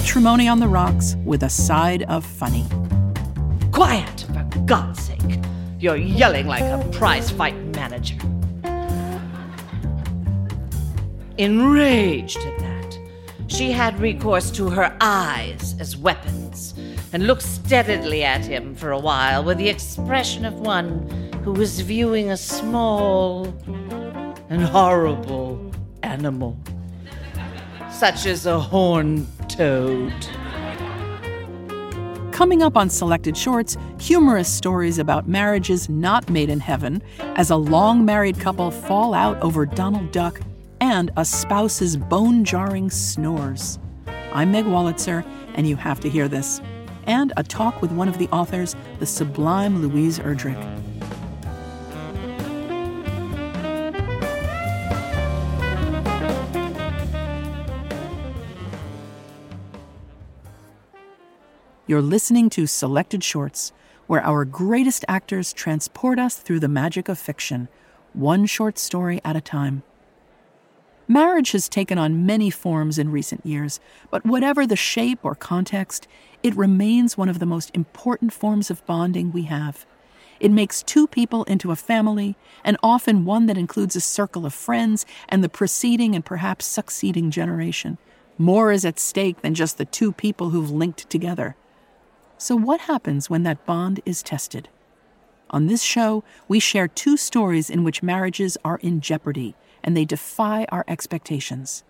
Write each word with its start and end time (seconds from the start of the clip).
Matrimony 0.00 0.48
on 0.48 0.58
the 0.60 0.66
Rocks 0.66 1.14
with 1.26 1.42
a 1.42 1.50
side 1.50 2.04
of 2.04 2.24
funny. 2.24 2.64
Quiet, 3.70 4.24
for 4.32 4.58
God's 4.60 5.02
sake. 5.02 5.38
You're 5.78 5.98
yelling 5.98 6.46
like 6.46 6.62
a 6.62 6.82
prize 6.90 7.30
fight 7.30 7.54
manager. 7.76 8.16
Enraged 11.36 12.38
at 12.38 12.58
that, 12.60 12.98
she 13.48 13.70
had 13.72 14.00
recourse 14.00 14.50
to 14.52 14.70
her 14.70 14.96
eyes 15.02 15.76
as 15.78 15.98
weapons 15.98 16.74
and 17.12 17.26
looked 17.26 17.42
steadily 17.42 18.24
at 18.24 18.46
him 18.46 18.74
for 18.74 18.92
a 18.92 18.98
while 18.98 19.44
with 19.44 19.58
the 19.58 19.68
expression 19.68 20.46
of 20.46 20.54
one 20.54 21.06
who 21.44 21.52
was 21.52 21.80
viewing 21.80 22.30
a 22.30 22.38
small 22.38 23.54
and 24.48 24.62
horrible 24.62 25.70
animal, 26.02 26.56
such 27.90 28.24
as 28.24 28.46
a 28.46 28.58
horned 28.58 29.26
Coming 32.32 32.62
up 32.62 32.78
on 32.78 32.88
Selected 32.88 33.36
Shorts, 33.36 33.76
humorous 34.00 34.50
stories 34.50 34.98
about 34.98 35.28
marriages 35.28 35.90
not 35.90 36.30
made 36.30 36.48
in 36.48 36.60
heaven 36.60 37.02
as 37.36 37.50
a 37.50 37.56
long 37.56 38.02
married 38.06 38.40
couple 38.40 38.70
fall 38.70 39.12
out 39.12 39.38
over 39.42 39.66
Donald 39.66 40.12
Duck 40.12 40.40
and 40.80 41.10
a 41.18 41.26
spouse's 41.26 41.98
bone 41.98 42.42
jarring 42.42 42.88
snores. 42.88 43.78
I'm 44.32 44.50
Meg 44.52 44.64
Wolitzer, 44.64 45.26
and 45.56 45.68
you 45.68 45.76
have 45.76 46.00
to 46.00 46.08
hear 46.08 46.26
this. 46.26 46.62
And 47.04 47.34
a 47.36 47.42
talk 47.42 47.82
with 47.82 47.92
one 47.92 48.08
of 48.08 48.16
the 48.16 48.28
authors, 48.28 48.74
the 48.98 49.04
sublime 49.04 49.82
Louise 49.82 50.18
Erdrich. 50.20 50.89
You're 61.90 62.02
listening 62.02 62.50
to 62.50 62.68
Selected 62.68 63.24
Shorts, 63.24 63.72
where 64.06 64.24
our 64.24 64.44
greatest 64.44 65.04
actors 65.08 65.52
transport 65.52 66.20
us 66.20 66.36
through 66.36 66.60
the 66.60 66.68
magic 66.68 67.08
of 67.08 67.18
fiction, 67.18 67.66
one 68.12 68.46
short 68.46 68.78
story 68.78 69.20
at 69.24 69.34
a 69.34 69.40
time. 69.40 69.82
Marriage 71.08 71.50
has 71.50 71.68
taken 71.68 71.98
on 71.98 72.24
many 72.24 72.48
forms 72.48 72.96
in 72.96 73.10
recent 73.10 73.44
years, 73.44 73.80
but 74.08 74.24
whatever 74.24 74.68
the 74.68 74.76
shape 74.76 75.18
or 75.24 75.34
context, 75.34 76.06
it 76.44 76.54
remains 76.54 77.18
one 77.18 77.28
of 77.28 77.40
the 77.40 77.44
most 77.44 77.72
important 77.74 78.32
forms 78.32 78.70
of 78.70 78.86
bonding 78.86 79.32
we 79.32 79.42
have. 79.46 79.84
It 80.38 80.52
makes 80.52 80.84
two 80.84 81.08
people 81.08 81.42
into 81.46 81.72
a 81.72 81.74
family, 81.90 82.36
and 82.62 82.76
often 82.84 83.24
one 83.24 83.46
that 83.46 83.58
includes 83.58 83.96
a 83.96 84.00
circle 84.00 84.46
of 84.46 84.54
friends 84.54 85.04
and 85.28 85.42
the 85.42 85.48
preceding 85.48 86.14
and 86.14 86.24
perhaps 86.24 86.66
succeeding 86.66 87.32
generation. 87.32 87.98
More 88.38 88.70
is 88.70 88.84
at 88.84 89.00
stake 89.00 89.42
than 89.42 89.54
just 89.56 89.76
the 89.76 89.84
two 89.84 90.12
people 90.12 90.50
who've 90.50 90.70
linked 90.70 91.10
together. 91.10 91.56
So, 92.40 92.56
what 92.56 92.80
happens 92.80 93.28
when 93.28 93.42
that 93.42 93.66
bond 93.66 94.00
is 94.06 94.22
tested? 94.22 94.70
On 95.50 95.66
this 95.66 95.82
show, 95.82 96.24
we 96.48 96.58
share 96.58 96.88
two 96.88 97.18
stories 97.18 97.68
in 97.68 97.84
which 97.84 98.02
marriages 98.02 98.56
are 98.64 98.78
in 98.78 99.02
jeopardy 99.02 99.54
and 99.84 99.94
they 99.94 100.06
defy 100.06 100.64
our 100.72 100.82
expectations. 100.88 101.84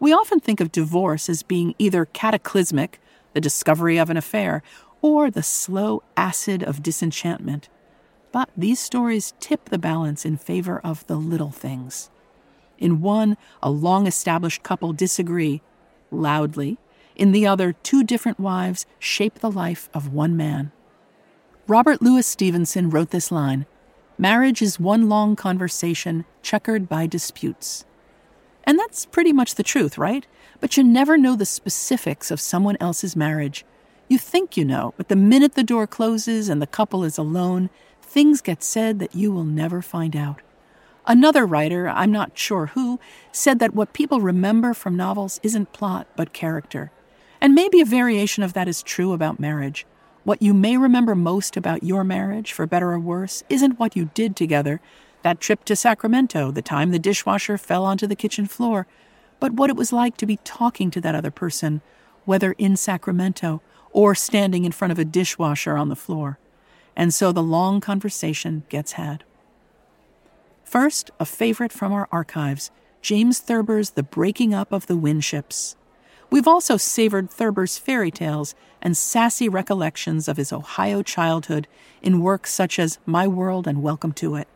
We 0.00 0.10
often 0.10 0.40
think 0.40 0.60
of 0.60 0.72
divorce 0.72 1.28
as 1.28 1.42
being 1.42 1.74
either 1.78 2.06
cataclysmic, 2.06 2.98
the 3.34 3.42
discovery 3.42 3.98
of 3.98 4.08
an 4.08 4.16
affair, 4.16 4.62
or 5.02 5.30
the 5.30 5.42
slow 5.42 6.02
acid 6.16 6.62
of 6.62 6.82
disenchantment. 6.82 7.68
But 8.32 8.48
these 8.56 8.80
stories 8.80 9.34
tip 9.38 9.68
the 9.68 9.78
balance 9.78 10.24
in 10.24 10.38
favor 10.38 10.80
of 10.82 11.06
the 11.08 11.16
little 11.16 11.50
things. 11.50 12.08
In 12.78 13.02
one, 13.02 13.36
a 13.62 13.68
long 13.68 14.06
established 14.06 14.62
couple 14.62 14.94
disagree 14.94 15.60
loudly 16.10 16.78
in 17.18 17.32
the 17.32 17.46
other, 17.46 17.72
two 17.72 18.02
different 18.04 18.40
wives 18.40 18.86
shape 18.98 19.40
the 19.40 19.50
life 19.50 19.88
of 19.92 20.12
one 20.12 20.36
man. 20.36 20.72
Robert 21.66 22.00
Louis 22.00 22.26
Stevenson 22.26 22.88
wrote 22.88 23.10
this 23.10 23.30
line 23.30 23.66
Marriage 24.16 24.62
is 24.62 24.80
one 24.80 25.08
long 25.08 25.36
conversation 25.36 26.24
checkered 26.42 26.88
by 26.88 27.06
disputes. 27.06 27.84
And 28.64 28.78
that's 28.78 29.06
pretty 29.06 29.32
much 29.32 29.54
the 29.54 29.62
truth, 29.62 29.98
right? 29.98 30.26
But 30.60 30.76
you 30.76 30.82
never 30.82 31.16
know 31.16 31.36
the 31.36 31.46
specifics 31.46 32.30
of 32.30 32.40
someone 32.40 32.76
else's 32.80 33.14
marriage. 33.14 33.64
You 34.08 34.18
think 34.18 34.56
you 34.56 34.64
know, 34.64 34.94
but 34.96 35.08
the 35.08 35.16
minute 35.16 35.54
the 35.54 35.62
door 35.62 35.86
closes 35.86 36.48
and 36.48 36.60
the 36.60 36.66
couple 36.66 37.04
is 37.04 37.18
alone, 37.18 37.70
things 38.02 38.40
get 38.40 38.62
said 38.62 38.98
that 38.98 39.14
you 39.14 39.30
will 39.30 39.44
never 39.44 39.82
find 39.82 40.16
out. 40.16 40.40
Another 41.06 41.46
writer, 41.46 41.88
I'm 41.88 42.10
not 42.12 42.36
sure 42.36 42.66
who, 42.66 42.98
said 43.32 43.58
that 43.60 43.74
what 43.74 43.92
people 43.92 44.20
remember 44.20 44.74
from 44.74 44.96
novels 44.96 45.40
isn't 45.42 45.72
plot, 45.72 46.06
but 46.16 46.32
character. 46.32 46.90
And 47.40 47.54
maybe 47.54 47.80
a 47.80 47.86
variation 47.86 48.42
of 48.42 48.52
that 48.52 48.68
is 48.68 48.82
true 48.82 49.12
about 49.12 49.40
marriage. 49.40 49.86
What 50.24 50.42
you 50.42 50.52
may 50.52 50.76
remember 50.76 51.14
most 51.14 51.56
about 51.56 51.82
your 51.82 52.04
marriage, 52.04 52.52
for 52.52 52.66
better 52.66 52.92
or 52.92 52.98
worse, 52.98 53.42
isn't 53.48 53.78
what 53.78 53.96
you 53.96 54.10
did 54.14 54.36
together, 54.36 54.80
that 55.22 55.40
trip 55.40 55.64
to 55.64 55.76
Sacramento, 55.76 56.50
the 56.50 56.62
time 56.62 56.90
the 56.90 56.98
dishwasher 56.98 57.56
fell 57.58 57.84
onto 57.84 58.06
the 58.06 58.16
kitchen 58.16 58.46
floor, 58.46 58.86
but 59.40 59.52
what 59.52 59.70
it 59.70 59.76
was 59.76 59.92
like 59.92 60.16
to 60.16 60.26
be 60.26 60.38
talking 60.44 60.90
to 60.90 61.00
that 61.00 61.14
other 61.14 61.30
person, 61.30 61.80
whether 62.24 62.52
in 62.52 62.76
Sacramento 62.76 63.62
or 63.92 64.14
standing 64.14 64.64
in 64.64 64.72
front 64.72 64.92
of 64.92 64.98
a 64.98 65.04
dishwasher 65.04 65.76
on 65.76 65.88
the 65.88 65.96
floor. 65.96 66.38
And 66.94 67.14
so 67.14 67.32
the 67.32 67.42
long 67.42 67.80
conversation 67.80 68.64
gets 68.68 68.92
had. 68.92 69.24
First, 70.64 71.10
a 71.18 71.24
favorite 71.24 71.72
from 71.72 71.92
our 71.92 72.08
archives 72.12 72.70
James 73.00 73.38
Thurber's 73.38 73.90
The 73.90 74.02
Breaking 74.02 74.52
Up 74.52 74.72
of 74.72 74.86
the 74.86 74.96
Winships. 74.96 75.76
We've 76.30 76.46
also 76.46 76.76
savored 76.76 77.30
Thurber's 77.30 77.78
fairy 77.78 78.10
tales 78.10 78.54
and 78.82 78.94
sassy 78.94 79.48
recollections 79.48 80.28
of 80.28 80.36
his 80.36 80.52
Ohio 80.52 81.02
childhood 81.02 81.66
in 82.02 82.20
works 82.20 82.52
such 82.52 82.78
as 82.78 82.98
My 83.06 83.26
World 83.26 83.66
and 83.66 83.82
Welcome 83.82 84.12
to 84.14 84.34
It. 84.34 84.46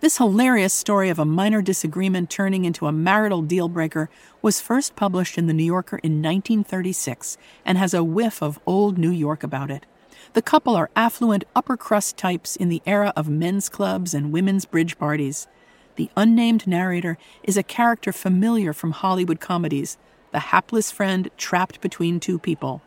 This 0.00 0.18
hilarious 0.18 0.74
story 0.74 1.10
of 1.10 1.20
a 1.20 1.24
minor 1.24 1.62
disagreement 1.62 2.30
turning 2.30 2.64
into 2.64 2.88
a 2.88 2.92
marital 2.92 3.42
deal 3.42 3.68
breaker 3.68 4.10
was 4.42 4.60
first 4.60 4.96
published 4.96 5.38
in 5.38 5.46
The 5.46 5.54
New 5.54 5.64
Yorker 5.64 5.98
in 5.98 6.20
1936 6.20 7.38
and 7.64 7.78
has 7.78 7.94
a 7.94 8.02
whiff 8.02 8.42
of 8.42 8.58
old 8.66 8.98
New 8.98 9.12
York 9.12 9.44
about 9.44 9.70
it. 9.70 9.86
The 10.32 10.42
couple 10.42 10.74
are 10.74 10.90
affluent 10.96 11.44
upper 11.54 11.76
crust 11.76 12.16
types 12.16 12.56
in 12.56 12.68
the 12.68 12.82
era 12.86 13.12
of 13.14 13.28
men's 13.28 13.68
clubs 13.68 14.14
and 14.14 14.32
women's 14.32 14.64
bridge 14.64 14.98
parties. 14.98 15.46
The 15.94 16.10
unnamed 16.16 16.66
narrator 16.66 17.18
is 17.44 17.56
a 17.56 17.62
character 17.62 18.12
familiar 18.12 18.72
from 18.72 18.90
Hollywood 18.90 19.38
comedies, 19.38 19.96
the 20.34 20.50
hapless 20.50 20.90
friend 20.90 21.30
trapped 21.36 21.80
between 21.80 22.18
two 22.18 22.40
people. 22.40 22.82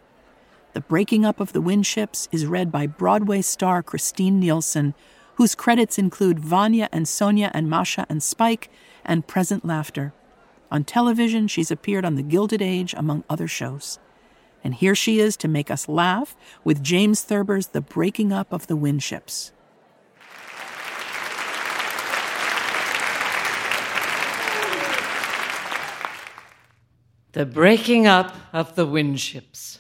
The 0.74 0.82
Breaking 0.82 1.24
Up 1.24 1.40
of 1.40 1.54
the 1.54 1.62
Winships 1.62 2.28
is 2.30 2.46
read 2.46 2.74
by 2.74 2.88
Broadway 2.88 3.42
star 3.42 3.82
Kristine 3.82 4.38
Nielsen, 4.38 4.94
whose 5.36 5.56
credits 5.56 5.98
include 5.98 6.40
Vanya 6.40 6.90
and 6.92 7.08
Sonia 7.08 7.50
and 7.54 7.70
Masha 7.70 8.06
and 8.10 8.22
Spike 8.22 8.70
and 9.06 9.28
Present 9.28 9.64
Laughter. 9.64 10.12
On 10.74 10.84
television, 10.84 11.48
she's 11.48 11.72
appeared 11.72 12.04
on 12.04 12.16
The 12.16 12.22
Gilded 12.22 12.62
Age, 12.62 12.94
among 12.98 13.24
other 13.30 13.48
shows. 13.48 13.98
And 14.62 14.76
here 14.76 14.94
she 14.94 15.22
is 15.22 15.38
to 15.38 15.48
make 15.48 15.72
us 15.72 15.88
laugh 15.88 16.36
with 16.66 16.84
James 16.84 17.22
Thurber's 17.22 17.68
The 17.68 17.80
Breaking 17.80 18.34
Up 18.34 18.52
of 18.52 18.68
the 18.68 18.76
Winships. 18.76 19.54
The 27.38 27.46
breaking 27.46 28.08
up 28.08 28.36
of 28.52 28.74
the 28.74 28.88
Winships. 28.88 29.78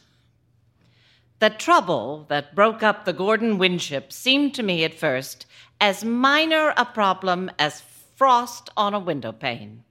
The 1.39 1.49
trouble 1.49 2.27
that 2.29 2.53
broke 2.53 2.83
up 2.83 3.03
the 3.03 3.13
Gordon 3.13 3.57
Winship 3.57 4.13
seemed 4.13 4.53
to 4.53 4.61
me 4.61 4.83
at 4.83 4.93
first 4.93 5.47
as 5.81 6.05
minor 6.05 6.75
a 6.77 6.85
problem 6.85 7.49
as 7.57 7.81
frost 8.15 8.69
on 8.77 8.93
a 8.93 8.99
window 8.99 9.31
pane. 9.31 9.83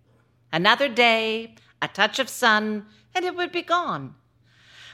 Another 0.53 0.89
day, 0.89 1.57
a 1.83 1.89
touch 1.89 2.21
of 2.21 2.29
sun, 2.29 2.87
and 3.13 3.25
it 3.25 3.35
would 3.35 3.51
be 3.51 3.63
gone. 3.63 4.15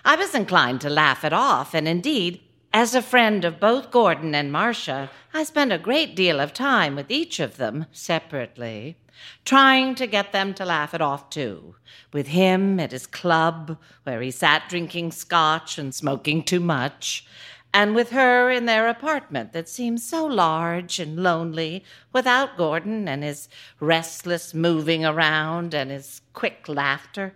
I 0.02 0.16
was 0.16 0.34
inclined 0.34 0.80
to 0.80 0.88
laugh 0.88 1.26
it 1.26 1.34
off, 1.34 1.74
and 1.74 1.86
indeed, 1.86 2.40
as 2.72 2.94
a 2.94 3.02
friend 3.02 3.44
of 3.44 3.60
both 3.60 3.90
Gordon 3.90 4.34
and 4.34 4.50
Marcia, 4.50 5.10
I 5.34 5.44
spent 5.44 5.72
a 5.72 5.78
great 5.78 6.16
deal 6.16 6.40
of 6.40 6.54
time 6.54 6.96
with 6.96 7.10
each 7.10 7.38
of 7.38 7.58
them 7.58 7.84
separately 7.92 8.96
trying 9.44 9.94
to 9.96 10.06
get 10.06 10.32
them 10.32 10.54
to 10.54 10.64
laugh 10.64 10.94
it 10.94 11.00
off 11.00 11.30
too, 11.30 11.76
with 12.12 12.28
him 12.28 12.78
at 12.80 12.92
his 12.92 13.06
club 13.06 13.78
where 14.04 14.20
he 14.20 14.30
sat 14.30 14.68
drinking 14.68 15.12
scotch 15.12 15.78
and 15.78 15.94
smoking 15.94 16.42
too 16.42 16.60
much, 16.60 17.26
and 17.74 17.94
with 17.94 18.10
her 18.10 18.50
in 18.50 18.66
their 18.66 18.88
apartment 18.88 19.52
that 19.52 19.68
seemed 19.68 20.00
so 20.00 20.26
large 20.26 20.98
and 20.98 21.22
lonely 21.22 21.82
without 22.12 22.56
Gordon 22.56 23.08
and 23.08 23.22
his 23.22 23.48
restless 23.80 24.52
moving 24.52 25.04
around 25.04 25.72
and 25.72 25.90
his 25.90 26.20
quick 26.34 26.68
laughter. 26.68 27.34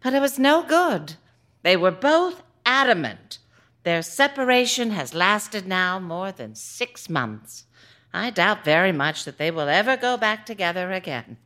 But 0.00 0.14
it 0.14 0.20
was 0.20 0.38
no 0.38 0.62
good. 0.62 1.14
They 1.62 1.76
were 1.76 1.92
both 1.92 2.42
adamant. 2.64 3.38
Their 3.84 4.02
separation 4.02 4.90
has 4.90 5.14
lasted 5.14 5.66
now 5.66 6.00
more 6.00 6.32
than 6.32 6.56
six 6.56 7.08
months. 7.08 7.65
I 8.16 8.30
doubt 8.30 8.64
very 8.64 8.92
much 8.92 9.26
that 9.26 9.36
they 9.36 9.50
will 9.50 9.68
ever 9.68 9.94
go 9.94 10.16
back 10.16 10.46
together 10.46 10.90
again. 10.90 11.36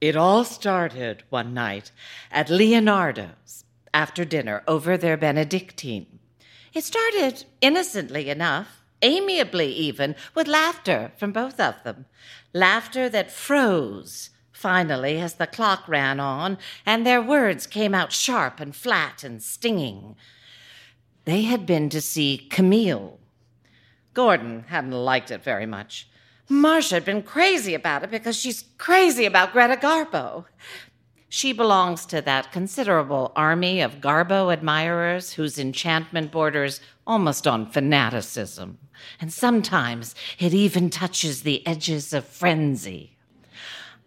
It 0.00 0.14
all 0.14 0.44
started 0.44 1.24
one 1.28 1.52
night 1.52 1.90
at 2.30 2.48
Leonardo's 2.48 3.64
after 3.92 4.24
dinner 4.24 4.62
over 4.68 4.96
their 4.96 5.16
Benedictine. 5.16 6.20
It 6.72 6.84
started 6.84 7.46
innocently 7.60 8.30
enough, 8.30 8.84
amiably 9.02 9.72
even, 9.72 10.14
with 10.36 10.46
laughter 10.46 11.10
from 11.16 11.32
both 11.32 11.58
of 11.58 11.82
them. 11.82 12.06
Laughter 12.52 13.08
that 13.08 13.32
froze 13.32 14.30
finally 14.52 15.18
as 15.18 15.34
the 15.34 15.48
clock 15.48 15.88
ran 15.88 16.20
on 16.20 16.58
and 16.86 17.04
their 17.04 17.20
words 17.20 17.66
came 17.66 17.92
out 17.92 18.12
sharp 18.12 18.60
and 18.60 18.76
flat 18.76 19.24
and 19.24 19.42
stinging. 19.42 20.14
They 21.24 21.42
had 21.42 21.66
been 21.66 21.88
to 21.88 22.00
see 22.00 22.46
Camille. 22.50 23.18
Gordon 24.18 24.64
hadn't 24.66 24.90
liked 24.90 25.30
it 25.30 25.44
very 25.44 25.64
much. 25.64 26.08
Marcia 26.48 26.96
had 26.96 27.04
been 27.04 27.22
crazy 27.22 27.72
about 27.72 28.02
it 28.02 28.10
because 28.10 28.36
she's 28.36 28.64
crazy 28.76 29.26
about 29.26 29.52
Greta 29.52 29.76
Garbo. 29.76 30.44
She 31.28 31.52
belongs 31.52 32.04
to 32.06 32.20
that 32.22 32.50
considerable 32.50 33.30
army 33.36 33.80
of 33.80 34.00
Garbo 34.00 34.52
admirers 34.52 35.34
whose 35.34 35.56
enchantment 35.56 36.32
borders 36.32 36.80
almost 37.06 37.46
on 37.46 37.70
fanaticism, 37.70 38.78
and 39.20 39.32
sometimes 39.32 40.16
it 40.40 40.52
even 40.52 40.90
touches 40.90 41.42
the 41.42 41.64
edges 41.64 42.12
of 42.12 42.24
frenzy. 42.24 43.16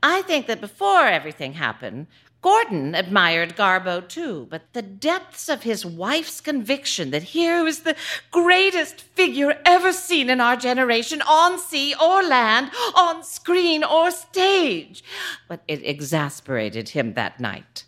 I 0.03 0.23
think 0.23 0.45
that 0.47 0.59
before 0.59 1.07
everything 1.07 1.53
happened, 1.53 2.07
Gordon 2.41 2.95
admired 2.95 3.55
Garbo 3.55 4.07
too, 4.07 4.47
but 4.49 4.73
the 4.73 4.81
depths 4.81 5.47
of 5.47 5.61
his 5.61 5.85
wife's 5.85 6.41
conviction 6.41 7.11
that 7.11 7.21
here 7.21 7.63
was 7.63 7.81
the 7.81 7.95
greatest 8.31 9.01
figure 9.01 9.59
ever 9.63 9.93
seen 9.93 10.27
in 10.27 10.41
our 10.41 10.55
generation, 10.55 11.21
on 11.21 11.59
sea 11.59 11.93
or 12.01 12.23
land, 12.23 12.71
on 12.95 13.23
screen 13.23 13.83
or 13.83 14.09
stage, 14.09 15.03
but 15.47 15.61
it 15.67 15.85
exasperated 15.85 16.89
him 16.89 17.13
that 17.13 17.39
night. 17.39 17.83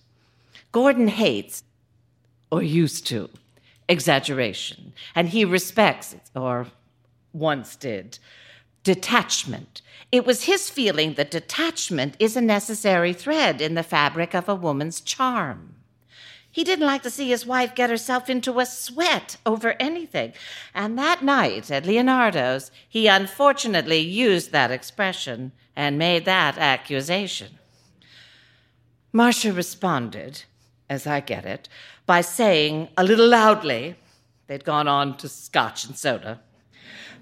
Gordon 0.71 1.07
hates, 1.07 1.63
or 2.51 2.61
used 2.61 3.07
to, 3.07 3.29
exaggeration, 3.89 4.94
and 5.15 5.29
he 5.29 5.45
respects, 5.45 6.15
or 6.35 6.67
once 7.33 7.75
did, 7.75 8.19
detachment. 8.83 9.81
It 10.12 10.25
was 10.25 10.44
his 10.44 10.69
feeling 10.69 11.15
that 11.15 11.31
detachment 11.31 12.15
is 12.19 12.35
a 12.35 12.41
necessary 12.41 13.13
thread 13.13 13.62
in 13.62 13.74
the 13.74 13.83
fabric 13.83 14.35
of 14.35 14.47
a 14.47 14.56
woman's 14.56 15.01
charm. 15.01 15.75
He 16.51 16.63
didn't 16.63 16.85
like 16.85 17.01
to 17.01 17.09
see 17.09 17.30
his 17.30 17.47
wife 17.47 17.74
get 17.74 17.89
herself 17.89 18.30
into 18.30 18.59
a 18.59 18.65
sweat 18.68 19.38
over 19.44 19.75
anything. 19.80 20.33
And 20.75 21.00
that 21.00 21.24
night 21.24 21.71
at 21.71 21.88
Leonardo's, 21.88 22.69
he 22.88 23.07
unfortunately 23.07 23.97
used 23.97 24.51
that 24.51 24.69
expression 24.69 25.51
and 25.75 25.97
made 25.97 26.25
that 26.25 26.59
accusation. 26.59 27.57
Marcia 29.12 29.51
responded, 29.51 30.44
as 30.88 31.07
I 31.07 31.21
get 31.21 31.44
it, 31.44 31.69
by 32.06 32.21
saying 32.21 32.89
a 32.97 33.03
little 33.03 33.27
loudly, 33.27 33.95
they'd 34.45 34.63
gone 34.63 34.88
on 34.88 35.18
to 35.18 35.29
scotch 35.29 35.86
and 35.86 35.97
soda, 35.97 36.39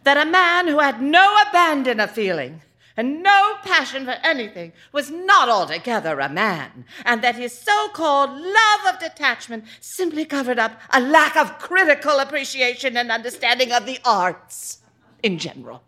that 0.04 0.18
a 0.18 0.30
man 0.30 0.68
who 0.68 0.80
had 0.80 1.02
no 1.02 1.38
abandon 1.48 2.00
of 2.00 2.12
feeling 2.12 2.62
and 2.98 3.24
no 3.24 3.56
passion 3.64 4.06
for 4.06 4.16
anything 4.24 4.74
was 4.92 5.10
not 5.10 5.50
altogether 5.50 6.20
a 6.20 6.30
man, 6.30 6.86
and 7.06 7.22
that 7.24 7.36
his 7.36 7.58
so 7.58 7.90
called 7.90 8.30
love 8.32 8.94
of 8.94 9.00
detachment 9.00 9.64
simply 9.80 10.26
covered 10.26 10.60
up 10.60 10.80
a 10.92 11.00
lack 11.00 11.36
of 11.38 11.58
critical 11.58 12.20
appreciation 12.20 12.98
and 12.98 13.12
understanding 13.12 13.72
of 13.72 13.86
the 13.86 14.00
arts 14.04 14.80
in 15.24 15.38
general. 15.38 15.84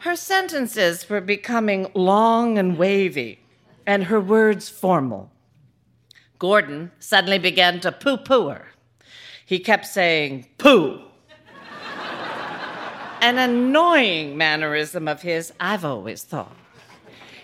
Her 0.00 0.16
sentences 0.16 1.08
were 1.08 1.20
becoming 1.20 1.90
long 1.94 2.58
and 2.58 2.76
wavy, 2.76 3.40
and 3.86 4.04
her 4.04 4.20
words 4.20 4.68
formal. 4.68 5.30
Gordon 6.38 6.90
suddenly 6.98 7.38
began 7.38 7.80
to 7.80 7.92
pooh 7.92 8.16
pooh 8.16 8.48
her. 8.48 8.68
He 9.46 9.60
kept 9.60 9.86
saying, 9.86 10.46
pooh 10.58 11.02
an 13.22 13.38
annoying 13.38 14.36
mannerism 14.36 15.06
of 15.06 15.22
his, 15.22 15.52
I've 15.60 15.84
always 15.84 16.24
thought. 16.24 16.54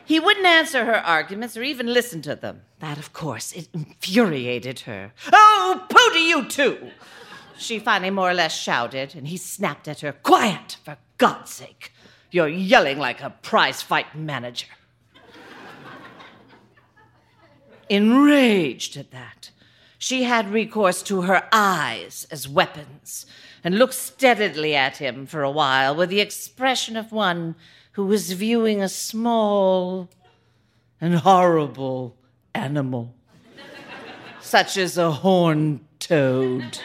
He 0.04 0.19
wouldn't 0.19 0.44
answer 0.44 0.84
her 0.84 0.96
arguments 0.96 1.56
or 1.56 1.62
even 1.62 1.86
listen 1.86 2.20
to 2.22 2.34
them. 2.34 2.62
That, 2.80 2.98
of 2.98 3.12
course, 3.12 3.52
it 3.52 3.69
infuriated 3.72 4.80
her. 4.80 5.12
Oh, 5.32 5.86
pooh 5.88 6.12
to 6.14 6.20
you 6.20 6.48
too! 6.48 6.90
She 7.56 7.78
finally 7.78 8.10
more 8.10 8.30
or 8.30 8.34
less 8.34 8.56
shouted, 8.56 9.14
and 9.14 9.28
he 9.28 9.36
snapped 9.36 9.86
at 9.86 10.00
her, 10.00 10.12
Quiet, 10.12 10.78
for 10.84 10.96
God's 11.16 11.52
sake! 11.52 11.92
You're 12.30 12.48
yelling 12.48 12.98
like 12.98 13.22
a 13.22 13.30
prize 13.30 13.80
fight 13.80 14.14
manager. 14.16 14.66
Enraged 17.88 18.96
at 18.96 19.12
that, 19.12 19.50
she 19.99 20.23
had 20.23 20.49
recourse 20.49 21.03
to 21.03 21.23
her 21.23 21.49
eyes 21.53 22.27
as 22.31 22.49
weapons 22.49 23.27
and 23.65 23.77
looked 23.77 23.95
steadily 23.95 24.75
at 24.75 24.99
him 24.99 25.27
for 25.27 25.43
a 25.43 25.50
while 25.50 25.95
with 25.95 26.09
the 26.09 26.21
expression 26.21 26.97
of 26.97 27.11
one 27.11 27.56
who 27.93 28.06
was 28.06 28.31
viewing 28.33 28.81
a 28.81 28.89
small 28.89 30.09
and 31.00 31.17
horrible 31.17 32.17
animal, 32.55 33.12
such 34.41 34.77
as 34.77 34.97
a 34.97 35.11
horned 35.11 35.81
toad. 35.99 36.79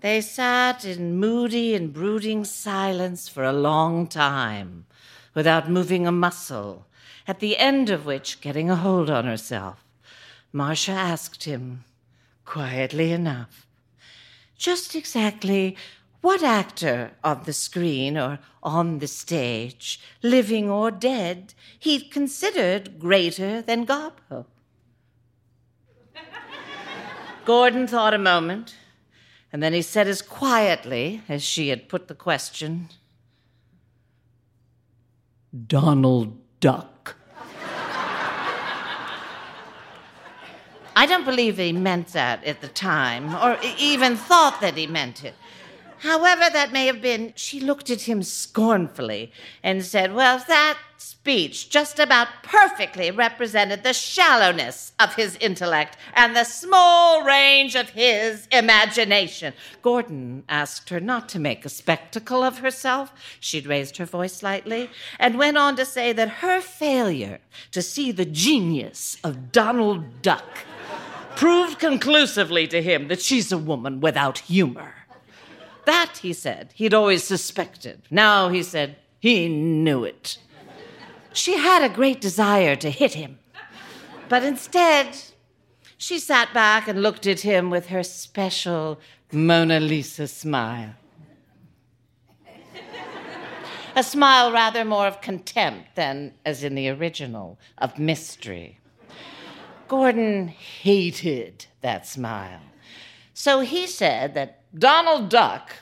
They 0.00 0.20
sat 0.20 0.84
in 0.84 1.16
moody 1.16 1.74
and 1.74 1.92
brooding 1.92 2.44
silence 2.44 3.28
for 3.28 3.44
a 3.44 3.52
long 3.52 4.06
time, 4.06 4.86
without 5.34 5.70
moving 5.70 6.06
a 6.06 6.12
muscle, 6.12 6.86
at 7.28 7.38
the 7.38 7.58
end 7.58 7.90
of 7.90 8.06
which, 8.06 8.40
getting 8.40 8.70
a 8.70 8.76
hold 8.76 9.10
on 9.10 9.26
herself, 9.26 9.84
Marcia 10.52 10.92
asked 10.92 11.44
him, 11.44 11.84
quietly 12.44 13.12
enough, 13.12 13.66
just 14.56 14.94
exactly 14.94 15.76
what 16.20 16.42
actor 16.42 17.12
on 17.24 17.42
the 17.44 17.52
screen 17.52 18.18
or 18.18 18.38
on 18.62 18.98
the 18.98 19.06
stage, 19.06 20.00
living 20.22 20.68
or 20.68 20.90
dead, 20.90 21.54
he'd 21.78 22.10
considered 22.10 22.98
greater 22.98 23.62
than 23.62 23.86
Garbo. 23.86 24.44
Gordon 27.44 27.86
thought 27.86 28.12
a 28.12 28.18
moment, 28.18 28.74
and 29.52 29.62
then 29.62 29.72
he 29.72 29.82
said 29.82 30.08
as 30.08 30.20
quietly 30.20 31.22
as 31.28 31.42
she 31.42 31.68
had 31.68 31.88
put 31.88 32.08
the 32.08 32.14
question 32.14 32.88
Donald 35.66 36.36
Duck. 36.60 37.16
I 40.96 41.06
don't 41.06 41.24
believe 41.24 41.58
he 41.58 41.72
meant 41.72 42.08
that 42.08 42.44
at 42.44 42.60
the 42.60 42.68
time, 42.68 43.34
or 43.34 43.58
even 43.78 44.16
thought 44.16 44.60
that 44.60 44.76
he 44.76 44.86
meant 44.86 45.24
it. 45.24 45.34
However, 46.00 46.48
that 46.50 46.72
may 46.72 46.86
have 46.86 47.02
been, 47.02 47.34
she 47.36 47.60
looked 47.60 47.90
at 47.90 48.02
him 48.02 48.22
scornfully 48.22 49.32
and 49.62 49.84
said, 49.84 50.14
Well, 50.14 50.42
that 50.48 50.78
speech 50.96 51.68
just 51.68 51.98
about 51.98 52.28
perfectly 52.42 53.10
represented 53.10 53.82
the 53.82 53.92
shallowness 53.92 54.92
of 54.98 55.14
his 55.14 55.36
intellect 55.36 55.98
and 56.14 56.34
the 56.34 56.44
small 56.44 57.22
range 57.22 57.74
of 57.74 57.90
his 57.90 58.48
imagination. 58.50 59.52
Gordon 59.82 60.44
asked 60.48 60.88
her 60.88 61.00
not 61.00 61.28
to 61.30 61.38
make 61.38 61.66
a 61.66 61.70
spectacle 61.70 62.42
of 62.42 62.58
herself. 62.60 63.12
She'd 63.38 63.66
raised 63.66 63.98
her 63.98 64.06
voice 64.06 64.32
slightly 64.32 64.88
and 65.18 65.38
went 65.38 65.58
on 65.58 65.76
to 65.76 65.84
say 65.84 66.14
that 66.14 66.40
her 66.40 66.62
failure 66.62 67.40
to 67.72 67.82
see 67.82 68.10
the 68.10 68.24
genius 68.24 69.18
of 69.22 69.52
Donald 69.52 70.22
Duck 70.22 70.64
proved 71.36 71.78
conclusively 71.78 72.66
to 72.68 72.82
him 72.82 73.08
that 73.08 73.22
she's 73.22 73.52
a 73.52 73.58
woman 73.58 74.00
without 74.00 74.38
humor. 74.38 74.94
That, 75.86 76.18
he 76.22 76.32
said, 76.32 76.72
he'd 76.74 76.94
always 76.94 77.24
suspected. 77.24 78.02
Now, 78.10 78.48
he 78.48 78.62
said, 78.62 78.96
he 79.18 79.48
knew 79.48 80.04
it. 80.04 80.38
She 81.32 81.56
had 81.56 81.82
a 81.82 81.94
great 81.94 82.20
desire 82.20 82.76
to 82.76 82.90
hit 82.90 83.14
him, 83.14 83.38
but 84.28 84.42
instead, 84.42 85.16
she 85.96 86.18
sat 86.18 86.52
back 86.52 86.88
and 86.88 87.02
looked 87.02 87.26
at 87.26 87.40
him 87.40 87.70
with 87.70 87.88
her 87.88 88.02
special 88.02 88.98
Mona 89.32 89.80
Lisa 89.80 90.26
smile. 90.26 90.94
A 93.96 94.02
smile 94.02 94.52
rather 94.52 94.84
more 94.84 95.06
of 95.06 95.20
contempt 95.20 95.96
than, 95.96 96.32
as 96.44 96.62
in 96.62 96.74
the 96.74 96.88
original, 96.88 97.58
of 97.78 97.98
mystery. 97.98 98.78
Gordon 99.90 100.46
hated 100.46 101.66
that 101.80 102.06
smile. 102.06 102.60
So 103.34 103.58
he 103.58 103.88
said 103.88 104.34
that 104.34 104.62
Donald 104.78 105.28
Duck 105.28 105.72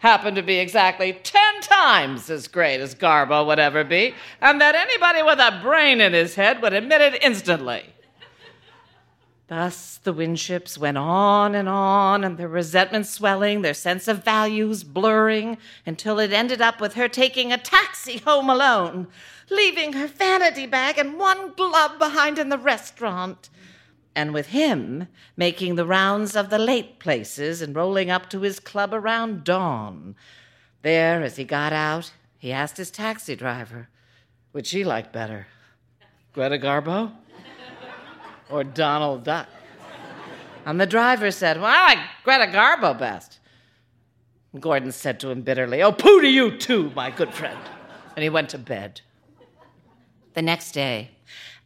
happened 0.00 0.36
to 0.36 0.42
be 0.42 0.58
exactly 0.58 1.14
10 1.14 1.60
times 1.62 2.28
as 2.28 2.46
great 2.46 2.82
as 2.82 2.94
Garbo 2.94 3.46
would 3.46 3.58
ever 3.58 3.82
be, 3.82 4.14
and 4.42 4.60
that 4.60 4.74
anybody 4.74 5.22
with 5.22 5.38
a 5.38 5.60
brain 5.62 6.02
in 6.02 6.12
his 6.12 6.34
head 6.34 6.60
would 6.60 6.74
admit 6.74 7.00
it 7.00 7.22
instantly. 7.22 7.84
Thus 9.46 9.96
the 9.96 10.12
Winships 10.12 10.76
went 10.76 10.98
on 10.98 11.54
and 11.54 11.66
on, 11.66 12.22
and 12.22 12.36
their 12.36 12.48
resentment 12.48 13.06
swelling, 13.06 13.62
their 13.62 13.72
sense 13.72 14.08
of 14.08 14.22
values 14.22 14.84
blurring, 14.84 15.56
until 15.86 16.18
it 16.18 16.34
ended 16.34 16.60
up 16.60 16.82
with 16.82 16.94
her 16.94 17.08
taking 17.08 17.50
a 17.50 17.56
taxi 17.56 18.18
home 18.18 18.50
alone, 18.50 19.06
leaving 19.50 19.92
her 19.94 20.06
vanity 20.06 20.66
bag 20.66 20.98
and 20.98 21.18
one 21.18 21.52
glove 21.54 21.98
behind 21.98 22.38
in 22.38 22.48
the 22.48 22.58
restaurant, 22.58 23.50
and 24.14 24.32
with 24.32 24.48
him 24.48 25.08
making 25.36 25.74
the 25.74 25.86
rounds 25.86 26.36
of 26.36 26.50
the 26.50 26.58
late 26.58 26.98
places 26.98 27.60
and 27.60 27.74
rolling 27.74 28.10
up 28.10 28.30
to 28.30 28.40
his 28.40 28.60
club 28.60 28.94
around 28.94 29.44
dawn. 29.44 30.14
There, 30.82 31.22
as 31.22 31.36
he 31.36 31.44
got 31.44 31.72
out, 31.72 32.12
he 32.38 32.52
asked 32.52 32.76
his 32.76 32.90
taxi 32.90 33.34
driver, 33.34 33.88
which 34.52 34.70
he 34.70 34.84
liked 34.84 35.12
better, 35.12 35.46
Greta 36.32 36.58
Garbo? 36.58 37.12
or 38.50 38.64
Donald 38.64 39.24
Duck. 39.24 39.48
And 40.66 40.80
the 40.80 40.86
driver 40.86 41.30
said, 41.30 41.56
Well, 41.56 41.66
I 41.66 41.94
like 41.94 41.98
Greta 42.22 42.46
Garbo 42.46 42.98
best. 42.98 43.38
Gordon 44.58 44.92
said 44.92 45.20
to 45.20 45.30
him 45.30 45.42
bitterly, 45.42 45.82
Oh, 45.82 45.92
pooh 45.92 46.20
to 46.20 46.28
you 46.28 46.56
too, 46.56 46.92
my 46.94 47.10
good 47.10 47.34
friend. 47.34 47.58
And 48.16 48.22
he 48.22 48.30
went 48.30 48.50
to 48.50 48.58
bed. 48.58 49.00
The 50.34 50.42
next 50.42 50.72
day, 50.72 51.10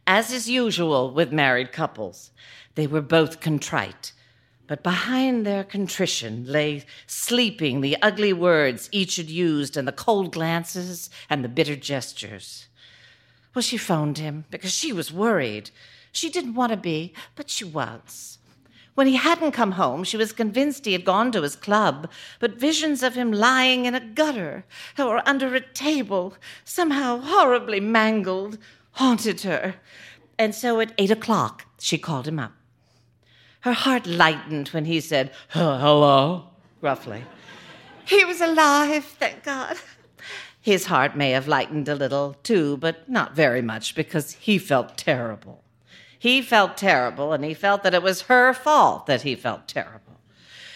as 0.07 0.31
is 0.31 0.49
usual 0.49 1.11
with 1.11 1.31
married 1.31 1.71
couples, 1.71 2.31
they 2.75 2.87
were 2.87 3.01
both 3.01 3.41
contrite. 3.41 4.13
But 4.67 4.83
behind 4.83 5.45
their 5.45 5.63
contrition 5.63 6.45
lay 6.45 6.85
sleeping 7.07 7.81
the 7.81 7.97
ugly 8.01 8.33
words 8.33 8.89
each 8.91 9.17
had 9.17 9.29
used, 9.29 9.75
and 9.75 9.87
the 9.87 9.91
cold 9.91 10.31
glances 10.31 11.09
and 11.29 11.43
the 11.43 11.49
bitter 11.49 11.75
gestures. 11.75 12.67
Well, 13.55 13.63
she 13.63 13.77
phoned 13.77 14.19
him 14.19 14.45
because 14.51 14.71
she 14.71 14.93
was 14.93 15.11
worried. 15.11 15.71
She 16.11 16.29
didn't 16.29 16.55
want 16.55 16.71
to 16.71 16.77
be, 16.77 17.13
but 17.35 17.49
she 17.49 17.65
was. 17.65 18.38
When 18.99 19.07
he 19.07 19.15
hadn't 19.15 19.53
come 19.53 19.71
home, 19.71 20.03
she 20.03 20.17
was 20.17 20.33
convinced 20.33 20.83
he 20.83 20.91
had 20.91 21.05
gone 21.05 21.31
to 21.31 21.43
his 21.43 21.55
club, 21.55 22.11
but 22.41 22.59
visions 22.59 23.01
of 23.01 23.15
him 23.15 23.31
lying 23.31 23.85
in 23.85 23.95
a 23.95 24.01
gutter 24.01 24.65
or 24.97 25.25
under 25.25 25.55
a 25.55 25.61
table, 25.61 26.33
somehow 26.65 27.21
horribly 27.21 27.79
mangled, 27.79 28.57
haunted 28.91 29.39
her. 29.43 29.75
And 30.37 30.53
so 30.53 30.81
at 30.81 30.91
eight 30.97 31.11
o'clock, 31.11 31.65
she 31.79 31.97
called 31.97 32.27
him 32.27 32.39
up. 32.39 32.51
Her 33.61 33.71
heart 33.71 34.05
lightened 34.05 34.67
when 34.73 34.83
he 34.83 34.99
said, 34.99 35.31
Hello, 35.47 36.49
gruffly. 36.81 37.23
He 38.03 38.25
was 38.25 38.41
alive, 38.41 39.05
thank 39.05 39.45
God. 39.45 39.77
His 40.59 40.87
heart 40.87 41.15
may 41.15 41.31
have 41.31 41.47
lightened 41.47 41.87
a 41.87 41.95
little, 41.95 42.35
too, 42.43 42.75
but 42.75 43.07
not 43.07 43.33
very 43.33 43.61
much, 43.61 43.95
because 43.95 44.33
he 44.33 44.57
felt 44.57 44.97
terrible. 44.97 45.63
He 46.19 46.41
felt 46.41 46.75
terrible, 46.75 47.31
and 47.31 47.45
he 47.45 47.53
felt 47.53 47.81
that 47.83 47.93
it 47.93 48.03
was 48.03 48.23
her 48.23 48.53
fault 48.53 49.05
that 49.05 49.21
he 49.21 49.35
felt 49.35 49.67
terrible. 49.67 50.19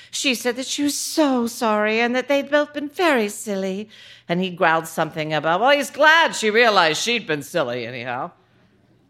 She 0.09 0.35
said 0.35 0.55
that 0.55 0.67
she 0.67 0.83
was 0.83 0.95
so 0.95 1.47
sorry 1.47 1.99
and 1.99 2.15
that 2.15 2.27
they'd 2.27 2.49
both 2.49 2.73
been 2.73 2.87
very 2.87 3.27
silly. 3.29 3.89
And 4.29 4.39
he 4.39 4.51
growled 4.51 4.87
something 4.87 5.33
about, 5.33 5.59
well, 5.59 5.71
he's 5.71 5.89
glad 5.89 6.35
she 6.35 6.51
realized 6.51 7.01
she'd 7.01 7.25
been 7.25 7.41
silly, 7.41 7.87
anyhow. 7.87 8.31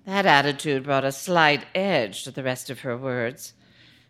That 0.06 0.26
attitude 0.26 0.86
brought 0.86 1.04
a 1.04 1.12
slight 1.12 1.66
edge 1.76 2.24
to 2.24 2.32
the 2.32 2.42
rest 2.42 2.70
of 2.70 2.80
her 2.80 2.98
words. 2.98 3.54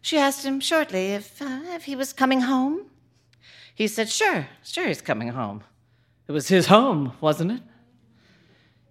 She 0.02 0.20
asked 0.20 0.46
him 0.46 0.60
shortly 0.60 1.14
if, 1.14 1.42
uh, 1.42 1.62
if 1.66 1.86
he 1.86 1.96
was 1.96 2.14
coming 2.14 2.42
home. 2.42 2.86
He 3.74 3.88
said, 3.88 4.08
Sure, 4.08 4.48
sure, 4.64 4.88
he's 4.88 5.02
coming 5.02 5.30
home. 5.30 5.64
It 6.28 6.32
was 6.32 6.48
his 6.48 6.68
home, 6.68 7.14
wasn't 7.20 7.54
it? 7.54 7.62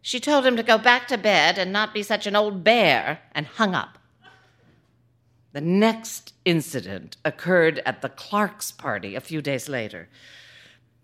She 0.02 0.18
told 0.18 0.44
him 0.44 0.56
to 0.56 0.64
go 0.64 0.78
back 0.78 1.06
to 1.09 1.16
bed 1.16 1.59
and 1.59 1.73
not 1.73 1.94
be 1.94 2.02
such 2.02 2.26
an 2.26 2.35
old 2.35 2.64
bear, 2.64 3.21
and 3.32 3.47
hung 3.47 3.75
up. 3.75 3.99
The 5.52 5.61
next 5.61 6.35
incident 6.44 7.16
occurred 7.25 7.80
at 7.87 8.02
the 8.02 8.09
Clark's 8.09 8.73
party 8.73 9.14
a 9.14 9.21
few 9.21 9.40
days 9.40 9.68
later. 9.68 10.09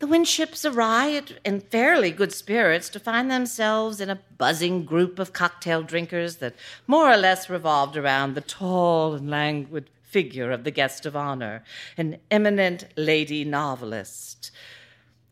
The 0.01 0.07
Winships 0.07 0.65
arrived 0.65 1.39
in 1.45 1.61
fairly 1.61 2.11
good 2.11 2.33
spirits 2.33 2.89
to 2.91 3.01
find 3.01 3.31
themselves 3.31 4.01
in 4.01 4.11
a 4.11 4.21
buzzing 4.37 4.85
group 4.85 5.19
of 5.19 5.33
cocktail 5.33 5.83
drinkers 5.83 6.37
that 6.37 6.55
more 6.87 7.11
or 7.11 7.17
less 7.17 7.51
revolved 7.51 7.97
around 7.97 8.35
the 8.35 8.41
tall 8.41 9.15
and 9.15 9.29
languid 9.29 9.91
figure 10.03 10.51
of 10.51 10.65
the 10.65 10.71
guest 10.71 11.05
of 11.05 11.15
honor, 11.15 11.63
an 11.97 12.19
eminent 12.31 12.87
lady 12.97 13.45
novelist 13.45 14.51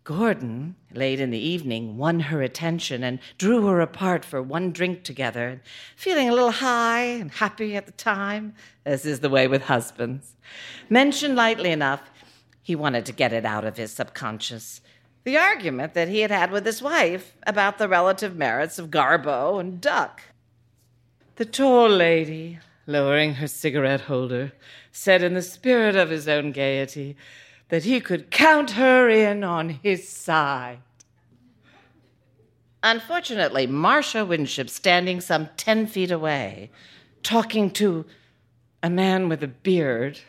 Gordon, 0.06 0.76
late 0.94 1.18
in 1.18 1.30
the 1.30 1.38
evening, 1.38 1.96
won 1.96 2.20
her 2.20 2.40
attention 2.40 3.02
and 3.02 3.18
drew 3.38 3.66
her 3.66 3.80
apart 3.80 4.24
for 4.24 4.40
one 4.40 4.70
drink 4.70 5.02
together, 5.02 5.60
feeling 5.96 6.28
a 6.28 6.32
little 6.32 6.52
high 6.52 7.02
and 7.02 7.32
happy 7.32 7.74
at 7.74 7.86
the 7.86 7.92
time, 7.92 8.54
as 8.84 9.04
is 9.04 9.18
the 9.18 9.28
way 9.28 9.48
with 9.48 9.62
husbands. 9.62 10.36
Mentioned 10.88 11.34
lightly 11.34 11.72
enough, 11.72 12.08
he 12.62 12.76
wanted 12.76 13.04
to 13.06 13.12
get 13.12 13.32
it 13.32 13.44
out 13.44 13.64
of 13.64 13.78
his 13.78 13.90
subconscious. 13.90 14.80
The 15.24 15.38
argument 15.38 15.94
that 15.94 16.06
he 16.06 16.20
had 16.20 16.30
had 16.30 16.52
with 16.52 16.64
his 16.64 16.80
wife 16.80 17.34
about 17.44 17.78
the 17.78 17.88
relative 17.88 18.36
merits 18.36 18.78
of 18.78 18.92
Garbo 18.92 19.58
and 19.58 19.80
Duck. 19.80 20.22
The 21.34 21.44
tall 21.44 21.88
lady, 21.88 22.60
lowering 22.86 23.34
her 23.34 23.48
cigarette 23.48 24.02
holder, 24.02 24.52
said 24.92 25.24
in 25.24 25.34
the 25.34 25.42
spirit 25.42 25.96
of 25.96 26.10
his 26.10 26.28
own 26.28 26.52
gaiety, 26.52 27.16
that 27.68 27.84
he 27.84 28.00
could 28.00 28.30
count 28.30 28.72
her 28.72 29.08
in 29.08 29.42
on 29.42 29.68
his 29.68 30.08
side. 30.08 30.78
Unfortunately, 32.82 33.66
Marcia 33.66 34.24
Winship, 34.24 34.70
standing 34.70 35.20
some 35.20 35.48
10 35.56 35.86
feet 35.88 36.10
away, 36.10 36.70
talking 37.22 37.70
to 37.72 38.04
a 38.82 38.88
man 38.88 39.28
with 39.28 39.42
a 39.42 39.48
beard, 39.48 40.20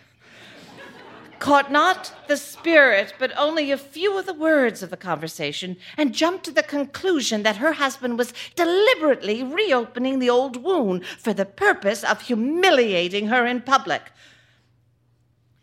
caught 1.37 1.71
not 1.71 2.11
the 2.27 2.37
spirit, 2.37 3.13
but 3.19 3.31
only 3.37 3.71
a 3.71 3.77
few 3.77 4.17
of 4.17 4.25
the 4.25 4.33
words 4.33 4.81
of 4.81 4.89
the 4.89 4.97
conversation, 4.97 5.77
and 5.95 6.15
jumped 6.15 6.45
to 6.45 6.51
the 6.51 6.63
conclusion 6.63 7.43
that 7.43 7.57
her 7.57 7.73
husband 7.73 8.17
was 8.17 8.33
deliberately 8.55 9.43
reopening 9.43 10.17
the 10.17 10.29
old 10.29 10.63
wound 10.63 11.05
for 11.05 11.33
the 11.33 11.45
purpose 11.45 12.03
of 12.03 12.21
humiliating 12.21 13.27
her 13.27 13.45
in 13.45 13.61
public. 13.61 14.11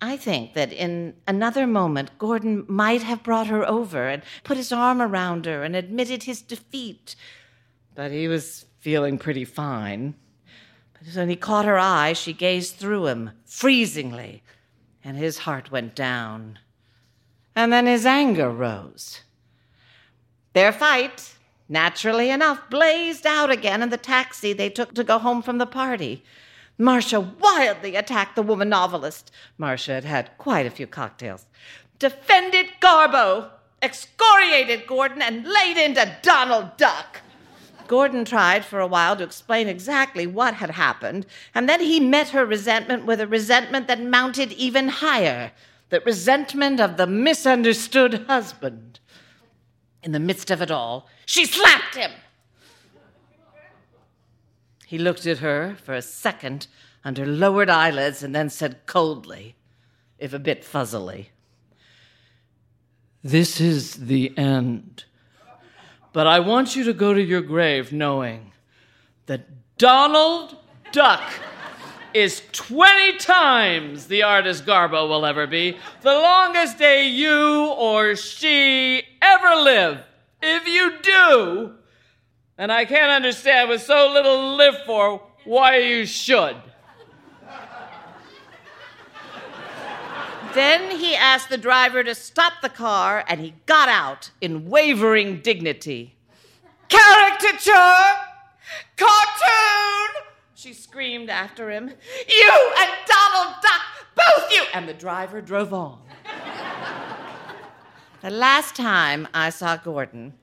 I 0.05 0.19
think 0.19 0.53
that 0.53 0.71
in 0.71 1.15
another 1.27 1.67
moment, 1.67 2.19
Gordon 2.19 2.67
might 2.69 3.03
have 3.03 3.23
brought 3.23 3.47
her 3.47 3.67
over 3.67 4.07
and 4.07 4.23
put 4.43 4.59
his 4.59 4.71
arm 4.71 5.01
around 5.01 5.47
her 5.47 5.63
and 5.65 5.75
admitted 5.75 6.25
his 6.25 6.43
defeat. 6.43 7.17
But 7.95 8.11
he 8.11 8.29
was 8.29 8.67
feeling 8.81 9.17
pretty 9.17 9.47
fine. 9.47 10.15
But 10.93 11.17
when 11.17 11.31
he 11.31 11.37
caught 11.37 11.65
her 11.65 11.79
eye, 11.79 12.13
she 12.13 12.35
gazed 12.35 12.75
through 12.75 13.07
him 13.07 13.31
freezingly, 13.47 14.43
and 15.03 15.17
his 15.17 15.39
heart 15.39 15.71
went 15.71 15.95
down. 15.95 16.59
And 17.57 17.73
then 17.73 17.87
his 17.87 18.05
anger 18.05 18.51
rose. 18.51 19.23
Their 20.53 20.71
fight, 20.71 21.35
naturally 21.67 22.29
enough, 22.29 22.61
blazed 22.69 23.27
out 23.27 23.51
again 23.51 23.83
in 23.83 23.89
the 23.89 23.97
taxi 23.97 24.53
they 24.53 24.69
took 24.69 24.93
to 24.97 25.03
go 25.03 25.19
home 25.19 25.41
from 25.41 25.57
the 25.57 25.67
party. 25.67 26.23
Marcia 26.79 27.21
wildly 27.21 27.95
attacked 27.97 28.37
the 28.37 28.43
woman 28.43 28.69
novelist. 28.69 29.31
Marcia 29.59 29.93
had 29.93 30.05
had 30.05 30.39
quite 30.39 30.67
a 30.67 30.71
few 30.71 30.87
cocktails. 30.87 31.47
Defended 31.99 32.67
Garbo, 32.81 33.51
excoriated 33.81 34.87
Gordon, 34.87 35.23
and 35.23 35.47
laid 35.47 35.77
into 35.77 36.17
Donald 36.23 36.77
Duck. 36.77 37.21
Gordon 37.87 38.25
tried 38.25 38.65
for 38.65 38.81
a 38.81 38.87
while 38.87 39.17
to 39.17 39.25
explain 39.25 39.69
exactly 39.69 40.27
what 40.27 40.55
had 40.55 40.71
happened, 40.71 41.27
and 41.55 41.69
then 41.69 41.81
he 41.81 42.01
met 42.01 42.31
her 42.31 42.45
resentment 42.45 43.05
with 43.05 43.21
a 43.21 43.27
resentment 43.27 43.87
that 43.89 44.03
mounted 44.03 44.53
even 44.53 44.89
higher 44.89 45.53
the 45.91 46.01
resentment 46.01 46.81
of 46.81 46.97
the 46.97 47.07
misunderstood 47.07 48.25
husband. 48.27 48.99
In 50.03 50.13
the 50.13 50.19
midst 50.19 50.51
of 50.51 50.61
it 50.61 50.71
all, 50.71 51.09
she 51.25 51.45
slapped 51.45 51.95
him. 51.95 52.11
He 54.87 54.99
looked 54.99 55.27
at 55.27 55.39
her 55.39 55.77
for 55.83 55.95
a 55.95 56.03
second 56.03 56.67
under 57.05 57.27
lowered 57.27 57.71
eyelids 57.71 58.23
and 58.23 58.35
then 58.35 58.51
said 58.51 58.87
coldly, 58.87 59.57
if 60.19 60.33
a 60.33 60.39
bit 60.39 60.65
fuzzily, 60.65 61.29
This 63.23 63.61
is 63.61 64.07
the 64.07 64.37
end. 64.37 65.05
But 66.13 66.27
I 66.27 66.41
want 66.41 66.77
you 66.77 66.85
to 66.85 66.93
go 66.93 67.15
to 67.15 67.23
your 67.23 67.41
grave 67.41 67.93
knowing 67.93 68.53
that 69.27 69.49
Donald 69.79 70.57
Duck 70.93 71.23
is 72.13 72.43
20 72.53 73.19
times 73.19 74.07
the 74.07 74.23
artist 74.23 74.65
Garbo 74.65 75.09
will 75.09 75.27
ever 75.27 75.47
be, 75.47 75.77
the 76.03 76.13
longest 76.13 76.79
day 76.79 77.09
you 77.09 77.67
or 77.77 78.15
she 78.15 79.03
ever 79.21 79.63
live. 79.63 80.05
If 80.41 80.69
you 80.69 80.93
do, 81.03 81.75
and 82.59 82.73
I 82.73 82.85
can't 82.85 83.11
understand 83.11 83.69
with 83.69 83.83
so 83.83 84.11
little 84.13 84.37
to 84.37 84.57
live 84.57 84.77
for 84.87 85.23
why 85.45 85.79
you 85.79 86.07
should. 86.07 86.57
Then 90.55 90.99
he 90.99 91.17
asked 91.17 91.49
the 91.49 91.59
driver 91.59 92.05
to 92.05 92.15
stop 92.15 92.55
the 92.63 92.69
car, 92.69 93.25
and 93.27 93.41
he 93.41 93.55
got 93.67 93.89
out 93.89 94.31
in 94.41 94.69
wavering 94.69 95.41
dignity. 95.41 96.15
Caricature! 96.89 97.73
Cartoon! 98.97 100.25
she 100.55 100.73
screamed 100.73 101.29
after 101.29 101.71
him. 101.71 101.91
You 102.29 102.73
and 102.79 102.91
Donald 103.07 103.57
Duck, 103.61 103.83
both 104.15 104.53
you! 104.53 104.63
And 104.73 104.89
the 104.89 104.95
driver 104.95 105.41
drove 105.41 105.75
on. 105.75 105.99
the 108.23 108.31
last 108.31 108.77
time 108.77 109.27
I 109.35 109.51
saw 109.51 109.77
Gordon, 109.77 110.35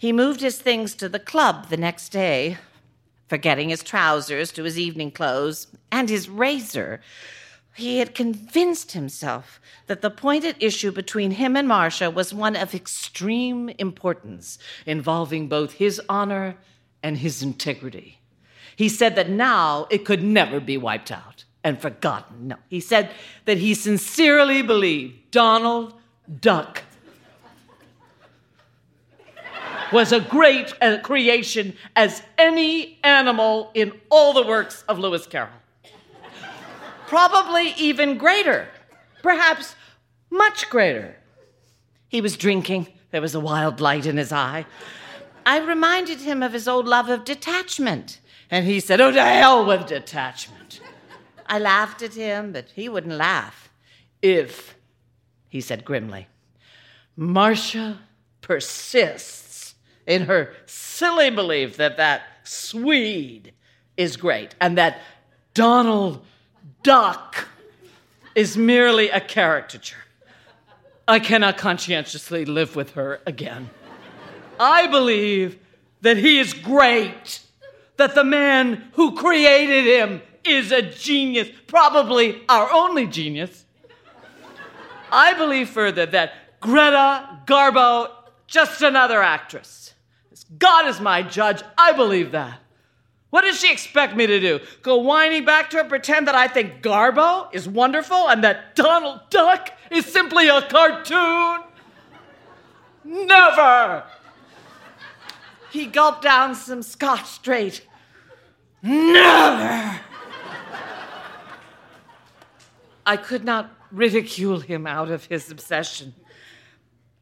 he 0.00 0.14
moved 0.14 0.40
his 0.40 0.58
things 0.58 0.94
to 0.94 1.10
the 1.10 1.18
club 1.18 1.68
the 1.68 1.76
next 1.76 2.08
day, 2.08 2.56
forgetting 3.28 3.68
his 3.68 3.82
trousers 3.82 4.50
to 4.50 4.64
his 4.64 4.78
evening 4.78 5.10
clothes 5.10 5.66
and 5.92 6.08
his 6.08 6.26
razor. 6.26 7.02
He 7.74 7.98
had 7.98 8.14
convinced 8.14 8.92
himself 8.92 9.60
that 9.88 10.00
the 10.00 10.08
point 10.08 10.46
at 10.46 10.60
issue 10.62 10.90
between 10.90 11.32
him 11.32 11.54
and 11.54 11.68
Marcia 11.68 12.10
was 12.10 12.32
one 12.32 12.56
of 12.56 12.74
extreme 12.74 13.68
importance, 13.78 14.58
involving 14.86 15.48
both 15.48 15.72
his 15.72 16.00
honor 16.08 16.56
and 17.02 17.18
his 17.18 17.42
integrity. 17.42 18.20
He 18.76 18.88
said 18.88 19.16
that 19.16 19.28
now 19.28 19.86
it 19.90 20.06
could 20.06 20.22
never 20.22 20.60
be 20.60 20.78
wiped 20.78 21.12
out 21.12 21.44
and 21.62 21.78
forgotten. 21.78 22.48
No, 22.48 22.56
he 22.68 22.80
said 22.80 23.10
that 23.44 23.58
he 23.58 23.74
sincerely 23.74 24.62
believed 24.62 25.30
Donald 25.30 25.92
Duck 26.40 26.84
was 29.92 30.12
a 30.12 30.20
great 30.20 30.72
uh, 30.80 30.98
creation 31.02 31.76
as 31.96 32.22
any 32.38 32.98
animal 33.02 33.70
in 33.74 33.92
all 34.10 34.32
the 34.32 34.46
works 34.46 34.84
of 34.88 34.98
Lewis 34.98 35.26
Carroll. 35.26 35.52
Probably 37.06 37.74
even 37.76 38.18
greater, 38.18 38.68
perhaps 39.22 39.74
much 40.30 40.70
greater. 40.70 41.16
He 42.08 42.20
was 42.20 42.36
drinking, 42.36 42.88
there 43.10 43.20
was 43.20 43.34
a 43.34 43.40
wild 43.40 43.80
light 43.80 44.06
in 44.06 44.16
his 44.16 44.32
eye. 44.32 44.66
I 45.44 45.58
reminded 45.58 46.20
him 46.20 46.42
of 46.42 46.52
his 46.52 46.68
old 46.68 46.86
love 46.86 47.08
of 47.08 47.24
detachment, 47.24 48.20
and 48.50 48.66
he 48.66 48.78
said, 48.78 49.00
Oh, 49.00 49.10
to 49.10 49.22
hell 49.22 49.64
with 49.64 49.86
detachment. 49.86 50.80
I 51.46 51.58
laughed 51.58 52.02
at 52.02 52.14
him, 52.14 52.52
but 52.52 52.66
he 52.76 52.88
wouldn't 52.88 53.16
laugh. 53.16 53.70
If, 54.22 54.76
he 55.48 55.60
said 55.60 55.84
grimly, 55.84 56.28
Marcia 57.16 57.98
persists 58.40 59.49
in 60.06 60.22
her 60.22 60.52
silly 60.66 61.30
belief 61.30 61.76
that 61.76 61.96
that 61.96 62.22
Swede 62.44 63.52
is 63.96 64.16
great 64.16 64.54
and 64.60 64.76
that 64.78 65.00
Donald 65.54 66.24
Duck 66.82 67.48
is 68.34 68.56
merely 68.56 69.10
a 69.10 69.20
caricature. 69.20 69.96
I 71.06 71.18
cannot 71.18 71.58
conscientiously 71.58 72.44
live 72.44 72.76
with 72.76 72.92
her 72.92 73.20
again. 73.26 73.70
I 74.58 74.86
believe 74.86 75.58
that 76.02 76.16
he 76.16 76.38
is 76.38 76.54
great, 76.54 77.40
that 77.96 78.14
the 78.14 78.24
man 78.24 78.90
who 78.92 79.16
created 79.16 79.84
him 79.84 80.22
is 80.44 80.72
a 80.72 80.82
genius, 80.82 81.48
probably 81.66 82.42
our 82.48 82.72
only 82.72 83.06
genius. 83.06 83.64
I 85.12 85.34
believe 85.34 85.68
further 85.68 86.06
that 86.06 86.60
Greta 86.60 87.40
Garbo, 87.46 88.10
just 88.50 88.82
another 88.82 89.22
actress. 89.22 89.94
As 90.30 90.44
God 90.58 90.86
is 90.88 91.00
my 91.00 91.22
judge. 91.22 91.62
I 91.78 91.92
believe 91.92 92.32
that. 92.32 92.58
What 93.30 93.42
does 93.42 93.60
she 93.60 93.72
expect 93.72 94.16
me 94.16 94.26
to 94.26 94.40
do? 94.40 94.58
Go 94.82 94.96
whining 94.98 95.44
back 95.44 95.70
to 95.70 95.76
her, 95.78 95.84
pretend 95.84 96.26
that 96.26 96.34
I 96.34 96.48
think 96.48 96.82
Garbo 96.82 97.48
is 97.54 97.68
wonderful 97.68 98.28
and 98.28 98.42
that 98.42 98.74
Donald 98.74 99.20
Duck 99.30 99.70
is 99.90 100.04
simply 100.04 100.48
a 100.48 100.62
cartoon? 100.62 101.60
Never! 103.04 104.04
He 105.70 105.86
gulped 105.86 106.22
down 106.22 106.56
some 106.56 106.82
scotch 106.82 107.26
straight. 107.26 107.86
Never! 108.82 110.00
I 113.06 113.16
could 113.16 113.44
not 113.44 113.72
ridicule 113.92 114.58
him 114.58 114.88
out 114.88 115.08
of 115.08 115.26
his 115.26 115.52
obsession. 115.52 116.14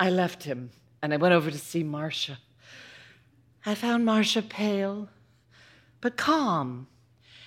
I 0.00 0.08
left 0.08 0.44
him 0.44 0.70
and 1.02 1.12
I 1.12 1.16
went 1.16 1.34
over 1.34 1.50
to 1.50 1.58
see 1.58 1.82
Marcia. 1.82 2.38
I 3.64 3.74
found 3.74 4.04
Marcia 4.04 4.42
pale, 4.42 5.08
but 6.00 6.16
calm, 6.16 6.86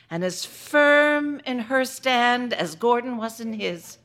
and 0.10 0.24
as 0.24 0.46
firm 0.46 1.42
in 1.46 1.60
her 1.60 1.86
stand 1.86 2.54
as 2.54 2.76
Gordon 2.76 3.18
was 3.18 3.40
in 3.40 3.54
his. 3.54 3.98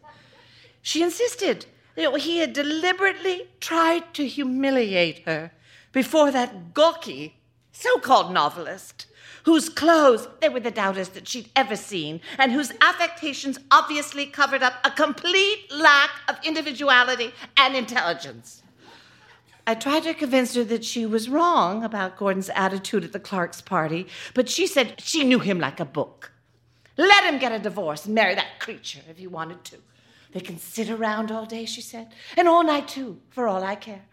She 0.82 1.02
insisted 1.02 1.66
that 1.96 2.20
he 2.20 2.38
had 2.38 2.52
deliberately 2.52 3.48
tried 3.60 4.14
to 4.14 4.26
humiliate 4.26 5.24
her 5.26 5.50
before 5.92 6.30
that 6.30 6.74
gawky 6.74 7.36
so 7.72 7.98
called 7.98 8.32
novelist, 8.32 9.06
whose 9.44 9.68
clothes 9.68 10.28
they 10.40 10.48
were 10.48 10.60
the 10.60 10.70
doubtest 10.70 11.14
that 11.14 11.28
she'd 11.28 11.50
ever 11.54 11.76
seen, 11.76 12.20
and 12.38 12.52
whose 12.52 12.72
affectations 12.80 13.58
obviously 13.70 14.26
covered 14.26 14.62
up 14.62 14.74
a 14.84 14.90
complete 14.90 15.70
lack 15.70 16.10
of 16.28 16.36
individuality 16.44 17.32
and 17.56 17.76
intelligence. 17.76 18.62
I 19.68 19.74
tried 19.74 20.04
to 20.04 20.14
convince 20.14 20.54
her 20.54 20.62
that 20.64 20.84
she 20.84 21.06
was 21.06 21.28
wrong 21.28 21.82
about 21.82 22.16
Gordon's 22.16 22.50
attitude 22.50 23.02
at 23.02 23.12
the 23.12 23.18
Clark's 23.18 23.60
party, 23.60 24.06
but 24.32 24.48
she 24.48 24.64
said 24.66 25.00
she 25.00 25.24
knew 25.24 25.40
him 25.40 25.58
like 25.58 25.80
a 25.80 25.84
book. 25.84 26.30
Let 26.96 27.24
him 27.24 27.40
get 27.40 27.50
a 27.50 27.58
divorce 27.58 28.06
and 28.06 28.14
marry 28.14 28.36
that 28.36 28.60
creature 28.60 29.00
if 29.10 29.18
he 29.18 29.26
wanted 29.26 29.64
to. 29.64 29.78
They 30.32 30.40
can 30.40 30.58
sit 30.58 30.88
around 30.88 31.32
all 31.32 31.46
day, 31.46 31.64
she 31.64 31.80
said, 31.80 32.12
and 32.36 32.46
all 32.46 32.62
night 32.62 32.86
too, 32.86 33.20
for 33.30 33.48
all 33.48 33.64
I 33.64 33.74
care, 33.74 34.04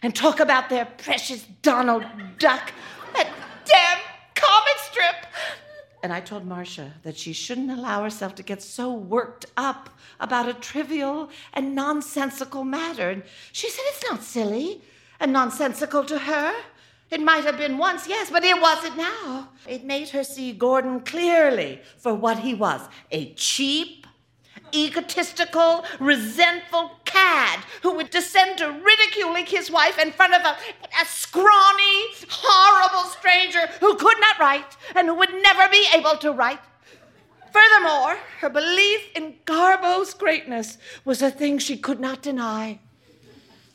and 0.00 0.14
talk 0.14 0.38
about 0.38 0.68
their 0.68 0.84
precious 0.84 1.44
Donald 1.60 2.04
Duck, 2.38 2.72
that 3.14 3.32
damn 3.64 3.98
comic 4.36 4.78
strip. 4.78 5.26
And 6.04 6.12
I 6.12 6.20
told 6.20 6.46
Marcia 6.46 6.92
that 7.02 7.18
she 7.18 7.32
shouldn't 7.32 7.70
allow 7.70 8.04
herself 8.04 8.36
to 8.36 8.42
get 8.44 8.62
so 8.62 8.92
worked 8.92 9.46
up 9.56 9.90
about 10.20 10.48
a 10.48 10.54
trivial 10.54 11.30
and 11.52 11.74
nonsensical 11.74 12.64
matter. 12.64 13.10
And 13.10 13.22
she 13.52 13.68
said, 13.68 13.82
It's 13.88 14.04
not 14.10 14.22
silly 14.22 14.80
and 15.20 15.32
nonsensical 15.32 16.04
to 16.04 16.18
her. 16.18 16.54
It 17.10 17.20
might 17.20 17.44
have 17.44 17.58
been 17.58 17.76
once, 17.76 18.08
yes, 18.08 18.30
but 18.30 18.44
it 18.44 18.60
wasn't 18.60 18.96
now. 18.96 19.50
It 19.68 19.84
made 19.84 20.08
her 20.10 20.24
see 20.24 20.52
Gordon 20.52 21.00
clearly 21.00 21.80
for 21.98 22.14
what 22.14 22.38
he 22.38 22.54
was 22.54 22.80
a 23.10 23.32
cheap, 23.34 24.06
egotistical, 24.72 25.84
resentful 25.98 26.92
cad 27.04 27.60
who 27.82 27.94
would 27.96 28.10
descend 28.10 28.58
to 28.58 28.70
ridiculing 28.70 29.46
his 29.46 29.70
wife 29.70 29.98
in 29.98 30.12
front 30.12 30.34
of 30.34 30.42
a, 30.42 30.56
a 31.02 31.04
scrawny, 31.04 32.04
horrible 32.28 33.10
stranger 33.10 33.66
who 33.80 33.96
could 33.96 34.20
not 34.20 34.38
write 34.38 34.76
and 34.94 35.08
who 35.08 35.14
would 35.14 35.34
never 35.42 35.68
be 35.68 35.84
able 35.94 36.16
to 36.16 36.32
write. 36.32 36.60
Furthermore, 37.52 38.16
her 38.38 38.48
belief 38.48 39.00
in 39.16 39.34
Garbo's 39.44 40.14
greatness 40.14 40.78
was 41.04 41.20
a 41.20 41.32
thing 41.32 41.58
she 41.58 41.76
could 41.76 41.98
not 41.98 42.22
deny 42.22 42.78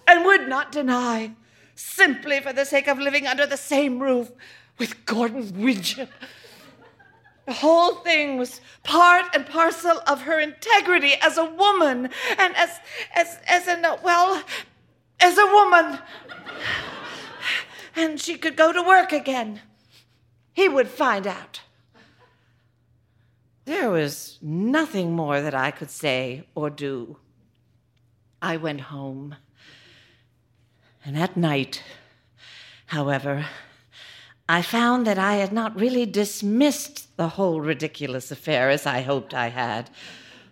and 0.08 0.26
would 0.26 0.48
not 0.48 0.72
deny 0.72 1.36
simply 1.76 2.40
for 2.40 2.54
the 2.54 2.66
sake 2.66 2.88
of 2.88 3.00
living 3.00 3.28
under 3.28 3.46
the 3.46 3.58
same 3.58 4.00
roof 4.00 4.32
with 4.78 5.06
Gordon 5.06 5.62
Winship. 5.62 6.10
The 7.46 7.54
whole 7.54 7.96
thing 7.96 8.38
was 8.38 8.60
part 8.84 9.26
and 9.36 9.46
parcel 9.46 10.02
of 10.08 10.22
her 10.22 10.40
integrity 10.40 11.14
as 11.22 11.38
a 11.38 11.46
woman 11.46 12.10
and 12.38 12.56
as 12.56 12.80
as 13.14 13.38
as 13.48 13.68
an 13.68 13.86
well 14.04 14.42
as 15.20 15.38
a 15.38 15.46
woman. 15.46 16.00
And 17.96 18.20
she 18.20 18.38
could 18.38 18.58
go 18.58 18.74
to 18.74 18.82
work 18.82 19.12
again. 19.14 19.62
He 20.54 20.68
would 20.68 20.88
find 20.88 21.28
out. 21.28 21.62
There 23.66 23.90
was 23.90 24.38
nothing 24.42 25.14
more 25.14 25.42
that 25.42 25.56
I 25.56 25.72
could 25.72 25.90
say 25.90 26.46
or 26.56 26.70
do. 26.70 27.18
I 28.42 28.58
went 28.58 28.82
home. 28.82 29.36
And 31.06 31.16
at 31.16 31.38
night, 31.38 31.84
however, 32.88 33.46
I 34.50 34.64
found 34.64 35.06
that 35.06 35.20
I 35.20 35.36
had 35.36 35.54
not 35.54 35.80
really 35.80 36.08
dismissed 36.08 37.16
the 37.16 37.30
whole 37.30 37.62
ridiculous 37.62 38.32
affair 38.32 38.72
as 38.72 38.88
I 38.88 39.02
hoped 39.02 39.32
I 39.32 39.50
had, 39.50 39.92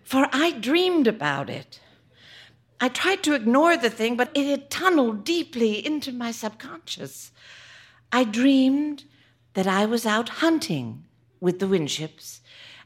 for 0.04 0.28
I 0.32 0.52
dreamed 0.52 1.08
about 1.08 1.50
it. 1.50 1.80
I 2.80 2.88
tried 2.88 3.24
to 3.24 3.34
ignore 3.34 3.76
the 3.76 3.90
thing, 3.90 4.16
but 4.16 4.30
it 4.32 4.46
had 4.46 4.70
tunneled 4.70 5.24
deeply 5.24 5.84
into 5.84 6.12
my 6.12 6.30
subconscious. 6.30 7.32
I 8.12 8.22
dreamed 8.22 9.04
that 9.54 9.66
I 9.66 9.86
was 9.86 10.06
out 10.06 10.28
hunting 10.28 11.04
with 11.40 11.58
the 11.58 11.66
Winships, 11.66 12.40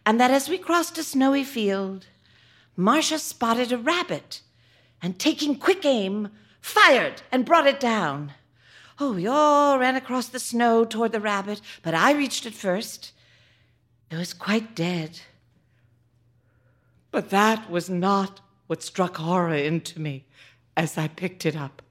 and 0.07 0.18
that 0.18 0.31
as 0.31 0.48
we 0.48 0.57
crossed 0.57 0.96
a 0.96 1.02
snowy 1.02 1.44
field, 1.44 2.07
Marcia 2.76 3.18
spotted 3.18 3.72
a 3.72 3.78
rabbit, 3.78 4.40
and 5.02 5.18
taking 5.18 5.57
quick 5.57 5.85
aim, 5.85 6.31
fired 6.68 7.22
and 7.33 7.44
brought 7.44 7.66
it 7.66 7.81
down. 7.81 8.33
Oh, 9.00 9.12
we 9.12 9.26
all 9.26 9.78
ran 9.78 9.96
across 9.96 10.28
the 10.28 10.40
snow 10.40 10.85
toward 10.85 11.12
the 11.12 11.20
rabbit, 11.20 11.61
but 11.83 11.94
I 11.94 12.12
reached 12.12 12.46
it 12.46 12.54
first. 12.54 13.12
It 14.11 14.16
was 14.16 14.33
quite 14.33 14.74
dead. 14.74 15.20
But 17.11 17.31
that 17.31 17.70
was 17.70 17.88
not 17.88 18.40
what 18.66 18.83
struck 18.83 19.16
horror 19.16 19.54
into 19.54 20.00
me 20.00 20.24
as 20.76 20.98
I 20.98 21.09
picked 21.09 21.46
it 21.46 21.57
up. 21.57 21.83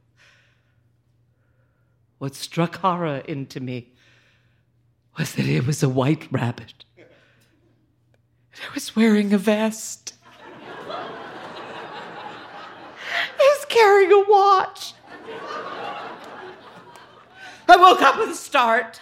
What 2.18 2.36
struck 2.36 2.78
horror 2.78 3.18
into 3.28 3.60
me 3.60 3.92
was 5.18 5.34
that 5.34 5.46
it 5.46 5.66
was 5.66 5.84
a 5.84 5.90
white 5.90 6.28
rabbit. 6.32 6.86
And 6.98 7.08
I 8.70 8.74
was 8.74 8.96
wearing 8.96 9.34
a 9.34 9.38
vest. 9.38 10.13
I 13.40 13.56
was 13.57 13.57
carrying 13.69 14.12
a 14.12 14.23
watch. 14.30 14.93
I 17.69 17.75
woke 17.75 18.01
up 18.01 18.17
with 18.17 18.30
a 18.30 18.36
start. 18.36 19.01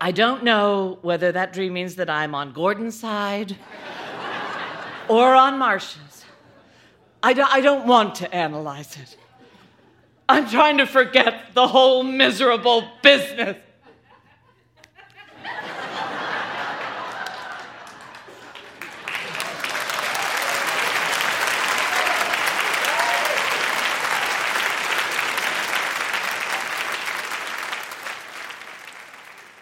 I 0.00 0.12
don't 0.12 0.42
know 0.42 0.98
whether 1.02 1.30
that 1.32 1.52
dream 1.52 1.74
means 1.74 1.96
that 1.96 2.08
I'm 2.08 2.34
on 2.34 2.52
Gordon's 2.52 2.98
side 2.98 3.56
or 5.08 5.34
on 5.34 5.58
Marcia's. 5.58 6.24
I, 7.22 7.34
do, 7.34 7.42
I 7.42 7.60
don't 7.60 7.86
want 7.86 8.14
to 8.16 8.34
analyze 8.34 8.96
it. 8.96 9.16
I'm 10.26 10.48
trying 10.48 10.78
to 10.78 10.86
forget 10.86 11.52
the 11.54 11.66
whole 11.66 12.02
miserable 12.02 12.88
business. 13.02 13.58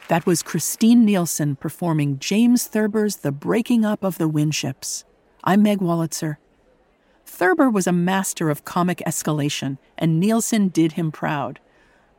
That 0.08 0.24
was 0.24 0.42
Kristine 0.42 1.04
Nielsen 1.04 1.56
performing 1.56 2.18
James 2.18 2.66
Thurber's 2.66 3.16
The 3.16 3.30
Breaking 3.30 3.84
Up 3.84 4.02
of 4.02 4.16
the 4.16 4.26
Winships. 4.26 5.04
I'm 5.44 5.62
Meg 5.62 5.80
Wolitzer. 5.80 6.38
Thurber 7.26 7.68
was 7.68 7.86
a 7.86 7.92
master 7.92 8.48
of 8.48 8.64
comic 8.64 9.02
escalation, 9.06 9.76
and 9.98 10.18
Nielsen 10.18 10.68
did 10.68 10.92
him 10.92 11.12
proud. 11.12 11.60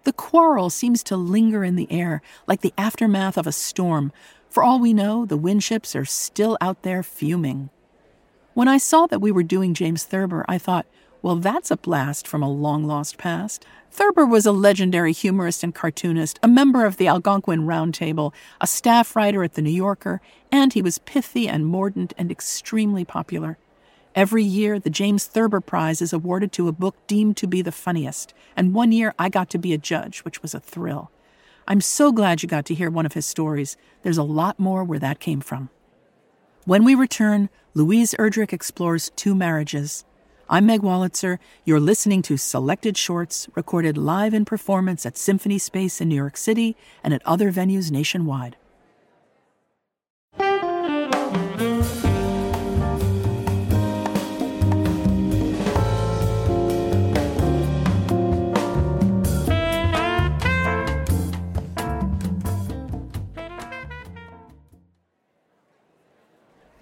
The 0.04 0.14
quarrel 0.14 0.70
seems 0.70 1.02
to 1.06 1.18
linger 1.18 1.64
in 1.64 1.78
the 1.78 1.92
air 1.92 2.22
like 2.46 2.62
the 2.62 2.76
aftermath 2.78 3.40
of 3.40 3.48
a 3.48 3.52
storm. 3.52 4.12
For 4.52 4.62
all 4.62 4.80
we 4.80 4.94
know, 4.94 5.26
the 5.26 5.36
Winships 5.36 5.96
are 5.96 6.06
still 6.06 6.60
out 6.62 6.84
there 6.84 7.02
fuming. 7.02 7.72
When 8.54 8.68
I 8.68 8.78
saw 8.78 9.08
that 9.08 9.20
we 9.22 9.32
were 9.32 9.42
doing 9.42 9.74
James 9.74 10.04
Thurber, 10.04 10.46
I 10.48 10.60
thought, 10.60 10.86
well, 11.22 11.36
that's 11.36 11.72
a 11.72 11.78
blast 11.78 12.28
from 12.28 12.42
a 12.42 12.50
long 12.50 12.86
lost 12.86 13.18
past. 13.18 13.66
Thurber 13.92 14.26
was 14.26 14.46
a 14.46 14.52
legendary 14.52 15.12
humorist 15.12 15.64
and 15.64 15.76
cartoonist, 15.76 16.40
a 16.42 16.48
member 16.48 16.86
of 16.86 16.98
the 16.98 17.08
Algonquin 17.08 17.66
Round 17.66 17.94
Table, 17.94 18.34
a 18.62 18.68
staff 18.68 19.16
writer 19.16 19.44
at 19.44 19.54
The 19.54 19.62
New 19.62 19.72
Yorker, 19.72 20.22
and 20.52 20.72
he 20.72 20.82
was 20.82 21.00
pithy 21.00 21.48
and 21.48 21.66
mordant 21.66 22.14
and 22.18 22.32
extremely 22.32 23.04
popular. 23.04 23.58
Every 24.16 24.44
year, 24.44 24.80
the 24.80 24.90
James 24.90 25.26
Thurber 25.26 25.60
Prize 25.60 26.02
is 26.02 26.14
awarded 26.14 26.52
to 26.54 26.68
a 26.68 26.74
book 26.74 26.96
deemed 27.08 27.38
to 27.38 27.48
be 27.48 27.62
the 27.62 27.72
funniest, 27.72 28.34
and 28.56 28.74
one 28.74 28.92
year 28.92 29.14
I 29.20 29.30
got 29.30 29.50
to 29.52 29.58
be 29.58 29.74
a 29.74 29.78
judge, 29.78 30.20
which 30.20 30.42
was 30.42 30.54
a 30.54 30.60
thrill. 30.60 31.12
I'm 31.68 31.82
so 31.82 32.12
glad 32.12 32.42
you 32.42 32.50
got 32.50 32.66
to 32.66 32.74
hear 32.74 32.90
one 32.90 33.06
of 33.06 33.14
his 33.14 33.26
stories. 33.26 33.78
There's 34.02 34.18
a 34.18 34.24
lot 34.24 34.60
more 34.60 34.84
where 34.84 35.00
that 35.00 35.20
came 35.20 35.42
from. 35.42 35.70
When 36.66 36.84
we 36.84 36.96
return, 36.96 37.50
Louise 37.74 38.16
Erdrich 38.18 38.54
explores 38.54 39.12
two 39.16 39.36
marriages. 39.36 40.06
I'm 40.52 40.66
Meg 40.66 40.82
Wolitzer. 40.82 41.38
You're 41.64 41.80
listening 41.80 42.24
to 42.24 42.36
Selected 42.36 42.98
Shorts, 42.98 43.48
recorded 43.54 44.00
live 44.00 44.34
in 44.34 44.46
performance 44.46 45.06
at 45.06 45.16
Symphony 45.16 45.60
Space 45.60 46.02
in 46.02 46.10
New 46.10 46.16
York 46.16 46.38
City 46.38 46.76
and 47.04 47.14
at 47.14 47.22
other 47.24 47.52
venues 47.52 47.92
nationwide. 47.92 48.56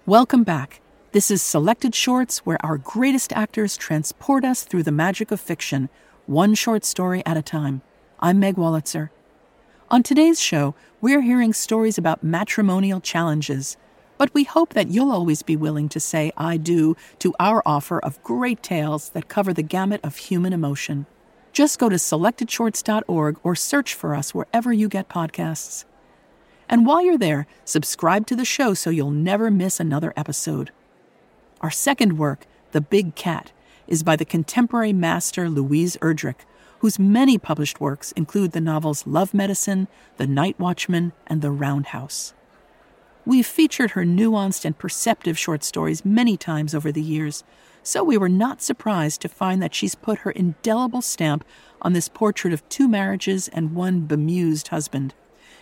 Welcome 0.06 0.42
back. 0.42 0.80
This 1.18 1.32
is 1.32 1.42
Selected 1.42 1.96
Shorts, 1.96 2.46
where 2.46 2.64
our 2.64 2.78
greatest 2.78 3.32
actors 3.32 3.76
transport 3.76 4.44
us 4.44 4.62
through 4.62 4.84
the 4.84 4.92
magic 4.92 5.32
of 5.32 5.40
fiction, 5.40 5.88
one 6.26 6.54
short 6.54 6.84
story 6.84 7.24
at 7.26 7.36
a 7.36 7.42
time. 7.42 7.82
I'm 8.20 8.38
Meg 8.38 8.54
Wolitzer. 8.54 9.10
On 9.90 10.04
today's 10.04 10.40
show, 10.40 10.76
we're 11.00 11.22
hearing 11.22 11.52
stories 11.52 11.98
about 11.98 12.22
matrimonial 12.22 13.00
challenges, 13.00 13.76
but 14.16 14.32
we 14.32 14.44
hope 14.44 14.74
that 14.74 14.90
you'll 14.90 15.10
always 15.10 15.42
be 15.42 15.56
willing 15.56 15.88
to 15.88 15.98
say 15.98 16.30
I 16.36 16.56
do 16.56 16.96
to 17.18 17.34
our 17.40 17.64
offer 17.66 17.98
of 17.98 18.22
great 18.22 18.62
tales 18.62 19.08
that 19.08 19.26
cover 19.26 19.52
the 19.52 19.64
gamut 19.64 20.00
of 20.04 20.18
human 20.18 20.52
emotion. 20.52 21.06
Just 21.52 21.80
go 21.80 21.88
to 21.88 21.96
selectedshorts.org 21.96 23.40
or 23.42 23.56
search 23.56 23.92
for 23.92 24.14
us 24.14 24.32
wherever 24.32 24.72
you 24.72 24.88
get 24.88 25.08
podcasts. 25.08 25.84
And 26.68 26.86
while 26.86 27.02
you're 27.02 27.18
there, 27.18 27.48
subscribe 27.64 28.24
to 28.28 28.36
the 28.36 28.44
show 28.44 28.72
so 28.72 28.90
you'll 28.90 29.10
never 29.10 29.50
miss 29.50 29.80
another 29.80 30.12
episode. 30.16 30.70
Our 31.60 31.70
second 31.70 32.18
work, 32.18 32.46
The 32.72 32.80
Big 32.80 33.14
Cat, 33.16 33.52
is 33.88 34.02
by 34.02 34.14
the 34.14 34.24
contemporary 34.24 34.92
master 34.92 35.48
Louise 35.48 35.96
Erdrich, 36.00 36.44
whose 36.80 36.98
many 36.98 37.36
published 37.36 37.80
works 37.80 38.12
include 38.12 38.52
the 38.52 38.60
novels 38.60 39.06
Love 39.06 39.34
Medicine, 39.34 39.88
The 40.18 40.26
Night 40.26 40.58
Watchman, 40.60 41.12
and 41.26 41.42
The 41.42 41.50
Roundhouse. 41.50 42.32
We've 43.26 43.46
featured 43.46 43.90
her 43.90 44.04
nuanced 44.04 44.64
and 44.64 44.78
perceptive 44.78 45.36
short 45.36 45.64
stories 45.64 46.04
many 46.04 46.36
times 46.36 46.74
over 46.74 46.92
the 46.92 47.02
years, 47.02 47.42
so 47.82 48.04
we 48.04 48.16
were 48.16 48.28
not 48.28 48.62
surprised 48.62 49.20
to 49.22 49.28
find 49.28 49.60
that 49.60 49.74
she's 49.74 49.94
put 49.96 50.20
her 50.20 50.30
indelible 50.30 51.02
stamp 51.02 51.44
on 51.82 51.92
this 51.92 52.08
portrait 52.08 52.54
of 52.54 52.66
two 52.68 52.86
marriages 52.86 53.48
and 53.48 53.74
one 53.74 54.02
bemused 54.02 54.68
husband. 54.68 55.14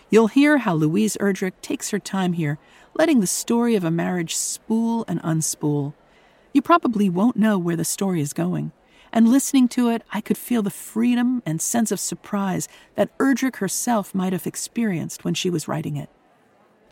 You'll 0.09 0.27
hear 0.27 0.59
how 0.59 0.73
Louise 0.73 1.17
Erdrich 1.19 1.53
takes 1.61 1.89
her 1.89 1.99
time 1.99 2.33
here 2.33 2.57
letting 2.93 3.19
the 3.19 3.27
story 3.27 3.75
of 3.75 3.83
a 3.83 3.91
marriage 3.91 4.35
spool 4.35 5.05
and 5.07 5.21
unspool. 5.21 5.93
You 6.53 6.61
probably 6.61 7.09
won't 7.09 7.35
know 7.37 7.57
where 7.57 7.75
the 7.75 7.85
story 7.85 8.21
is 8.21 8.33
going. 8.33 8.71
And 9.13 9.29
listening 9.29 9.67
to 9.69 9.89
it, 9.89 10.03
I 10.11 10.21
could 10.21 10.37
feel 10.37 10.61
the 10.61 10.69
freedom 10.69 11.41
and 11.45 11.61
sense 11.61 11.91
of 11.91 11.99
surprise 11.99 12.67
that 12.95 13.15
Erdrich 13.19 13.57
herself 13.57 14.13
might 14.15 14.33
have 14.33 14.47
experienced 14.47 15.23
when 15.23 15.33
she 15.33 15.49
was 15.49 15.67
writing 15.67 15.95
it. 15.95 16.09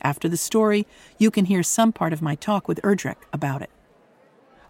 After 0.02 0.30
the 0.30 0.38
story, 0.38 0.86
you 1.18 1.32
can 1.32 1.46
hear 1.46 1.64
some 1.64 1.92
part 1.92 2.14
of 2.14 2.22
my 2.22 2.36
talk 2.36 2.68
with 2.68 2.82
Erdrich 2.84 3.18
about 3.34 3.62
it. 3.62 3.72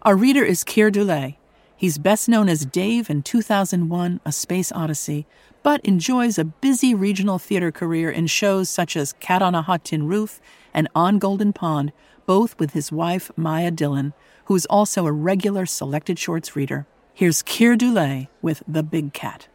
Our 0.02 0.16
reader 0.16 0.44
is 0.44 0.64
Keir 0.64 0.90
Dullea. 0.90 1.36
He's 1.76 1.98
best 1.98 2.28
known 2.28 2.48
as 2.48 2.64
Dave 2.64 3.10
in 3.10 3.22
2001 3.22 4.20
A 4.24 4.32
Space 4.32 4.72
Odyssey, 4.72 5.26
but 5.66 5.84
enjoys 5.84 6.38
a 6.38 6.44
busy 6.44 6.94
regional 6.94 7.40
theater 7.40 7.72
career 7.72 8.08
in 8.08 8.24
shows 8.28 8.68
such 8.68 8.96
as 8.96 9.14
Cat 9.14 9.42
on 9.42 9.52
a 9.52 9.62
Hot 9.62 9.84
Tin 9.84 10.06
Roof 10.06 10.40
and 10.72 10.86
On 10.94 11.18
Golden 11.18 11.52
Pond, 11.52 11.92
both 12.24 12.56
with 12.60 12.70
his 12.70 12.92
wife, 12.92 13.32
Mia 13.36 13.72
Dillon, 13.72 14.14
who 14.44 14.54
is 14.54 14.64
also 14.66 15.06
a 15.06 15.10
regular 15.10 15.66
selected 15.66 16.20
shorts 16.20 16.54
reader. 16.54 16.86
Here's 17.12 17.42
Keir 17.42 17.76
Dullea 17.76 18.28
with 18.40 18.62
The 18.68 18.84
Big 18.84 19.12
Cat. 19.12 19.48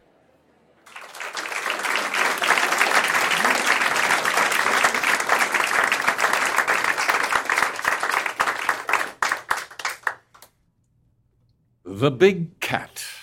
The 11.86 12.10
Big 12.10 12.60
Cat. 12.60 13.21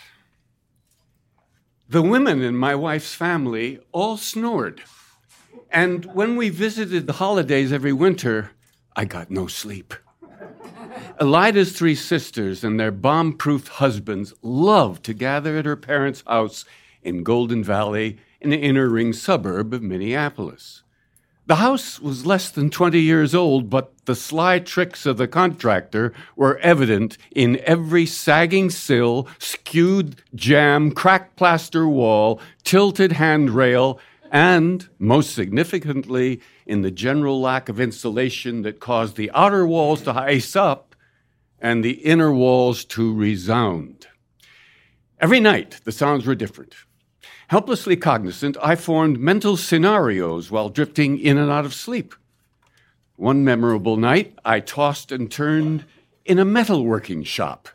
The 1.91 2.04
women 2.04 2.43
in 2.43 2.56
my 2.56 2.75
wife's 2.75 3.15
family 3.15 3.80
all 3.91 4.15
snored. 4.15 4.84
And 5.71 6.06
when 6.13 6.36
we 6.36 6.49
visited 6.49 7.08
the 7.08 7.13
holidays 7.13 7.73
every 7.73 7.93
winter, 7.93 8.52
I 8.95 9.06
got 9.06 9.32
no 9.32 9.47
sleep. 9.47 9.95
Elida's 11.19 11.71
three 11.71 11.95
sisters 11.95 12.63
and 12.63 12.80
their 12.80 12.91
bomb 12.91 13.34
proof 13.34 13.67
husbands 13.67 14.36
loved 14.43 15.04
to 15.06 15.15
gather 15.15 15.58
at 15.58 15.65
her 15.65 15.75
parents' 15.75 16.23
house 16.28 16.63
in 17.02 17.23
Golden 17.23 17.63
Valley, 17.63 18.19
an 18.39 18.54
inner 18.54 18.88
ring 18.88 19.12
suburb 19.12 19.73
of 19.73 19.82
Minneapolis. 19.82 20.84
The 21.49 21.55
house 21.55 21.99
was 21.99 22.27
less 22.27 22.51
than 22.51 22.69
20 22.69 23.01
years 23.01 23.33
old, 23.33 23.71
but 23.71 23.91
the 24.05 24.13
sly 24.13 24.59
tricks 24.59 25.07
of 25.07 25.17
the 25.17 25.27
contractor 25.27 26.13
were 26.35 26.59
evident 26.59 27.17
in 27.31 27.59
every 27.63 28.05
sagging 28.05 28.69
sill, 28.69 29.27
skewed 29.39 30.21
jamb, 30.35 30.91
cracked 30.91 31.38
plaster 31.38 31.88
wall, 31.88 32.39
tilted 32.63 33.13
handrail, 33.13 33.99
and, 34.31 34.89
most 34.99 35.33
significantly, 35.33 36.39
in 36.67 36.83
the 36.83 36.91
general 36.91 37.41
lack 37.41 37.67
of 37.67 37.79
insulation 37.79 38.62
that 38.62 38.79
caused 38.79 39.15
the 39.15 39.31
outer 39.33 39.65
walls 39.65 40.03
to 40.03 40.13
ice 40.13 40.55
up 40.55 40.95
and 41.59 41.83
the 41.83 41.93
inner 42.05 42.31
walls 42.31 42.85
to 42.85 43.12
resound. 43.12 44.05
Every 45.19 45.39
night, 45.39 45.81
the 45.83 45.91
sounds 45.91 46.27
were 46.27 46.35
different. 46.35 46.75
Helplessly 47.49 47.95
cognizant, 47.95 48.57
I 48.62 48.75
formed 48.75 49.19
mental 49.19 49.57
scenarios 49.57 50.51
while 50.51 50.69
drifting 50.69 51.17
in 51.17 51.35
and 51.39 51.49
out 51.49 51.65
of 51.65 51.73
sleep. 51.73 52.13
One 53.15 53.43
memorable 53.43 53.97
night, 53.97 54.38
I 54.45 54.59
tossed 54.59 55.12
and 55.12 55.31
turned 55.31 55.85
in 56.25 56.38
a 56.38 56.45
metalworking 56.45 57.25
shop. 57.25 57.67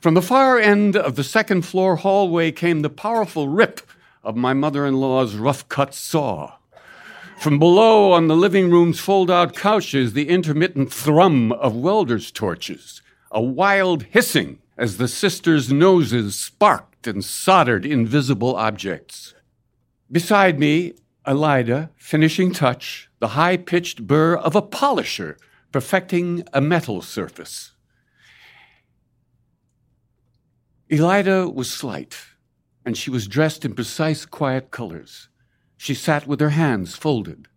From 0.00 0.14
the 0.14 0.22
far 0.22 0.58
end 0.58 0.96
of 0.96 1.16
the 1.16 1.24
second 1.24 1.66
floor 1.66 1.96
hallway 1.96 2.52
came 2.52 2.80
the 2.80 2.88
powerful 2.88 3.48
rip 3.48 3.82
of 4.24 4.34
my 4.34 4.54
mother 4.54 4.86
in 4.86 4.94
law's 4.94 5.34
rough 5.34 5.68
cut 5.68 5.92
saw. 5.92 6.54
From 7.38 7.58
below 7.58 8.12
on 8.12 8.28
the 8.28 8.36
living 8.36 8.70
room's 8.70 8.98
fold 8.98 9.30
out 9.30 9.54
couches, 9.54 10.14
the 10.14 10.30
intermittent 10.30 10.90
thrum 10.90 11.52
of 11.52 11.76
welders' 11.76 12.30
torches, 12.30 13.02
a 13.30 13.42
wild 13.42 14.04
hissing 14.04 14.60
as 14.78 14.96
the 14.96 15.06
sisters' 15.06 15.70
noses 15.70 16.34
sparked 16.34 16.91
and 17.06 17.24
soldered 17.24 17.84
invisible 17.84 18.56
objects. 18.56 19.34
Beside 20.10 20.58
me, 20.58 20.94
Elida, 21.26 21.90
finishing 21.96 22.52
touch, 22.52 23.08
the 23.20 23.28
high 23.28 23.56
pitched 23.56 24.06
burr 24.06 24.36
of 24.36 24.56
a 24.56 24.62
polisher 24.62 25.36
perfecting 25.70 26.44
a 26.52 26.60
metal 26.60 27.00
surface. 27.00 27.72
Elida 30.90 31.52
was 31.52 31.70
slight, 31.70 32.18
and 32.84 32.96
she 32.98 33.08
was 33.08 33.26
dressed 33.26 33.64
in 33.64 33.74
precise, 33.74 34.26
quiet 34.26 34.70
colors. 34.70 35.28
She 35.78 35.94
sat 35.94 36.26
with 36.26 36.40
her 36.40 36.50
hands 36.50 36.94
folded, 36.96 37.48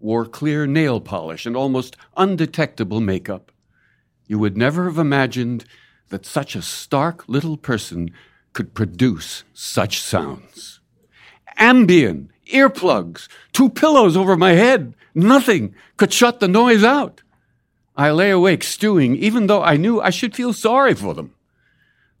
wore 0.00 0.26
clear 0.26 0.66
nail 0.66 1.00
polish 1.00 1.46
and 1.46 1.56
almost 1.56 1.96
undetectable 2.16 3.00
makeup. 3.00 3.52
You 4.26 4.38
would 4.38 4.56
never 4.56 4.86
have 4.86 4.98
imagined 4.98 5.64
that 6.08 6.26
such 6.26 6.56
a 6.56 6.62
stark 6.62 7.28
little 7.28 7.56
person 7.56 8.10
could 8.52 8.74
produce 8.74 9.44
such 9.54 10.00
sounds. 10.00 10.80
Ambien, 11.58 12.28
earplugs, 12.46 13.28
two 13.52 13.68
pillows 13.68 14.16
over 14.16 14.36
my 14.36 14.52
head, 14.52 14.94
nothing 15.14 15.74
could 15.96 16.12
shut 16.12 16.40
the 16.40 16.48
noise 16.48 16.82
out. 16.82 17.22
I 17.96 18.10
lay 18.10 18.30
awake 18.30 18.64
stewing, 18.64 19.16
even 19.16 19.46
though 19.46 19.62
I 19.62 19.76
knew 19.76 20.00
I 20.00 20.10
should 20.10 20.34
feel 20.34 20.52
sorry 20.52 20.94
for 20.94 21.12
them. 21.12 21.34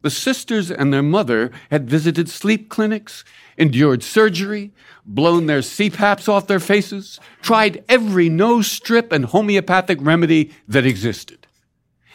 The 0.02 0.10
sisters 0.10 0.70
and 0.70 0.92
their 0.92 1.02
mother 1.02 1.50
had 1.70 1.88
visited 1.88 2.28
sleep 2.28 2.68
clinics, 2.68 3.24
endured 3.56 4.02
surgery, 4.02 4.72
blown 5.06 5.46
their 5.46 5.60
CPAPs 5.60 6.28
off 6.28 6.46
their 6.46 6.60
faces, 6.60 7.18
tried 7.42 7.84
every 7.88 8.28
nose 8.28 8.70
strip 8.70 9.12
and 9.12 9.26
homeopathic 9.26 9.98
remedy 10.00 10.52
that 10.68 10.86
existed. 10.86 11.46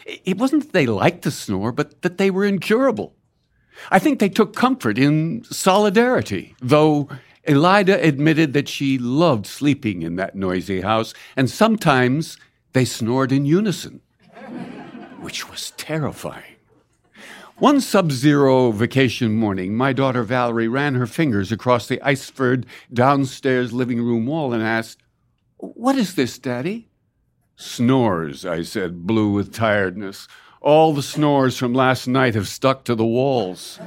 It 0.04 0.38
wasn't 0.38 0.64
that 0.64 0.72
they 0.72 0.86
liked 0.86 1.22
to 1.22 1.30
snore, 1.32 1.72
but 1.72 2.02
that 2.02 2.18
they 2.18 2.30
were 2.30 2.44
incurable. 2.44 3.15
I 3.90 3.98
think 3.98 4.18
they 4.18 4.28
took 4.28 4.54
comfort 4.54 4.98
in 4.98 5.44
solidarity, 5.44 6.54
though 6.60 7.08
Elida 7.46 8.02
admitted 8.02 8.52
that 8.54 8.68
she 8.68 8.98
loved 8.98 9.46
sleeping 9.46 10.02
in 10.02 10.16
that 10.16 10.34
noisy 10.34 10.80
house, 10.80 11.14
and 11.36 11.48
sometimes 11.48 12.38
they 12.72 12.84
snored 12.84 13.32
in 13.32 13.46
unison, 13.46 14.00
which 15.20 15.48
was 15.48 15.72
terrifying. 15.76 16.56
One 17.58 17.80
sub 17.80 18.12
zero 18.12 18.70
vacation 18.70 19.34
morning, 19.34 19.74
my 19.74 19.94
daughter 19.94 20.22
Valerie 20.22 20.68
ran 20.68 20.94
her 20.94 21.06
fingers 21.06 21.50
across 21.50 21.86
the 21.86 22.02
ice-furred 22.02 22.66
downstairs 22.92 23.72
living 23.72 24.02
room 24.02 24.26
wall 24.26 24.52
and 24.52 24.62
asked, 24.62 24.98
What 25.56 25.96
is 25.96 26.16
this, 26.16 26.38
Daddy? 26.38 26.90
Snores, 27.56 28.44
I 28.44 28.62
said, 28.62 29.06
blue 29.06 29.32
with 29.32 29.54
tiredness. 29.54 30.28
All 30.66 30.92
the 30.92 31.00
snores 31.00 31.56
from 31.56 31.74
last 31.74 32.08
night 32.08 32.34
have 32.34 32.48
stuck 32.48 32.82
to 32.86 32.96
the 32.96 33.06
walls. 33.06 33.78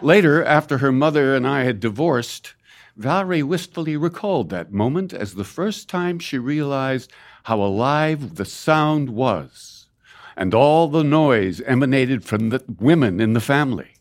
Later, 0.00 0.42
after 0.42 0.78
her 0.78 0.90
mother 0.90 1.34
and 1.34 1.46
I 1.46 1.64
had 1.64 1.80
divorced, 1.80 2.54
Valerie 2.96 3.42
wistfully 3.42 3.94
recalled 3.94 4.48
that 4.48 4.72
moment 4.72 5.12
as 5.12 5.34
the 5.34 5.44
first 5.44 5.86
time 5.86 6.18
she 6.18 6.38
realized 6.38 7.12
how 7.42 7.60
alive 7.60 8.36
the 8.36 8.46
sound 8.46 9.10
was 9.10 9.88
and 10.34 10.54
all 10.54 10.88
the 10.88 11.04
noise 11.04 11.60
emanated 11.60 12.24
from 12.24 12.48
the 12.48 12.64
women 12.80 13.20
in 13.20 13.34
the 13.34 13.40
family. 13.40 13.96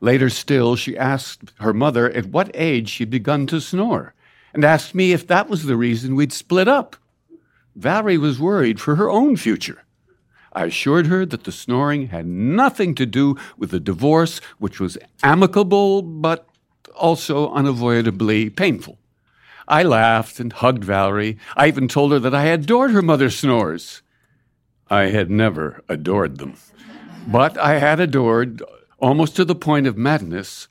Later 0.00 0.30
still, 0.30 0.76
she 0.76 0.96
asked 0.96 1.52
her 1.58 1.74
mother 1.74 2.08
at 2.12 2.26
what 2.26 2.48
age 2.54 2.90
she'd 2.90 3.10
begun 3.10 3.48
to 3.48 3.60
snore, 3.60 4.14
and 4.54 4.64
asked 4.64 4.94
me 4.94 5.10
if 5.10 5.26
that 5.26 5.48
was 5.48 5.64
the 5.64 5.76
reason 5.76 6.14
we'd 6.14 6.32
split 6.32 6.68
up. 6.68 6.94
Valerie 7.74 8.18
was 8.18 8.38
worried 8.38 8.80
for 8.80 8.94
her 8.94 9.10
own 9.10 9.36
future. 9.36 9.82
I 10.56 10.64
assured 10.64 11.08
her 11.08 11.26
that 11.26 11.44
the 11.44 11.52
snoring 11.52 12.06
had 12.06 12.26
nothing 12.26 12.94
to 12.94 13.04
do 13.04 13.36
with 13.58 13.72
the 13.72 13.78
divorce, 13.78 14.40
which 14.58 14.80
was 14.80 14.96
amicable 15.22 16.00
but 16.00 16.48
also 16.94 17.52
unavoidably 17.52 18.48
painful. 18.48 18.98
I 19.68 19.82
laughed 19.82 20.40
and 20.40 20.50
hugged 20.54 20.82
Valerie. 20.82 21.36
I 21.58 21.68
even 21.68 21.88
told 21.88 22.12
her 22.12 22.18
that 22.20 22.34
I 22.34 22.46
adored 22.46 22.92
her 22.92 23.02
mother's 23.02 23.36
snores. 23.36 24.00
I 24.88 25.08
had 25.08 25.30
never 25.30 25.84
adored 25.90 26.38
them. 26.38 26.54
But 27.26 27.58
I 27.58 27.78
had 27.78 28.00
adored, 28.00 28.62
almost 28.98 29.36
to 29.36 29.44
the 29.44 29.54
point 29.54 29.86
of 29.86 29.98
madness, 29.98 30.68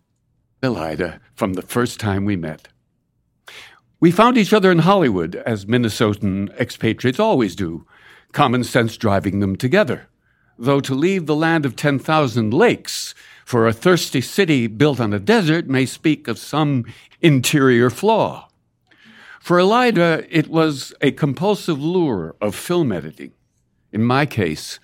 Elida 0.63 1.19
from 1.35 1.53
the 1.53 1.61
first 1.61 1.99
time 1.99 2.25
we 2.25 2.35
met. 2.35 2.69
We 3.99 4.09
found 4.09 4.35
each 4.37 4.53
other 4.53 4.71
in 4.71 4.79
Hollywood, 4.79 5.35
as 5.45 5.65
Minnesotan 5.65 6.49
expatriates 6.59 7.19
always 7.19 7.55
do, 7.55 7.85
common 8.35 8.65
sense 8.65 8.97
driving 8.97 9.39
them 9.39 9.55
together. 9.55 10.07
Though 10.59 10.81
to 10.81 10.93
leave 10.93 11.25
the 11.25 11.35
land 11.35 11.65
of 11.65 11.75
10,000 11.75 12.53
lakes 12.53 13.15
for 13.45 13.65
a 13.65 13.73
thirsty 13.73 14.21
city 14.21 14.67
built 14.67 14.99
on 14.99 15.13
a 15.13 15.19
desert 15.19 15.67
may 15.67 15.85
speak 15.85 16.27
of 16.27 16.37
some 16.37 16.85
interior 17.21 17.89
flaw. 17.89 18.49
For 19.39 19.57
Elida, 19.57 20.27
it 20.29 20.49
was 20.49 20.93
a 21.01 21.11
compulsive 21.11 21.81
lure 21.81 22.35
of 22.41 22.55
film 22.55 22.91
editing. 22.91 23.31
In 23.93 24.03
my 24.03 24.25
case, 24.25 24.79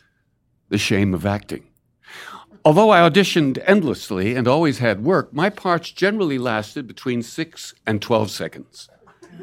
the 0.69 0.77
shame 0.77 1.13
of 1.13 1.25
acting. 1.25 1.67
Although 2.63 2.91
I 2.91 3.09
auditioned 3.09 3.61
endlessly 3.65 4.33
and 4.35 4.47
always 4.47 4.77
had 4.77 5.03
work, 5.03 5.33
my 5.33 5.49
parts 5.49 5.91
generally 5.91 6.37
lasted 6.37 6.87
between 6.87 7.21
six 7.21 7.73
and 7.85 8.01
12 8.01 8.31
seconds. 8.31 8.87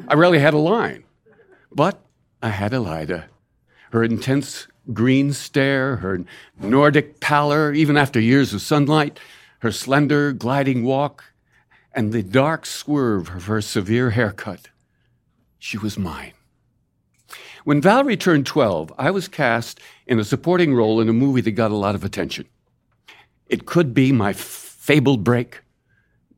I 0.07 0.15
rarely 0.15 0.39
had 0.39 0.55
a 0.55 0.57
line. 0.57 1.03
But 1.71 1.99
I 2.41 2.49
had 2.49 2.71
Elida. 2.71 3.25
Her 3.91 4.03
intense 4.03 4.67
green 4.93 5.33
stare, 5.33 5.97
her 5.97 6.23
Nordic 6.59 7.19
pallor, 7.19 7.73
even 7.73 7.97
after 7.97 8.19
years 8.19 8.53
of 8.53 8.61
sunlight, 8.61 9.19
her 9.59 9.71
slender, 9.71 10.31
gliding 10.31 10.83
walk, 10.83 11.23
and 11.93 12.11
the 12.11 12.23
dark 12.23 12.65
swerve 12.65 13.29
of 13.35 13.45
her 13.45 13.61
severe 13.61 14.11
haircut. 14.11 14.69
She 15.57 15.77
was 15.77 15.97
mine. 15.97 16.33
When 17.65 17.81
Valerie 17.81 18.17
turned 18.17 18.45
12, 18.45 18.93
I 18.97 19.11
was 19.11 19.27
cast 19.27 19.79
in 20.07 20.19
a 20.19 20.23
supporting 20.23 20.73
role 20.73 21.01
in 21.01 21.09
a 21.09 21.13
movie 21.13 21.41
that 21.41 21.51
got 21.51 21.71
a 21.71 21.75
lot 21.75 21.95
of 21.95 22.03
attention. 22.03 22.47
It 23.47 23.65
could 23.65 23.93
be 23.93 24.11
my 24.11 24.33
fabled 24.33 25.23
break, 25.23 25.61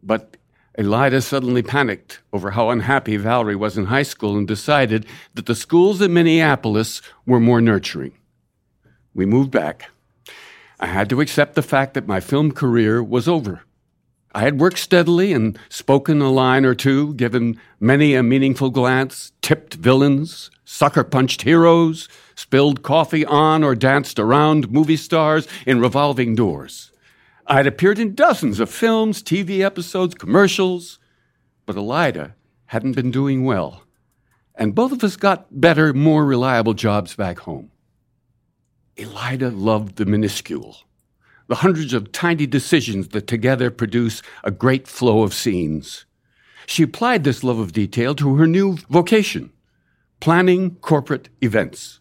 but 0.02 0.38
Elida 0.78 1.22
suddenly 1.22 1.62
panicked 1.62 2.22
over 2.32 2.52
how 2.52 2.70
unhappy 2.70 3.18
Valerie 3.18 3.56
was 3.56 3.78
in 3.78 3.86
high 3.86 4.04
school 4.04 4.38
and 4.38 4.48
decided 4.48 5.06
that 5.34 5.46
the 5.46 5.56
schools 5.56 6.02
in 6.02 6.14
Minneapolis 6.14 7.02
were 7.26 7.40
more 7.42 7.60
nurturing. 7.60 8.14
We 9.14 9.26
moved 9.26 9.52
back. 9.52 9.90
I 10.80 10.88
had 10.88 11.10
to 11.10 11.20
accept 11.20 11.56
the 11.56 11.62
fact 11.62 11.94
that 11.94 12.08
my 12.08 12.22
film 12.22 12.54
career 12.54 13.04
was 13.04 13.28
over. 13.28 13.64
I 14.34 14.42
had 14.42 14.62
worked 14.62 14.80
steadily 14.80 15.34
and 15.34 15.60
spoken 15.68 16.22
a 16.22 16.32
line 16.32 16.64
or 16.64 16.74
two, 16.74 17.14
given 17.16 17.60
many 17.82 18.16
a 18.16 18.24
meaningful 18.24 18.70
glance, 18.70 19.34
tipped 19.42 19.74
villains, 19.74 20.50
sucker 20.64 21.04
punched 21.04 21.42
heroes, 21.42 22.08
spilled 22.34 22.82
coffee 22.82 23.26
on 23.26 23.62
or 23.62 23.76
danced 23.76 24.20
around 24.20 24.72
movie 24.72 24.96
stars 24.96 25.50
in 25.66 25.82
revolving 25.82 26.34
doors. 26.34 26.91
I 27.52 27.56
had 27.56 27.68
appeared 27.68 28.00
in 28.00 28.16
dozens 28.16 28.62
of 28.62 28.70
films, 28.70 29.22
TV 29.22 29.60
episodes, 29.60 30.16
commercials, 30.16 31.00
but 31.66 31.76
Elida 31.76 32.32
hadn't 32.68 32.94
been 32.94 33.12
doing 33.12 33.44
well. 33.44 33.84
And 34.56 34.74
both 34.74 34.94
of 34.94 35.04
us 35.04 35.18
got 35.18 35.60
better, 35.60 35.94
more 35.94 36.26
reliable 36.26 36.74
jobs 36.74 37.14
back 37.14 37.40
home. 37.40 37.70
Elida 38.96 39.52
loved 39.54 39.98
the 39.98 40.06
minuscule 40.06 40.78
the 41.50 41.56
hundreds 41.56 41.94
of 41.94 42.14
tiny 42.14 42.48
decisions 42.48 43.10
that 43.10 43.28
together 43.28 43.70
produce 43.70 44.22
a 44.46 44.52
great 44.52 44.88
flow 44.88 45.22
of 45.22 45.34
scenes. 45.34 46.06
She 46.66 46.84
applied 46.84 47.26
this 47.26 47.44
love 47.44 47.60
of 47.60 47.74
detail 47.74 48.16
to 48.16 48.36
her 48.36 48.48
new 48.48 48.78
vocation 48.90 49.52
planning 50.22 50.76
corporate 50.76 51.28
events. 51.42 52.00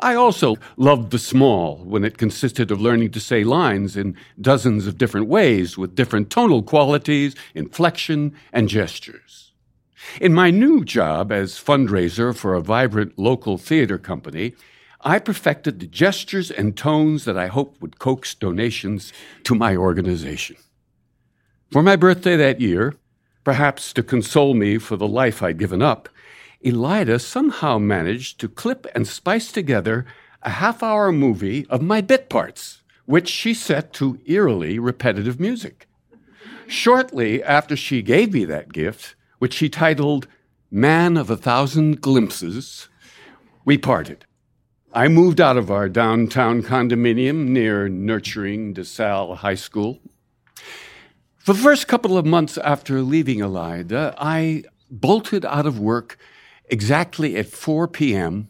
I 0.00 0.14
also 0.14 0.56
loved 0.76 1.10
the 1.10 1.18
small 1.18 1.78
when 1.78 2.04
it 2.04 2.18
consisted 2.18 2.70
of 2.70 2.80
learning 2.80 3.12
to 3.12 3.20
say 3.20 3.44
lines 3.44 3.96
in 3.96 4.16
dozens 4.40 4.86
of 4.86 4.98
different 4.98 5.28
ways 5.28 5.78
with 5.78 5.94
different 5.94 6.30
tonal 6.30 6.62
qualities, 6.62 7.34
inflection, 7.54 8.34
and 8.52 8.68
gestures. 8.68 9.52
In 10.20 10.34
my 10.34 10.50
new 10.50 10.84
job 10.84 11.32
as 11.32 11.54
fundraiser 11.54 12.36
for 12.36 12.54
a 12.54 12.60
vibrant 12.60 13.18
local 13.18 13.56
theater 13.56 13.96
company, 13.98 14.54
I 15.00 15.18
perfected 15.18 15.80
the 15.80 15.86
gestures 15.86 16.50
and 16.50 16.76
tones 16.76 17.24
that 17.24 17.38
I 17.38 17.46
hoped 17.46 17.80
would 17.80 17.98
coax 17.98 18.34
donations 18.34 19.12
to 19.44 19.54
my 19.54 19.76
organization. 19.76 20.56
For 21.70 21.82
my 21.82 21.96
birthday 21.96 22.36
that 22.36 22.60
year, 22.60 22.94
perhaps 23.44 23.92
to 23.94 24.02
console 24.02 24.54
me 24.54 24.78
for 24.78 24.96
the 24.96 25.08
life 25.08 25.42
I'd 25.42 25.58
given 25.58 25.80
up, 25.80 26.08
Elida 26.66 27.20
somehow 27.20 27.78
managed 27.78 28.40
to 28.40 28.48
clip 28.48 28.88
and 28.92 29.06
spice 29.06 29.52
together 29.52 30.04
a 30.42 30.50
half 30.50 30.82
hour 30.82 31.12
movie 31.12 31.64
of 31.70 31.80
my 31.80 32.00
bit 32.00 32.28
parts, 32.28 32.82
which 33.04 33.28
she 33.28 33.54
set 33.54 33.92
to 33.92 34.18
eerily 34.26 34.76
repetitive 34.80 35.38
music. 35.38 35.86
Shortly 36.66 37.40
after 37.40 37.76
she 37.76 38.02
gave 38.02 38.32
me 38.32 38.44
that 38.46 38.72
gift, 38.72 39.14
which 39.38 39.54
she 39.54 39.68
titled 39.68 40.26
man 40.68 41.16
of 41.16 41.30
a 41.30 41.36
thousand 41.36 42.00
glimpses, 42.00 42.88
we 43.64 43.78
parted. 43.78 44.24
I 44.92 45.06
moved 45.06 45.40
out 45.40 45.56
of 45.56 45.70
our 45.70 45.88
downtown 45.88 46.64
condominium 46.64 47.46
near 47.48 47.88
nurturing 47.88 48.74
DeSalle 48.74 49.36
High 49.36 49.54
School. 49.54 50.00
For 51.38 51.52
the 51.52 51.62
first 51.62 51.86
couple 51.86 52.18
of 52.18 52.26
months 52.26 52.58
after 52.58 53.02
leaving 53.02 53.38
Elida, 53.38 54.16
I 54.18 54.64
bolted 54.90 55.44
out 55.44 55.66
of 55.66 55.78
work 55.78 56.18
exactly 56.68 57.36
at 57.36 57.46
4 57.46 57.88
p.m. 57.88 58.48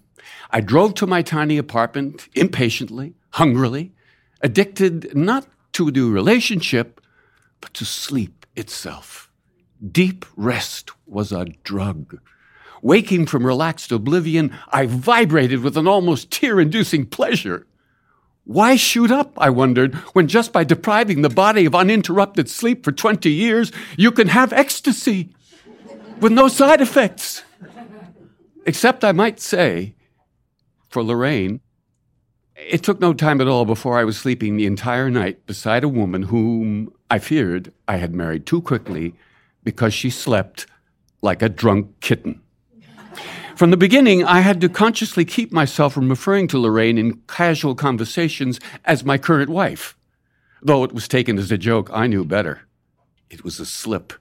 I 0.51 0.61
drove 0.61 0.95
to 0.95 1.07
my 1.07 1.23
tiny 1.23 1.59
apartment 1.59 2.29
impatiently, 2.35 3.15
hungrily, 3.31 3.93
addicted 4.41 5.15
not 5.17 5.47
to 5.73 5.89
a 5.89 5.93
new 5.93 6.11
relationship, 6.11 7.01
but 7.61 7.75
to 7.75 7.85
sleep 7.85 8.47
itself. 8.55 9.31
Deep 9.93 10.25
rest 10.37 10.91
was 11.07 11.33
a 11.33 11.45
drug. 11.65 12.19
Waking 12.83 13.27
from 13.27 13.47
relaxed 13.47 13.93
oblivion, 13.93 14.57
I 14.71 14.87
vibrated 14.87 15.63
with 15.63 15.77
an 15.77 15.89
almost 15.89 16.31
tear 16.31 16.61
inducing 16.61 17.07
pleasure. 17.07 17.67
Why 18.45 18.77
shoot 18.77 19.11
up, 19.11 19.33
I 19.37 19.51
wondered, 19.51 19.97
when 20.15 20.29
just 20.29 20.53
by 20.53 20.63
depriving 20.63 21.23
the 21.23 21.29
body 21.29 21.65
of 21.65 21.75
uninterrupted 21.75 22.49
sleep 22.49 22.85
for 22.85 22.93
20 22.93 23.29
years, 23.31 23.73
you 23.97 24.13
can 24.13 24.29
have 24.29 24.53
ecstasy 24.53 25.31
with 26.21 26.33
no 26.33 26.47
side 26.47 26.81
effects? 26.81 27.43
Except, 28.67 29.05
I 29.05 29.13
might 29.13 29.39
say, 29.39 29.95
for 30.89 31.03
Lorraine, 31.03 31.61
it 32.57 32.83
took 32.83 33.01
no 33.01 33.15
time 33.15 33.41
at 33.41 33.47
all 33.47 33.65
before 33.65 33.97
I 33.97 34.05
was 34.05 34.19
sleeping 34.19 34.57
the 34.57 34.67
entire 34.67 35.09
night 35.09 35.47
beside 35.47 35.85
a 35.85 35.89
woman 35.89 36.25
whom 36.25 36.93
I 37.09 37.21
feared 37.21 37.73
I 37.87 37.99
had 37.99 38.13
married 38.13 38.45
too 38.45 38.61
quickly 38.61 39.15
because 39.63 39.95
she 39.95 40.11
slept 40.11 40.67
like 41.23 41.43
a 41.43 41.49
drunk 41.49 42.01
kitten. 42.01 42.41
From 43.55 43.71
the 43.71 43.77
beginning, 43.77 44.25
I 44.25 44.41
had 44.41 44.61
to 44.63 44.69
consciously 44.69 45.25
keep 45.25 45.53
myself 45.53 45.95
from 45.95 46.09
referring 46.09 46.49
to 46.49 46.59
Lorraine 46.59 46.99
in 46.99 47.23
casual 47.29 47.75
conversations 47.75 48.59
as 48.85 49.05
my 49.05 49.17
current 49.17 49.49
wife. 49.49 49.97
Though 50.61 50.83
it 50.83 50.93
was 50.93 51.07
taken 51.07 51.39
as 51.39 51.53
a 51.53 51.59
joke, 51.59 51.89
I 51.93 52.09
knew 52.09 52.25
better. 52.25 52.63
It 53.31 53.45
was 53.45 53.61
a 53.61 53.67
slip. 53.67 54.13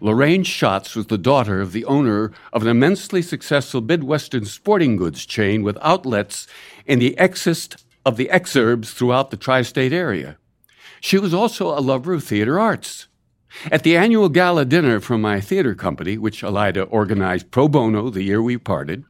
Lorraine 0.00 0.44
Schatz 0.44 0.94
was 0.94 1.06
the 1.06 1.18
daughter 1.18 1.60
of 1.60 1.72
the 1.72 1.84
owner 1.84 2.32
of 2.52 2.62
an 2.62 2.68
immensely 2.68 3.22
successful 3.22 3.80
Midwestern 3.80 4.44
sporting 4.44 4.96
goods 4.96 5.26
chain 5.26 5.62
with 5.62 5.78
outlets 5.80 6.46
in 6.86 6.98
the 6.98 7.14
exist 7.18 7.84
of 8.04 8.16
the 8.16 8.28
exurbs 8.32 8.92
throughout 8.92 9.30
the 9.30 9.36
tri 9.36 9.62
state 9.62 9.92
area. 9.92 10.36
She 11.00 11.18
was 11.18 11.34
also 11.34 11.68
a 11.68 11.80
lover 11.80 12.12
of 12.14 12.24
theater 12.24 12.58
arts. 12.58 13.08
At 13.70 13.82
the 13.82 13.96
annual 13.96 14.28
gala 14.28 14.64
dinner 14.64 14.98
from 15.00 15.20
my 15.20 15.40
theater 15.40 15.74
company, 15.74 16.16
which 16.16 16.42
Elida 16.42 16.86
organized 16.90 17.50
pro 17.50 17.68
bono 17.68 18.08
the 18.08 18.22
year 18.22 18.42
we 18.42 18.56
parted, 18.56 19.04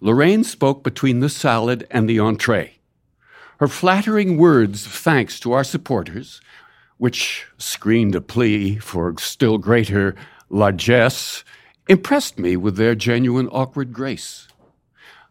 Lorraine 0.00 0.44
spoke 0.44 0.84
between 0.84 1.20
the 1.20 1.30
salad 1.30 1.86
and 1.90 2.08
the 2.08 2.18
entree. 2.18 2.78
Her 3.58 3.68
flattering 3.68 4.36
words 4.36 4.84
of 4.84 4.92
thanks 4.92 5.40
to 5.40 5.52
our 5.52 5.64
supporters, 5.64 6.40
which 6.98 7.46
screened 7.58 8.14
a 8.14 8.20
plea 8.20 8.76
for 8.76 9.14
still 9.18 9.58
greater 9.58 10.14
largesse, 10.48 11.44
impressed 11.88 12.38
me 12.38 12.56
with 12.56 12.76
their 12.76 12.94
genuine 12.94 13.48
awkward 13.48 13.92
grace. 13.92 14.48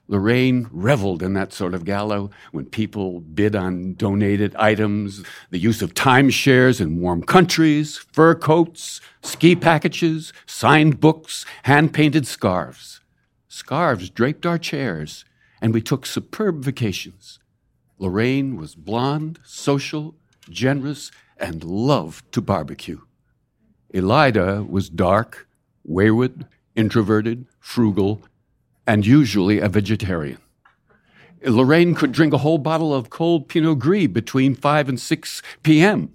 Lorraine 0.08 0.68
reveled 0.72 1.24
in 1.24 1.34
that 1.34 1.52
sort 1.52 1.74
of 1.74 1.84
gala 1.84 2.30
when 2.52 2.66
people 2.66 3.22
bid 3.22 3.56
on 3.56 3.96
donated 3.96 4.56
items, 4.56 5.24
the 5.50 5.58
use 5.58 5.82
of 5.82 5.96
timeshares 5.96 6.80
in 6.80 7.02
warm 7.02 7.24
countries, 7.24 7.98
fur 7.98 8.36
coats, 8.36 9.02
ski 9.24 9.56
packages, 9.56 10.32
signed 10.46 11.00
books, 11.00 11.46
hand 11.64 11.92
painted 11.92 12.28
scarves. 12.28 13.02
Scarves 13.48 14.10
draped 14.12 14.46
our 14.46 14.60
chairs, 14.60 15.26
and 15.60 15.74
we 15.74 15.82
took 15.82 16.06
superb 16.06 16.64
vacations. 16.64 17.40
Lorraine 17.98 18.58
was 18.58 18.76
blonde, 18.76 19.40
social, 19.44 20.14
generous, 20.50 21.10
and 21.38 21.64
loved 21.64 22.32
to 22.34 22.42
barbecue. 22.42 23.02
Elida 23.94 24.68
was 24.68 24.90
dark, 24.90 25.48
wayward, 25.84 26.46
introverted, 26.76 27.46
frugal, 27.60 28.22
and 28.86 29.06
usually 29.06 29.60
a 29.60 29.70
vegetarian. 29.70 30.40
Lorraine 31.44 31.96
could 31.96 32.12
drink 32.12 32.34
a 32.34 32.40
whole 32.40 32.58
bottle 32.58 32.94
of 32.94 33.10
cold 33.10 33.48
Pinot 33.48 33.80
Gris 33.80 34.08
between 34.08 34.56
5 34.56 34.90
and 34.90 35.00
6 35.00 35.42
p.m. 35.64 36.12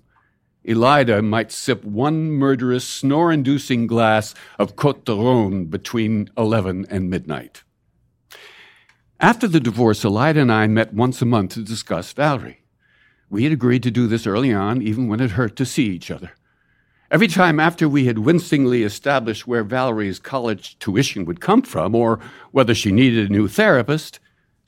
Elida 0.67 1.25
might 1.25 1.53
sip 1.53 1.85
one 1.85 2.33
murderous, 2.33 2.87
snore 2.87 3.33
inducing 3.33 3.87
glass 3.87 4.35
of 4.59 4.77
Cote 4.77 5.05
de 5.05 5.15
Rhone 5.15 5.67
between 5.67 6.29
11 6.37 6.87
and 6.91 7.09
midnight. 7.09 7.63
After 9.19 9.49
the 9.49 9.61
divorce, 9.61 10.03
Elida 10.03 10.41
and 10.43 10.53
I 10.53 10.67
met 10.67 10.93
once 10.93 11.23
a 11.23 11.27
month 11.27 11.55
to 11.55 11.63
discuss 11.63 12.13
Valerie. 12.13 12.60
We 13.31 13.45
had 13.45 13.53
agreed 13.53 13.85
to 13.85 13.91
do 13.93 14.09
this 14.09 14.27
early 14.27 14.53
on, 14.53 14.83
even 14.83 15.07
when 15.07 15.21
it 15.21 15.31
hurt 15.33 15.55
to 15.57 15.65
see 15.65 15.87
each 15.87 16.11
other. 16.11 16.33
Every 17.11 17.29
time 17.29 17.59
after 17.59 17.89
we 17.89 18.07
had 18.07 18.19
wincingly 18.19 18.83
established 18.83 19.47
where 19.47 19.65
Valerie's 19.65 20.19
college 20.19 20.79
tuition 20.79 21.25
would 21.25 21.41
come 21.41 21.63
from, 21.63 21.95
or 21.95 22.19
whether 22.51 22.75
she 22.75 22.93
needed 22.93 23.31
a 23.31 23.33
new 23.33 23.49
therapist, 23.49 24.21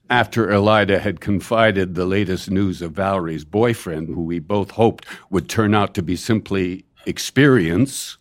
after 0.08 0.48
Elida 0.48 1.00
had 1.00 1.20
confided 1.20 1.94
the 1.94 2.04
latest 2.04 2.50
news 2.50 2.82
of 2.82 2.92
Valerie's 2.92 3.44
boyfriend, 3.44 4.08
who 4.08 4.22
we 4.22 4.38
both 4.38 4.72
hoped 4.72 5.06
would 5.30 5.48
turn 5.48 5.74
out 5.74 5.94
to 5.94 6.02
be 6.02 6.16
simply 6.16 6.84
experience, 7.06 8.18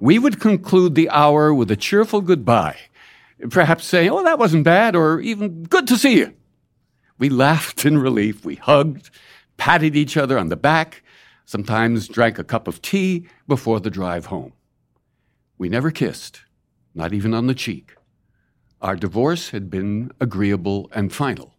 we 0.00 0.18
would 0.18 0.40
conclude 0.40 0.94
the 0.94 1.08
hour 1.10 1.52
with 1.54 1.70
a 1.70 1.76
cheerful 1.76 2.20
goodbye, 2.20 2.76
perhaps 3.50 3.84
saying, 3.84 4.10
Oh, 4.10 4.22
that 4.24 4.38
wasn't 4.38 4.64
bad, 4.64 4.96
or 4.96 5.20
even 5.20 5.64
good 5.64 5.86
to 5.88 5.96
see 5.96 6.18
you. 6.18 6.34
We 7.18 7.28
laughed 7.28 7.84
in 7.84 7.98
relief, 7.98 8.44
we 8.44 8.56
hugged, 8.56 9.10
patted 9.58 9.94
each 9.94 10.16
other 10.16 10.38
on 10.38 10.48
the 10.48 10.56
back, 10.56 11.02
sometimes 11.44 12.08
drank 12.08 12.38
a 12.38 12.44
cup 12.44 12.66
of 12.66 12.80
tea 12.80 13.28
before 13.46 13.80
the 13.80 13.90
drive 13.90 14.26
home. 14.26 14.54
We 15.58 15.68
never 15.68 15.90
kissed, 15.90 16.40
not 16.94 17.12
even 17.12 17.34
on 17.34 17.46
the 17.46 17.54
cheek. 17.54 17.94
Our 18.80 18.96
divorce 18.96 19.50
had 19.50 19.68
been 19.68 20.12
agreeable 20.20 20.88
and 20.94 21.12
final. 21.12 21.56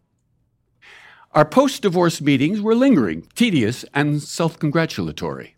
Our 1.32 1.44
post 1.44 1.82
divorce 1.82 2.20
meetings 2.20 2.60
were 2.60 2.74
lingering, 2.74 3.28
tedious, 3.36 3.84
and 3.94 4.20
self 4.20 4.58
congratulatory. 4.58 5.54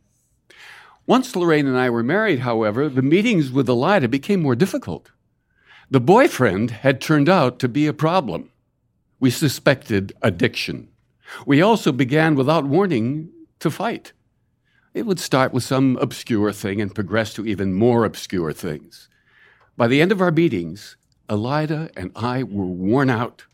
Once 1.06 1.34
Lorraine 1.34 1.66
and 1.66 1.78
I 1.78 1.88
were 1.88 2.02
married, 2.02 2.40
however, 2.40 2.88
the 2.88 3.00
meetings 3.00 3.50
with 3.50 3.68
Elida 3.68 4.10
became 4.10 4.42
more 4.42 4.54
difficult. 4.54 5.10
The 5.90 6.00
boyfriend 6.00 6.70
had 6.70 7.00
turned 7.00 7.28
out 7.28 7.58
to 7.60 7.68
be 7.68 7.86
a 7.86 7.92
problem. 7.92 8.50
We 9.18 9.30
suspected 9.30 10.12
addiction. 10.20 10.91
We 11.46 11.62
also 11.62 11.92
began, 11.92 12.34
without 12.34 12.64
warning, 12.64 13.30
to 13.60 13.70
fight. 13.70 14.12
It 14.94 15.06
would 15.06 15.20
start 15.20 15.52
with 15.52 15.64
some 15.64 15.96
obscure 15.98 16.52
thing 16.52 16.80
and 16.80 16.94
progress 16.94 17.32
to 17.34 17.46
even 17.46 17.72
more 17.74 18.04
obscure 18.04 18.52
things. 18.52 19.08
By 19.76 19.88
the 19.88 20.02
end 20.02 20.12
of 20.12 20.20
our 20.20 20.30
meetings, 20.30 20.96
Elida 21.28 21.90
and 21.96 22.12
I 22.14 22.42
were 22.42 22.66
worn 22.66 23.08
out. 23.08 23.46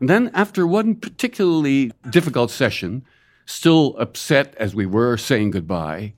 And 0.00 0.08
then, 0.08 0.30
after 0.34 0.66
one 0.66 0.94
particularly 0.94 1.92
difficult 2.10 2.50
session, 2.50 3.04
still 3.46 3.96
upset 3.98 4.54
as 4.56 4.74
we 4.74 4.84
were 4.84 5.16
saying 5.16 5.52
goodbye, 5.52 6.14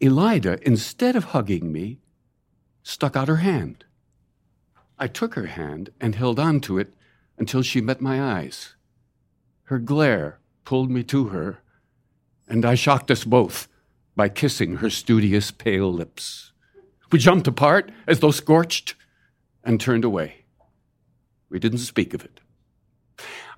Elida, 0.00 0.62
instead 0.62 1.16
of 1.16 1.24
hugging 1.24 1.72
me, 1.72 1.98
stuck 2.82 3.16
out 3.16 3.28
her 3.28 3.36
hand. 3.36 3.84
I 4.98 5.08
took 5.08 5.34
her 5.34 5.46
hand 5.46 5.90
and 6.00 6.14
held 6.14 6.38
on 6.38 6.60
to 6.60 6.78
it 6.78 6.94
until 7.38 7.62
she 7.62 7.80
met 7.80 8.00
my 8.00 8.22
eyes. 8.22 8.76
Her 9.70 9.78
glare 9.78 10.40
pulled 10.64 10.90
me 10.90 11.04
to 11.04 11.26
her, 11.26 11.60
and 12.48 12.64
I 12.64 12.74
shocked 12.74 13.08
us 13.08 13.22
both 13.22 13.68
by 14.16 14.28
kissing 14.28 14.78
her 14.78 14.90
studious 14.90 15.52
pale 15.52 15.92
lips. 15.92 16.50
We 17.12 17.20
jumped 17.20 17.46
apart 17.46 17.92
as 18.08 18.18
though 18.18 18.32
scorched 18.32 18.96
and 19.62 19.80
turned 19.80 20.04
away. 20.04 20.46
We 21.48 21.60
didn't 21.60 21.86
speak 21.86 22.14
of 22.14 22.24
it. 22.24 22.40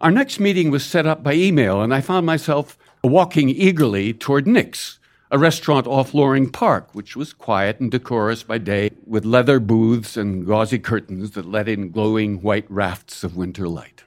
Our 0.03 0.11
next 0.11 0.39
meeting 0.39 0.71
was 0.71 0.85
set 0.85 1.07
up 1.07 1.23
by 1.23 1.33
email, 1.33 1.81
and 1.81 1.95
I 1.95 2.03
found 2.03 2.27
myself 2.27 2.77
walking 3.03 3.49
eagerly 3.49 4.13
toward 4.13 4.47
Nick's, 4.47 4.99
a 5.31 5.39
restaurant 5.39 5.87
off 5.87 6.13
Loring 6.13 6.51
Park, 6.51 6.95
which 6.95 7.17
was 7.17 7.33
quiet 7.33 7.81
and 7.81 7.91
decorous 7.91 8.43
by 8.43 8.59
day, 8.59 8.91
with 9.07 9.25
leather 9.25 9.59
booths 9.59 10.19
and 10.19 10.45
gauzy 10.45 10.79
curtains 10.79 11.31
that 11.31 11.47
let 11.47 11.71
in 11.71 11.91
glowing 11.91 12.43
white 12.43 12.71
rafts 12.71 13.25
of 13.25 13.35
winter 13.35 13.67
light. 13.67 14.05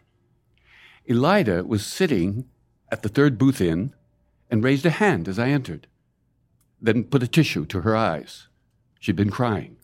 Elida 1.10 1.66
was 1.66 1.86
sitting 1.86 2.46
at 2.92 3.02
the 3.02 3.10
third 3.10 3.38
booth 3.38 3.62
in 3.62 3.94
and 4.50 4.64
raised 4.64 4.86
a 4.86 4.92
hand 4.92 5.28
as 5.28 5.40
I 5.40 5.50
entered 5.50 5.88
then 6.86 7.04
put 7.04 7.24
a 7.24 7.28
tissue 7.28 7.66
to 7.66 7.82
her 7.82 7.96
eyes. 7.96 8.48
She'd 9.00 9.16
been 9.16 9.30
crying. 9.30 9.78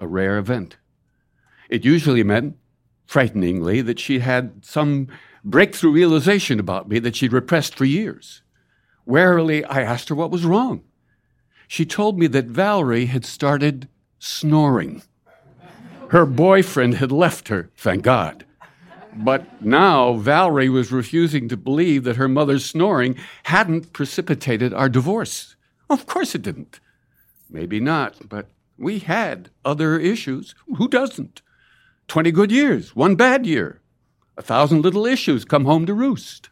A 0.00 0.06
rare 0.06 0.38
event. 0.38 0.76
It 1.68 1.84
usually 1.84 2.22
meant, 2.22 2.56
frighteningly, 3.06 3.80
that 3.82 3.98
she 3.98 4.20
had 4.20 4.64
some 4.64 5.08
breakthrough 5.44 5.92
realization 5.92 6.60
about 6.60 6.88
me 6.88 6.98
that 7.00 7.16
she'd 7.16 7.32
repressed 7.32 7.74
for 7.74 7.84
years. 7.84 8.42
Warily, 9.06 9.64
I 9.64 9.82
asked 9.82 10.08
her 10.08 10.14
what 10.14 10.30
was 10.30 10.44
wrong. 10.44 10.82
She 11.66 11.84
told 11.84 12.18
me 12.18 12.26
that 12.28 12.46
Valerie 12.46 13.06
had 13.06 13.24
started 13.24 13.88
snoring. 14.18 15.02
Her 16.10 16.24
boyfriend 16.24 16.94
had 16.94 17.12
left 17.12 17.48
her, 17.48 17.70
thank 17.76 18.02
God. 18.02 18.44
But 19.14 19.62
now 19.64 20.14
Valerie 20.14 20.68
was 20.68 20.92
refusing 20.92 21.48
to 21.48 21.56
believe 21.56 22.04
that 22.04 22.16
her 22.16 22.28
mother's 22.28 22.64
snoring 22.64 23.16
hadn't 23.44 23.92
precipitated 23.92 24.72
our 24.72 24.88
divorce. 24.88 25.56
Of 25.90 26.06
course 26.06 26.34
it 26.34 26.42
didn't. 26.42 26.80
Maybe 27.50 27.80
not, 27.80 28.28
but 28.28 28.48
we 28.76 29.00
had 29.00 29.50
other 29.64 29.98
issues. 29.98 30.54
Who 30.76 30.88
doesn't? 30.88 31.42
20 32.06 32.30
good 32.30 32.52
years, 32.52 32.94
one 32.94 33.16
bad 33.16 33.46
year. 33.46 33.80
A 34.36 34.42
thousand 34.42 34.82
little 34.82 35.04
issues 35.04 35.44
come 35.44 35.64
home 35.64 35.84
to 35.86 35.94
roost. 35.94 36.50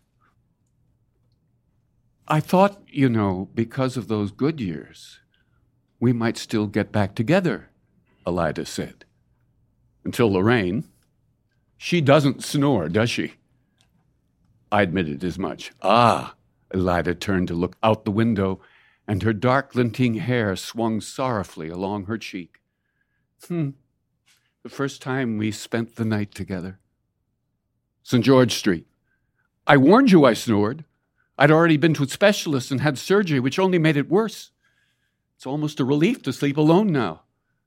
I 2.29 2.41
thought, 2.41 2.83
you 2.89 3.09
know, 3.09 3.49
because 3.55 3.97
of 3.97 4.09
those 4.09 4.33
good 4.33 4.61
years, 4.61 5.21
we 6.01 6.13
might 6.13 6.37
still 6.37 6.67
get 6.67 6.91
back 6.91 7.15
together, 7.15 7.71
Elida 8.27 8.67
said. 8.67 9.05
Until 10.05 10.33
Lorraine. 10.33 10.85
She 11.77 12.01
doesn't 12.01 12.43
snore, 12.43 12.89
does 12.89 13.11
she? 13.11 13.35
I 14.73 14.83
admitted 14.83 15.23
as 15.23 15.39
much. 15.39 15.73
Ah, 15.83 16.35
Elida 16.73 17.19
turned 17.19 17.49
to 17.49 17.55
look 17.55 17.77
out 17.83 18.05
the 18.05 18.11
window, 18.11 18.61
and 19.07 19.23
her 19.23 19.33
dark 19.33 19.73
glinting 19.73 20.15
hair 20.15 20.57
swung 20.57 21.01
sorrowfully 21.01 21.69
along 21.69 22.07
her 22.07 22.19
cheek. 22.19 22.61
Hmm. 23.47 23.71
The 24.63 24.69
first 24.69 25.01
time 25.01 25.39
we 25.39 25.53
spent 25.53 25.95
the 25.95 26.05
night 26.05 26.35
together. 26.35 26.81
St. 28.03 28.25
George 28.25 28.55
Street. 28.55 28.87
I 29.67 29.77
warned 29.77 30.11
you 30.11 30.25
I 30.25 30.35
snored. 30.35 30.85
I'd 31.39 31.51
already 31.51 31.77
been 31.77 31.95
to 31.95 32.05
a 32.05 32.09
specialist 32.09 32.71
and 32.71 32.81
had 32.81 32.99
surgery, 32.99 33.39
which 33.39 33.59
only 33.59 33.79
made 33.79 33.97
it 33.97 34.09
worse. 34.09 34.51
It's 35.37 35.47
almost 35.47 35.81
a 35.81 35.85
relief 35.85 36.23
to 36.23 36.33
sleep 36.33 36.57
alone 36.57 36.91
now. 36.93 37.23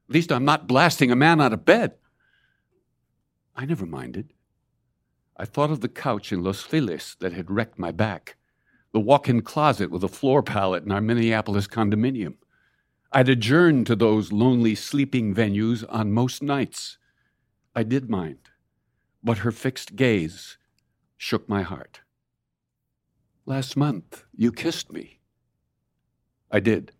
At 0.09 0.15
least 0.15 0.31
I'm 0.31 0.45
not 0.45 0.67
blasting 0.67 1.11
a 1.11 1.15
man 1.15 1.39
out 1.39 1.53
of 1.53 1.65
bed. 1.65 1.93
I 3.59 3.65
never 3.65 3.85
minded. 3.85 4.31
I 5.35 5.43
thought 5.43 5.69
of 5.69 5.81
the 5.81 5.89
couch 5.89 6.31
in 6.31 6.45
Los 6.45 6.61
Feliz 6.61 7.17
that 7.19 7.33
had 7.33 7.51
wrecked 7.51 7.77
my 7.77 7.91
back, 7.91 8.37
the 8.93 9.01
walk 9.01 9.27
in 9.27 9.41
closet 9.41 9.91
with 9.91 10.01
a 10.01 10.07
floor 10.07 10.41
pallet 10.41 10.85
in 10.85 10.93
our 10.93 11.01
Minneapolis 11.01 11.67
condominium. 11.67 12.35
I'd 13.11 13.27
adjourned 13.27 13.85
to 13.87 13.97
those 13.97 14.31
lonely 14.31 14.75
sleeping 14.75 15.35
venues 15.35 15.83
on 15.89 16.13
most 16.13 16.41
nights. 16.41 16.99
I 17.75 17.83
did 17.83 18.09
mind, 18.09 18.37
but 19.21 19.39
her 19.39 19.51
fixed 19.51 19.97
gaze 19.97 20.57
shook 21.17 21.49
my 21.49 21.61
heart. 21.61 21.99
Last 23.45 23.75
month, 23.75 24.23
you 24.33 24.53
kissed 24.53 24.89
me. 24.89 25.19
I 26.49 26.61
did. 26.61 26.93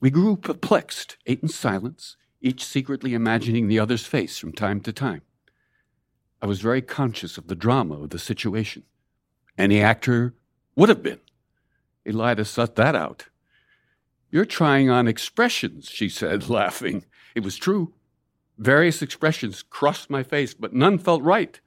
We 0.00 0.10
grew 0.10 0.34
perplexed, 0.34 1.18
ate 1.24 1.40
in 1.40 1.48
silence, 1.48 2.16
each 2.40 2.64
secretly 2.64 3.14
imagining 3.14 3.68
the 3.68 3.78
other's 3.78 4.04
face 4.04 4.38
from 4.38 4.50
time 4.50 4.80
to 4.80 4.92
time. 4.92 5.22
I 6.42 6.46
was 6.46 6.60
very 6.60 6.82
conscious 6.82 7.38
of 7.38 7.46
the 7.46 7.54
drama 7.54 8.02
of 8.02 8.10
the 8.10 8.18
situation. 8.18 8.82
Any 9.56 9.80
actor 9.80 10.34
would 10.74 10.88
have 10.88 11.02
been. 11.02 11.20
Elida 12.04 12.44
sought 12.44 12.74
that 12.74 12.96
out. 12.96 13.26
You're 14.28 14.44
trying 14.44 14.90
on 14.90 15.06
expressions, 15.06 15.88
she 15.88 16.08
said, 16.08 16.48
laughing. 16.50 17.04
It 17.36 17.44
was 17.44 17.56
true. 17.56 17.94
Various 18.58 19.02
expressions 19.02 19.62
crossed 19.62 20.10
my 20.10 20.24
face, 20.24 20.52
but 20.52 20.74
none 20.74 20.98
felt 20.98 21.22
right. 21.22 21.60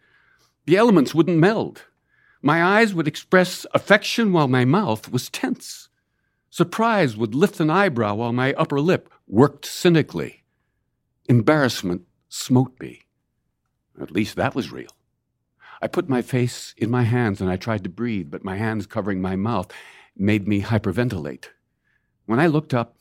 The 0.66 0.76
elements 0.76 1.16
wouldn't 1.16 1.38
meld. 1.38 1.84
My 2.42 2.62
eyes 2.62 2.94
would 2.94 3.08
express 3.08 3.66
affection 3.74 4.34
while 4.34 4.50
my 4.50 4.66
mouth 4.66 5.10
was 5.10 5.30
tense. 5.30 5.88
Surprise 6.50 7.16
would 7.16 7.34
lift 7.34 7.62
an 7.62 7.70
eyebrow 7.70 8.16
while 8.16 8.34
my 8.34 8.54
upper 8.54 8.82
lip 8.82 9.10
worked 9.26 9.66
cynically. 9.66 10.44
Embarrassment 11.28 12.02
smote 12.28 12.78
me. 12.80 13.05
At 14.02 14.12
least 14.12 14.36
that 14.36 14.56
was 14.56 14.72
real. 14.72 14.90
I 15.82 15.88
put 15.88 16.10
my 16.10 16.22
face 16.22 16.74
in 16.78 16.90
my 16.90 17.04
hands 17.04 17.42
and 17.42 17.50
I 17.50 17.58
tried 17.58 17.84
to 17.84 17.90
breathe, 17.90 18.32
but 18.32 18.44
my 18.44 18.58
hands 18.58 18.88
covering 18.88 19.22
my 19.22 19.36
mouth 19.36 19.72
made 20.16 20.48
me 20.48 20.62
hyperventilate. 20.62 21.46
When 22.26 22.40
I 22.40 22.48
looked 22.48 22.74
up, 22.74 22.96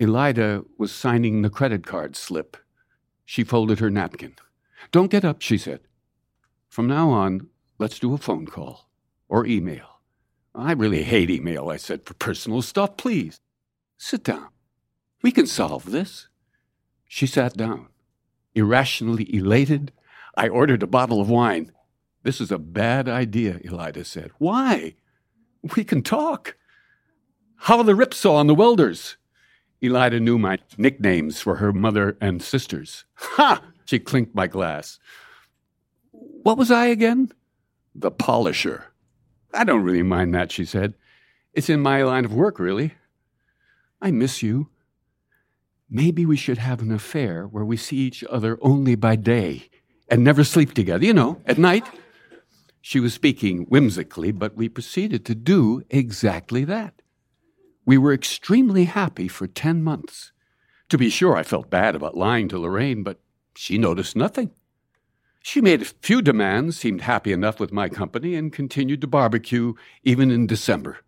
Elida 0.00 0.64
was 0.78 0.92
signing 0.92 1.42
the 1.42 1.50
credit 1.50 1.86
card 1.86 2.16
slip. 2.16 2.56
She 3.24 3.44
folded 3.44 3.78
her 3.80 3.90
napkin. 3.90 4.34
Don't 4.92 5.10
get 5.10 5.24
up, 5.24 5.42
she 5.42 5.58
said. 5.58 5.80
From 6.68 6.86
now 6.86 7.10
on, 7.10 7.48
Let's 7.76 7.98
do 7.98 8.14
a 8.14 8.18
phone 8.18 8.46
call 8.46 8.88
or 9.28 9.46
email. 9.46 10.00
I 10.54 10.72
really 10.72 11.02
hate 11.02 11.30
email, 11.30 11.68
I 11.70 11.76
said, 11.76 12.06
for 12.06 12.14
personal 12.14 12.62
stuff. 12.62 12.96
Please, 12.96 13.40
sit 13.98 14.22
down. 14.22 14.48
We 15.22 15.32
can 15.32 15.46
solve 15.46 15.90
this. 15.90 16.28
She 17.06 17.26
sat 17.26 17.56
down. 17.56 17.88
Irrationally 18.54 19.34
elated, 19.34 19.92
I 20.36 20.48
ordered 20.48 20.82
a 20.82 20.88
bottle 20.88 21.20
of 21.20 21.30
wine. 21.30 21.72
This 22.22 22.40
is 22.40 22.50
a 22.50 22.58
bad 22.58 23.08
idea, 23.08 23.60
Elida 23.60 24.04
said. 24.04 24.30
Why? 24.38 24.94
We 25.76 25.84
can 25.84 26.02
talk. 26.02 26.56
How 27.56 27.78
are 27.78 27.84
the 27.84 27.92
Ripsaw 27.92 28.40
and 28.40 28.48
the 28.48 28.54
Welders? 28.54 29.16
Elida 29.82 30.20
knew 30.20 30.38
my 30.38 30.58
nicknames 30.76 31.40
for 31.40 31.56
her 31.56 31.72
mother 31.72 32.16
and 32.20 32.42
sisters. 32.42 33.04
Ha! 33.14 33.62
She 33.84 33.98
clinked 33.98 34.34
my 34.34 34.46
glass. 34.46 34.98
What 36.10 36.56
was 36.56 36.70
I 36.70 36.86
again? 36.86 37.30
the 37.94 38.10
polisher. 38.10 38.86
I 39.52 39.64
don't 39.64 39.82
really 39.82 40.02
mind 40.02 40.34
that, 40.34 40.50
she 40.50 40.64
said. 40.64 40.94
It's 41.52 41.70
in 41.70 41.80
my 41.80 42.02
line 42.02 42.24
of 42.24 42.34
work, 42.34 42.58
really. 42.58 42.94
I 44.00 44.10
miss 44.10 44.42
you. 44.42 44.68
Maybe 45.88 46.26
we 46.26 46.36
should 46.36 46.58
have 46.58 46.82
an 46.82 46.90
affair 46.90 47.46
where 47.46 47.64
we 47.64 47.76
see 47.76 47.98
each 47.98 48.24
other 48.28 48.58
only 48.60 48.96
by 48.96 49.16
day 49.16 49.68
and 50.08 50.22
never 50.22 50.44
sleep 50.44 50.74
together, 50.74 51.04
you 51.04 51.12
know, 51.12 51.40
at 51.46 51.58
night. 51.58 51.86
She 52.80 53.00
was 53.00 53.14
speaking 53.14 53.64
whimsically, 53.64 54.30
but 54.30 54.56
we 54.56 54.68
proceeded 54.68 55.24
to 55.24 55.34
do 55.34 55.82
exactly 55.90 56.64
that. 56.64 57.00
We 57.86 57.98
were 57.98 58.12
extremely 58.12 58.84
happy 58.84 59.28
for 59.28 59.46
10 59.46 59.82
months. 59.82 60.32
To 60.90 60.98
be 60.98 61.08
sure, 61.08 61.36
I 61.36 61.42
felt 61.42 61.70
bad 61.70 61.94
about 61.94 62.16
lying 62.16 62.48
to 62.48 62.58
Lorraine, 62.58 63.02
but 63.02 63.20
she 63.56 63.78
noticed 63.78 64.16
nothing. 64.16 64.50
She 65.42 65.60
made 65.60 65.82
a 65.82 65.86
few 65.86 66.22
demands, 66.22 66.78
seemed 66.78 67.02
happy 67.02 67.32
enough 67.32 67.60
with 67.60 67.72
my 67.72 67.88
company, 67.88 68.34
and 68.34 68.52
continued 68.52 69.00
to 69.02 69.06
barbecue 69.06 69.74
even 70.02 70.30
in 70.30 70.46
December. 70.46 70.98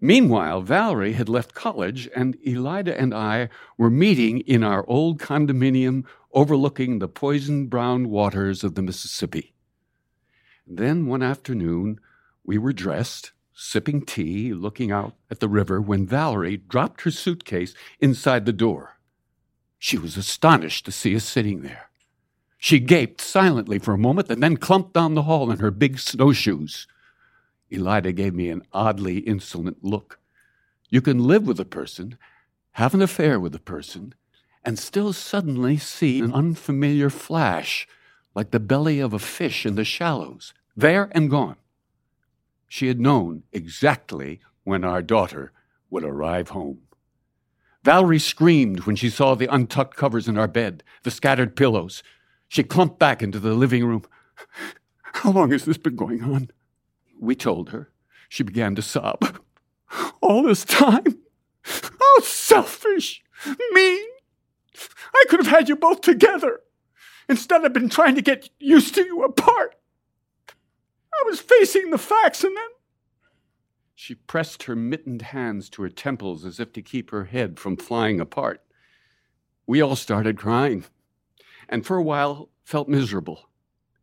Meanwhile, 0.00 0.62
Valerie 0.62 1.12
had 1.12 1.28
left 1.28 1.54
college, 1.54 2.08
and 2.16 2.36
Elida 2.40 3.00
and 3.00 3.14
I 3.14 3.48
were 3.78 3.90
meeting 3.90 4.40
in 4.40 4.64
our 4.64 4.84
old 4.88 5.20
condominium 5.20 6.04
overlooking 6.32 6.98
the 6.98 7.08
poison 7.08 7.66
brown 7.66 8.08
waters 8.08 8.64
of 8.64 8.74
the 8.74 8.82
Mississippi. 8.82 9.54
Then 10.66 11.06
one 11.06 11.22
afternoon, 11.22 11.98
we 12.44 12.58
were 12.58 12.72
dressed, 12.72 13.32
sipping 13.52 14.02
tea, 14.04 14.52
looking 14.54 14.90
out 14.90 15.14
at 15.30 15.40
the 15.40 15.48
river, 15.48 15.80
when 15.80 16.06
Valerie 16.06 16.56
dropped 16.56 17.02
her 17.02 17.10
suitcase 17.10 17.74
inside 18.00 18.46
the 18.46 18.52
door. 18.52 18.96
She 19.78 19.98
was 19.98 20.16
astonished 20.16 20.84
to 20.86 20.92
see 20.92 21.14
us 21.16 21.24
sitting 21.24 21.62
there. 21.62 21.90
She 22.58 22.78
gaped 22.78 23.20
silently 23.20 23.80
for 23.80 23.92
a 23.92 23.98
moment 23.98 24.30
and 24.30 24.40
then 24.40 24.56
clumped 24.56 24.94
down 24.94 25.14
the 25.14 25.24
hall 25.24 25.50
in 25.50 25.58
her 25.58 25.72
big 25.72 25.98
snowshoes. 25.98 26.86
Elida 27.72 28.14
gave 28.14 28.34
me 28.34 28.50
an 28.50 28.62
oddly 28.72 29.18
insolent 29.18 29.82
look. 29.82 30.20
You 30.88 31.00
can 31.00 31.24
live 31.24 31.46
with 31.46 31.58
a 31.58 31.64
person, 31.64 32.16
have 32.72 32.94
an 32.94 33.02
affair 33.02 33.40
with 33.40 33.54
a 33.54 33.58
person, 33.58 34.14
and 34.64 34.78
still 34.78 35.12
suddenly 35.12 35.76
see 35.76 36.20
an 36.20 36.32
unfamiliar 36.32 37.10
flash 37.10 37.86
like 38.34 38.50
the 38.50 38.60
belly 38.60 39.00
of 39.00 39.12
a 39.12 39.18
fish 39.18 39.66
in 39.66 39.74
the 39.74 39.84
shallows, 39.84 40.54
there 40.76 41.10
and 41.12 41.30
gone. 41.30 41.56
She 42.68 42.88
had 42.88 43.00
known 43.00 43.42
exactly 43.52 44.40
when 44.64 44.84
our 44.84 45.02
daughter 45.02 45.52
would 45.90 46.04
arrive 46.04 46.50
home. 46.50 46.78
Valerie 47.84 48.18
screamed 48.18 48.80
when 48.80 48.96
she 48.96 49.10
saw 49.10 49.34
the 49.34 49.52
untucked 49.52 49.96
covers 49.96 50.28
in 50.28 50.38
our 50.38 50.48
bed, 50.48 50.82
the 51.02 51.10
scattered 51.10 51.56
pillows. 51.56 52.02
She 52.48 52.62
clumped 52.62 52.98
back 52.98 53.22
into 53.22 53.38
the 53.38 53.54
living 53.54 53.84
room. 53.84 54.04
How 55.02 55.32
long 55.32 55.50
has 55.50 55.64
this 55.64 55.78
been 55.78 55.96
going 55.96 56.22
on? 56.22 56.50
We 57.20 57.34
told 57.34 57.70
her. 57.70 57.90
She 58.28 58.42
began 58.42 58.74
to 58.76 58.82
sob. 58.82 59.38
All 60.22 60.42
this 60.44 60.64
time? 60.64 61.18
How 61.62 62.20
selfish! 62.22 63.22
Mean! 63.72 64.11
I 65.14 65.24
could 65.28 65.40
have 65.40 65.52
had 65.52 65.68
you 65.68 65.76
both 65.76 66.00
together. 66.00 66.60
Instead, 67.28 67.64
I've 67.64 67.72
been 67.72 67.88
trying 67.88 68.14
to 68.16 68.22
get 68.22 68.50
used 68.58 68.94
to 68.94 69.04
you 69.04 69.22
apart. 69.22 69.76
I 70.48 71.22
was 71.26 71.40
facing 71.40 71.90
the 71.90 71.98
facts 71.98 72.42
and 72.42 72.56
then. 72.56 72.64
She 73.94 74.14
pressed 74.14 74.64
her 74.64 74.74
mittened 74.74 75.22
hands 75.22 75.68
to 75.70 75.82
her 75.82 75.88
temples 75.88 76.44
as 76.44 76.58
if 76.58 76.72
to 76.72 76.82
keep 76.82 77.10
her 77.10 77.24
head 77.24 77.60
from 77.60 77.76
flying 77.76 78.20
apart. 78.20 78.62
We 79.66 79.80
all 79.80 79.94
started 79.94 80.38
crying 80.38 80.84
and 81.68 81.86
for 81.86 81.96
a 81.96 82.02
while 82.02 82.50
felt 82.64 82.88
miserable. 82.88 83.48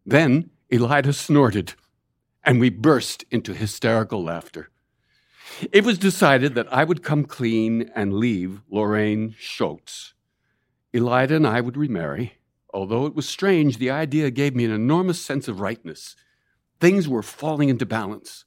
Then 0.05 0.49
Elida 0.72 1.13
snorted, 1.13 1.74
and 2.43 2.59
we 2.59 2.70
burst 2.70 3.26
into 3.30 3.53
hysterical 3.53 4.24
laughter. 4.24 4.70
It 5.72 5.84
was 5.84 5.97
decided 5.97 6.55
that 6.55 6.72
I 6.74 6.84
would 6.84 7.03
come 7.03 7.26
clean 7.26 7.91
and 7.95 8.13
leave 8.13 8.61
Lorraine 8.70 9.36
Schatz. 9.38 10.13
Elida 10.94 11.36
and 11.36 11.48
I 11.48 11.62
would 11.62 11.78
remarry. 11.78 12.34
Although 12.74 13.06
it 13.06 13.16
was 13.16 13.28
strange, 13.28 13.78
the 13.78 13.90
idea 13.90 14.32
gave 14.32 14.56
me 14.56 14.66
an 14.66 14.72
enormous 14.72 15.22
sense 15.22 15.48
of 15.48 15.60
rightness. 15.60 16.16
Things 16.80 17.08
were 17.08 17.24
falling 17.24 17.70
into 17.70 17.86
balance. 17.86 18.46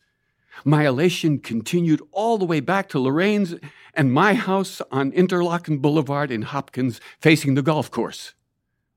My 0.64 0.86
elation 0.86 1.38
continued 1.38 2.02
all 2.12 2.38
the 2.38 2.44
way 2.44 2.60
back 2.60 2.88
to 2.90 2.98
Lorraine's 2.98 3.54
and 3.94 4.12
my 4.12 4.34
house 4.34 4.82
on 4.90 5.12
Interlachen 5.12 5.80
Boulevard 5.80 6.30
in 6.30 6.42
Hopkins, 6.42 7.00
facing 7.20 7.54
the 7.54 7.62
golf 7.62 7.90
course. 7.90 8.34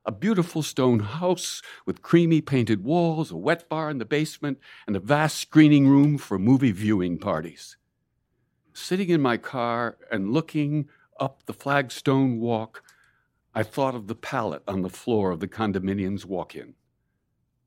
A 0.05 0.11
beautiful 0.11 0.61
stone 0.61 0.99
house 0.99 1.61
with 1.85 2.01
creamy 2.01 2.41
painted 2.41 2.83
walls, 2.83 3.31
a 3.31 3.37
wet 3.37 3.67
bar 3.67 3.89
in 3.89 3.97
the 3.97 4.05
basement, 4.05 4.59
and 4.85 4.95
a 4.95 4.99
vast 4.99 5.37
screening 5.37 5.87
room 5.87 6.17
for 6.17 6.37
movie 6.37 6.71
viewing 6.71 7.17
parties. 7.17 7.77
Sitting 8.73 9.09
in 9.09 9.21
my 9.21 9.37
car 9.37 9.97
and 10.11 10.31
looking 10.31 10.89
up 11.19 11.45
the 11.45 11.53
flagstone 11.53 12.39
walk, 12.39 12.83
I 13.57 13.63
thought 13.63 13.95
of 13.95 14.07
the 14.07 14.15
pallet 14.15 14.63
on 14.67 14.81
the 14.81 14.89
floor 14.89 15.31
of 15.31 15.39
the 15.39 15.47
condominium's 15.47 16.25
walk 16.25 16.55
in. 16.55 16.73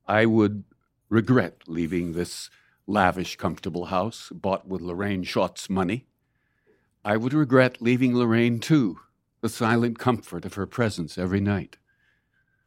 I 0.06 0.26
would 0.26 0.64
regret 1.08 1.62
leaving 1.66 2.12
this 2.12 2.50
lavish, 2.86 3.36
comfortable 3.36 3.86
house 3.86 4.30
bought 4.30 4.68
with 4.68 4.82
Lorraine 4.82 5.24
Schatz's 5.24 5.70
money. 5.70 6.04
I 7.06 7.16
would 7.16 7.32
regret 7.32 7.80
leaving 7.80 8.14
Lorraine, 8.14 8.60
too, 8.60 8.98
the 9.40 9.48
silent 9.48 9.98
comfort 9.98 10.44
of 10.44 10.54
her 10.54 10.66
presence 10.66 11.16
every 11.16 11.40
night. 11.40 11.78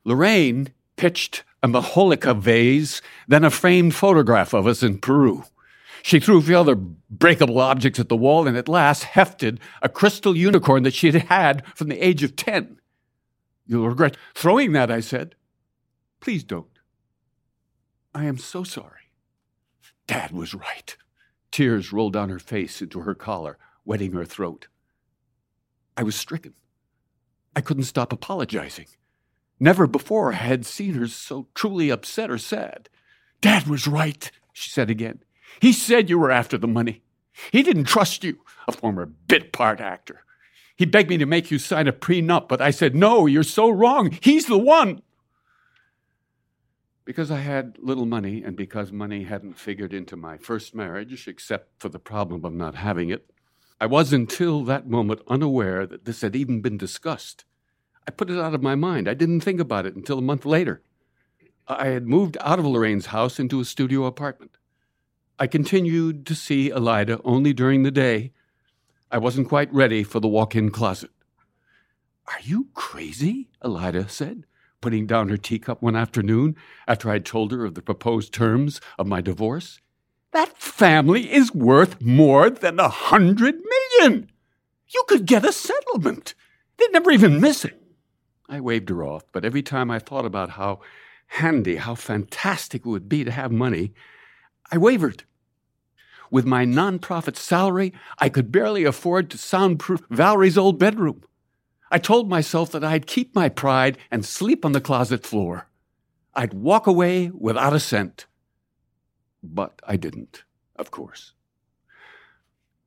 Lorraine 0.04 0.70
pitched 0.96 1.44
a 1.62 1.68
Majolica 1.68 2.36
vase, 2.36 3.04
then 3.28 3.44
a 3.44 3.52
framed 3.52 3.94
photograph 3.94 4.52
of 4.52 4.66
us 4.66 4.82
in 4.82 4.98
Peru. 4.98 5.44
She 6.02 6.20
threw 6.20 6.40
a 6.40 6.42
few 6.42 6.58
other 6.58 6.74
breakable 6.74 7.60
objects 7.60 8.00
at 8.00 8.10
the 8.10 8.18
wall 8.18 8.48
and 8.48 8.58
at 8.58 8.68
last 8.68 9.04
hefted 9.04 9.60
a 9.84 9.90
crystal 9.90 10.36
unicorn 10.36 10.82
that 10.84 10.96
she 10.96 11.12
had 11.12 11.24
had 11.26 11.64
from 11.76 11.90
the 11.90 12.04
age 12.04 12.24
of 12.24 12.36
10. 12.36 12.80
You'll 13.72 13.88
regret 13.88 14.18
throwing 14.36 14.74
that, 14.74 14.92
I 14.92 15.00
said. 15.00 15.36
Please 16.20 16.44
don't. 16.44 16.78
I 18.14 18.26
am 18.26 18.38
so 18.38 18.66
sorry. 18.66 19.14
Dad 20.08 20.32
was 20.32 20.54
right. 20.54 20.98
Tears 21.52 21.94
rolled 21.94 22.12
down 22.12 22.28
her 22.28 22.38
face 22.38 22.82
into 22.82 23.00
her 23.00 23.16
collar, 23.16 23.58
wetting 23.86 24.12
her 24.12 24.26
throat. 24.26 24.68
I 25.96 26.04
was 26.04 26.18
stricken. 26.18 26.54
I 27.56 27.62
couldn't 27.62 27.86
stop 27.86 28.12
apologizing. 28.12 28.88
Never 29.58 29.88
before 29.88 30.34
had 30.34 30.66
seen 30.66 30.96
her 30.96 31.08
so 31.08 31.48
truly 31.56 31.90
upset 31.90 32.30
or 32.30 32.38
sad. 32.38 32.90
Dad 33.40 33.68
was 33.68 33.88
right, 33.88 34.30
she 34.52 34.70
said 34.70 34.90
again. 34.90 35.24
He 35.62 35.72
said 35.72 36.10
you 36.10 36.20
were 36.20 36.32
after 36.32 36.58
the 36.58 36.68
money. 36.68 37.04
He 37.54 37.64
didn't 37.64 37.86
trust 37.86 38.26
you, 38.26 38.42
a 38.68 38.74
former 38.74 39.06
bit 39.06 39.54
part 39.54 39.80
actor. 39.80 40.26
He 40.82 40.88
begged 40.88 41.12
me 41.12 41.20
to 41.20 41.28
make 41.28 41.52
you 41.52 41.60
sign 41.60 41.88
a 41.88 41.94
prenup, 41.94 42.48
but 42.48 42.60
I 42.60 42.72
said, 42.72 42.96
no, 42.96 43.28
you're 43.28 43.44
so 43.44 43.70
wrong. 43.70 44.18
He's 44.20 44.48
the 44.48 44.58
one. 44.58 45.04
Because 47.06 47.30
I 47.30 47.38
had 47.38 47.78
little 47.78 48.08
money 48.08 48.42
and 48.44 48.56
because 48.58 48.92
money 48.92 49.26
hadn't 49.26 49.60
figured 49.60 49.94
into 49.94 50.16
my 50.16 50.38
first 50.38 50.74
marriage, 50.74 51.28
except 51.28 51.80
for 51.80 51.90
the 51.90 52.00
problem 52.00 52.44
of 52.44 52.54
not 52.54 52.74
having 52.74 53.12
it, 53.12 53.30
I 53.80 53.86
was 53.86 54.12
until 54.12 54.64
that 54.64 54.90
moment 54.90 55.22
unaware 55.28 55.86
that 55.86 56.06
this 56.06 56.22
had 56.22 56.36
even 56.36 56.62
been 56.62 56.80
discussed. 56.80 57.46
I 58.08 58.10
put 58.10 58.32
it 58.32 58.40
out 58.40 58.56
of 58.56 58.64
my 58.64 58.74
mind. 58.74 59.08
I 59.08 59.14
didn't 59.14 59.42
think 59.42 59.60
about 59.60 59.86
it 59.86 59.96
until 59.96 60.18
a 60.18 60.24
month 60.24 60.48
later. 60.48 60.82
I 61.68 61.90
had 61.90 62.08
moved 62.08 62.38
out 62.42 62.58
of 62.58 62.66
Lorraine's 62.66 63.06
house 63.06 63.40
into 63.40 63.60
a 63.60 63.66
studio 63.66 64.06
apartment. 64.06 64.58
I 65.38 65.46
continued 65.46 66.26
to 66.26 66.34
see 66.34 66.72
Elida 66.72 67.22
only 67.24 67.54
during 67.54 67.84
the 67.84 67.92
day. 67.92 68.32
I 69.12 69.18
wasn't 69.18 69.50
quite 69.50 69.74
ready 69.74 70.04
for 70.04 70.20
the 70.20 70.28
walk 70.28 70.56
in 70.56 70.72
closet. 70.72 71.12
Are 72.28 72.40
you 72.42 72.70
crazy? 72.74 73.50
Elida 73.64 74.10
said 74.10 74.46
putting 74.82 75.06
down 75.06 75.30
her 75.30 75.38
teacup 75.38 75.82
one 75.82 75.96
afternoon 75.96 76.56
after 76.88 77.10
I'd 77.10 77.26
told 77.26 77.52
her 77.52 77.64
of 77.64 77.76
the 77.76 77.82
proposed 77.82 78.34
terms 78.34 78.82
of 78.98 79.08
my 79.08 79.22
divorce. 79.22 79.80
That 80.34 80.58
family 80.58 81.32
is 81.32 81.54
worth 81.54 82.02
more 82.02 82.50
than 82.50 82.80
a 82.80 82.90
hundred 82.90 83.56
million. 84.00 84.30
You 84.88 85.04
could 85.08 85.26
get 85.26 85.46
a 85.46 85.54
settlement. 85.54 86.34
They'd 86.78 86.92
never 86.92 87.12
even 87.12 87.40
miss 87.40 87.64
it. 87.64 87.80
I 88.50 88.60
waved 88.60 88.90
her 88.90 89.04
off, 89.04 89.24
but 89.32 89.46
every 89.46 89.62
time 89.62 89.92
I 89.92 90.00
thought 90.00 90.26
about 90.26 90.52
how 90.52 90.82
handy, 91.28 91.78
how 91.78 91.96
fantastic 91.96 92.82
it 92.86 92.90
would 92.90 93.08
be 93.08 93.24
to 93.24 93.32
have 93.32 93.52
money, 93.52 93.94
I 94.72 94.78
wavered. 94.78 95.24
With 96.32 96.46
my 96.46 96.66
nonprofit 96.66 97.36
salary, 97.36 97.94
I 98.18 98.30
could 98.30 98.54
barely 98.54 98.86
afford 98.86 99.30
to 99.30 99.38
soundproof 99.38 100.02
Valerie's 100.10 100.58
old 100.58 100.80
bedroom. 100.80 101.24
I 101.92 101.98
told 102.00 102.30
myself 102.30 102.72
that 102.72 102.86
I'd 102.86 103.06
keep 103.06 103.36
my 103.36 103.50
pride 103.50 103.98
and 104.10 104.26
sleep 104.26 104.64
on 104.64 104.72
the 104.72 104.80
closet 104.80 105.26
floor. 105.26 105.68
I'd 106.34 106.54
walk 106.54 106.88
away 106.88 107.30
without 107.34 107.74
a 107.74 107.82
cent. 107.82 108.28
But 109.44 109.82
I 109.86 109.98
didn't, 109.98 110.44
of 110.78 110.90
course. 110.90 111.34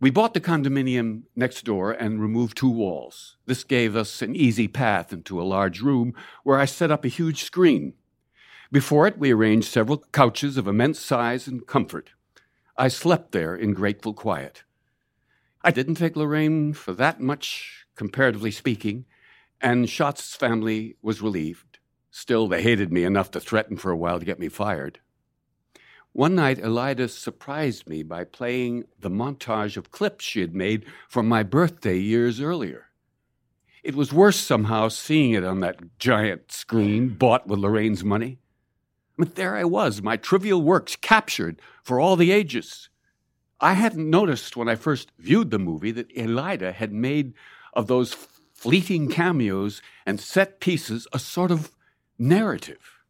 We 0.01 0.11
bought 0.11 0.33
the 0.33 0.41
condominium 0.41 1.25
next 1.37 1.65
door 1.67 1.93
and 1.93 2.23
removed 2.23 2.57
two 2.57 2.71
walls. 2.71 3.37
This 3.45 3.63
gave 3.63 3.95
us 3.95 4.23
an 4.23 4.35
easy 4.35 4.69
path 4.69 5.13
into 5.13 5.41
a 5.41 5.45
large 5.45 5.83
room 5.83 6.15
where 6.45 6.59
I 6.59 6.65
set 6.65 6.91
up 6.91 7.05
a 7.05 7.09
huge 7.09 7.45
screen. 7.45 7.93
Before 8.73 9.07
it, 9.07 9.19
we 9.19 9.33
arranged 9.33 9.69
several 9.69 9.99
couches 10.13 10.57
of 10.57 10.67
immense 10.67 10.99
size 10.99 11.47
and 11.47 11.67
comfort. 11.67 12.14
I 12.77 12.89
slept 12.89 13.31
there 13.31 13.55
in 13.55 13.73
grateful 13.73 14.15
quiet. 14.15 14.65
I 15.63 15.71
didn't 15.71 15.95
take 15.95 16.17
Lorraine 16.17 16.73
for 16.73 16.93
that 16.95 17.21
much 17.21 17.87
comparatively 17.95 18.51
speaking, 18.51 19.05
and 19.61 19.89
Schatz's 19.89 20.35
family 20.35 20.97
was 21.01 21.23
relieved. 21.23 21.79
Still, 22.11 22.49
they 22.49 22.63
hated 22.63 22.93
me 22.93 23.05
enough 23.05 23.31
to 23.33 23.41
threaten 23.41 23.77
for 23.77 23.91
a 23.91 23.97
while 23.97 24.19
to 24.19 24.25
get 24.25 24.41
me 24.41 24.49
fired. 24.49 24.99
One 26.13 26.35
night, 26.35 26.59
Elida 26.59 27.09
surprised 27.09 27.89
me 27.89 28.03
by 28.03 28.25
playing 28.25 28.85
the 29.01 29.11
montage 29.11 29.77
of 29.77 29.91
clips 29.91 30.25
she 30.25 30.41
had 30.41 30.55
made 30.55 30.85
from 31.09 31.29
my 31.29 31.43
birthday 31.43 31.99
years 31.99 32.41
earlier. 32.41 32.87
It 33.83 33.95
was 33.95 34.13
worse 34.13 34.37
somehow 34.37 34.89
seeing 34.89 35.33
it 35.33 35.45
on 35.45 35.61
that 35.61 35.99
giant 35.99 36.51
screen 36.51 37.11
bought 37.11 37.47
with 37.47 37.59
Lorraine's 37.59 38.05
money. 38.05 38.39
But 39.17 39.37
there 39.37 39.57
I 39.57 39.65
was, 39.65 40.03
my 40.03 40.17
trivial 40.17 40.63
works 40.63 40.97
captured 40.97 41.61
for 41.83 42.01
all 42.01 42.17
the 42.17 42.33
ages. 42.33 42.89
I 43.61 43.75
hadn't 43.75 44.11
noticed 44.11 44.57
when 44.57 44.69
I 44.69 44.75
first 44.75 45.13
viewed 45.19 45.51
the 45.51 45.59
movie 45.59 45.93
that 45.93 46.15
Elida 46.17 46.73
had 46.73 46.93
made 46.93 47.35
of 47.73 47.87
those 47.87 48.15
fleeting 48.53 49.09
cameos 49.09 49.81
and 50.05 50.21
set 50.21 50.61
pieces 50.61 51.07
a 51.13 51.19
sort 51.19 51.51
of 51.51 51.71
narrative. 52.19 53.01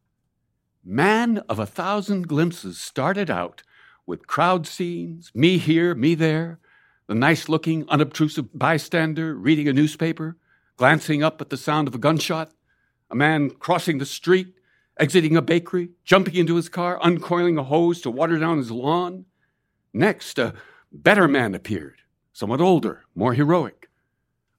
Man 0.85 1.39
of 1.49 1.59
a 1.59 1.67
Thousand 1.67 2.29
Glimpses 2.29 2.79
started 2.79 3.31
out 3.31 3.63
with 4.07 4.27
crowd 4.27 4.67
scenes, 4.67 5.31
me 5.35 5.57
here, 5.57 5.95
me 5.95 6.15
there, 6.15 6.59
the 7.07 7.15
nice 7.15 7.49
looking, 7.49 7.89
unobtrusive 7.89 8.57
bystander 8.57 9.35
reading 9.35 9.69
a 9.69 9.73
newspaper, 9.73 10.37
glancing 10.77 11.23
up 11.23 11.41
at 11.41 11.51
the 11.51 11.57
sound 11.57 11.89
of 11.89 11.95
a 11.95 11.99
gunshot, 11.99 12.53
a 13.11 13.15
man 13.15 13.51
crossing 13.51 13.99
the 13.99 14.07
street, 14.07 14.55
exiting 14.97 15.37
a 15.37 15.43
bakery, 15.43 15.91
jumping 16.05 16.35
into 16.35 16.57
his 16.57 16.69
car, 16.69 16.99
uncoiling 17.03 17.59
a 17.59 17.65
hose 17.65 18.01
to 18.03 18.11
water 18.11 18.39
down 18.39 18.59
his 18.59 18.71
lawn. 18.71 19.25
Next, 19.93 20.39
a 20.39 20.55
better 20.93 21.29
man 21.29 21.55
appeared, 21.55 22.03
somewhat 22.33 22.61
older, 22.61 23.05
more 23.15 23.35
heroic. 23.35 23.89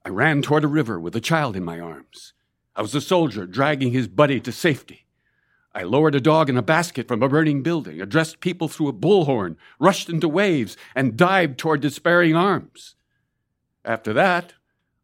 I 0.03 0.09
ran 0.09 0.41
toward 0.41 0.63
a 0.63 0.67
river 0.67 0.99
with 0.99 1.15
a 1.15 1.21
child 1.21 1.55
in 1.55 1.63
my 1.63 1.79
arms. 1.79 2.33
I 2.75 2.81
was 2.81 2.93
a 2.93 3.01
soldier 3.01 3.45
dragging 3.45 3.91
his 3.91 4.07
buddy 4.07 4.39
to 4.41 4.51
safety. 4.51 5.05
I 5.73 5.83
lowered 5.83 6.15
a 6.15 6.21
dog 6.21 6.49
in 6.49 6.57
a 6.57 6.61
basket 6.61 7.07
from 7.07 7.21
a 7.21 7.27
burning 7.27 7.63
building, 7.63 7.99
addressed 7.99 8.39
people 8.39 8.67
through 8.67 8.87
a 8.87 8.93
bullhorn, 8.93 9.57
rushed 9.79 10.09
into 10.09 10.29
waves, 10.29 10.77
and 10.95 11.17
dived 11.17 11.57
toward 11.57 11.81
despairing 11.81 12.35
arms. 12.35 12.95
After 13.83 14.13
that, 14.13 14.53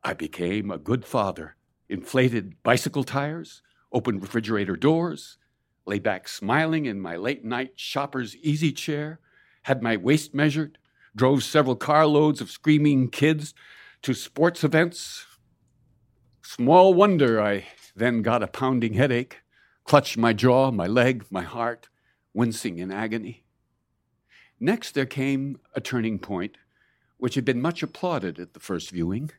I 0.03 0.13
became 0.13 0.71
a 0.71 0.77
good 0.77 1.03
father, 1.05 1.55
inflated 1.89 2.61
bicycle 2.63 3.03
tires, 3.03 3.61
opened 3.91 4.21
refrigerator 4.21 4.75
doors, 4.75 5.37
lay 5.85 5.99
back 5.99 6.27
smiling 6.27 6.85
in 6.85 6.99
my 6.99 7.15
late 7.15 7.43
night 7.43 7.73
shopper's 7.75 8.35
easy 8.37 8.71
chair, 8.71 9.19
had 9.63 9.81
my 9.81 9.97
waist 9.97 10.33
measured, 10.33 10.77
drove 11.15 11.43
several 11.43 11.75
carloads 11.75 12.41
of 12.41 12.49
screaming 12.51 13.09
kids 13.09 13.53
to 14.01 14.13
sports 14.13 14.63
events. 14.63 15.25
Small 16.41 16.93
wonder 16.93 17.41
I 17.41 17.65
then 17.95 18.21
got 18.21 18.43
a 18.43 18.47
pounding 18.47 18.93
headache, 18.93 19.41
clutched 19.83 20.17
my 20.17 20.33
jaw, 20.33 20.71
my 20.71 20.87
leg, 20.87 21.25
my 21.29 21.43
heart, 21.43 21.89
wincing 22.33 22.79
in 22.79 22.91
agony. 22.91 23.43
Next, 24.59 24.93
there 24.93 25.05
came 25.05 25.59
a 25.75 25.81
turning 25.81 26.19
point, 26.19 26.55
which 27.17 27.35
had 27.35 27.45
been 27.45 27.61
much 27.61 27.83
applauded 27.83 28.39
at 28.39 28.53
the 28.53 28.59
first 28.59 28.91
viewing. 28.91 29.31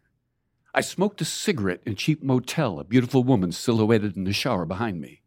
I 0.74 0.80
smoked 0.80 1.20
a 1.20 1.26
cigarette 1.26 1.82
in 1.84 1.92
a 1.92 1.96
cheap 1.96 2.22
motel, 2.22 2.80
a 2.80 2.84
beautiful 2.84 3.22
woman 3.22 3.52
silhouetted 3.52 4.16
in 4.16 4.24
the 4.24 4.32
shower 4.32 4.64
behind 4.64 5.02
me. 5.02 5.20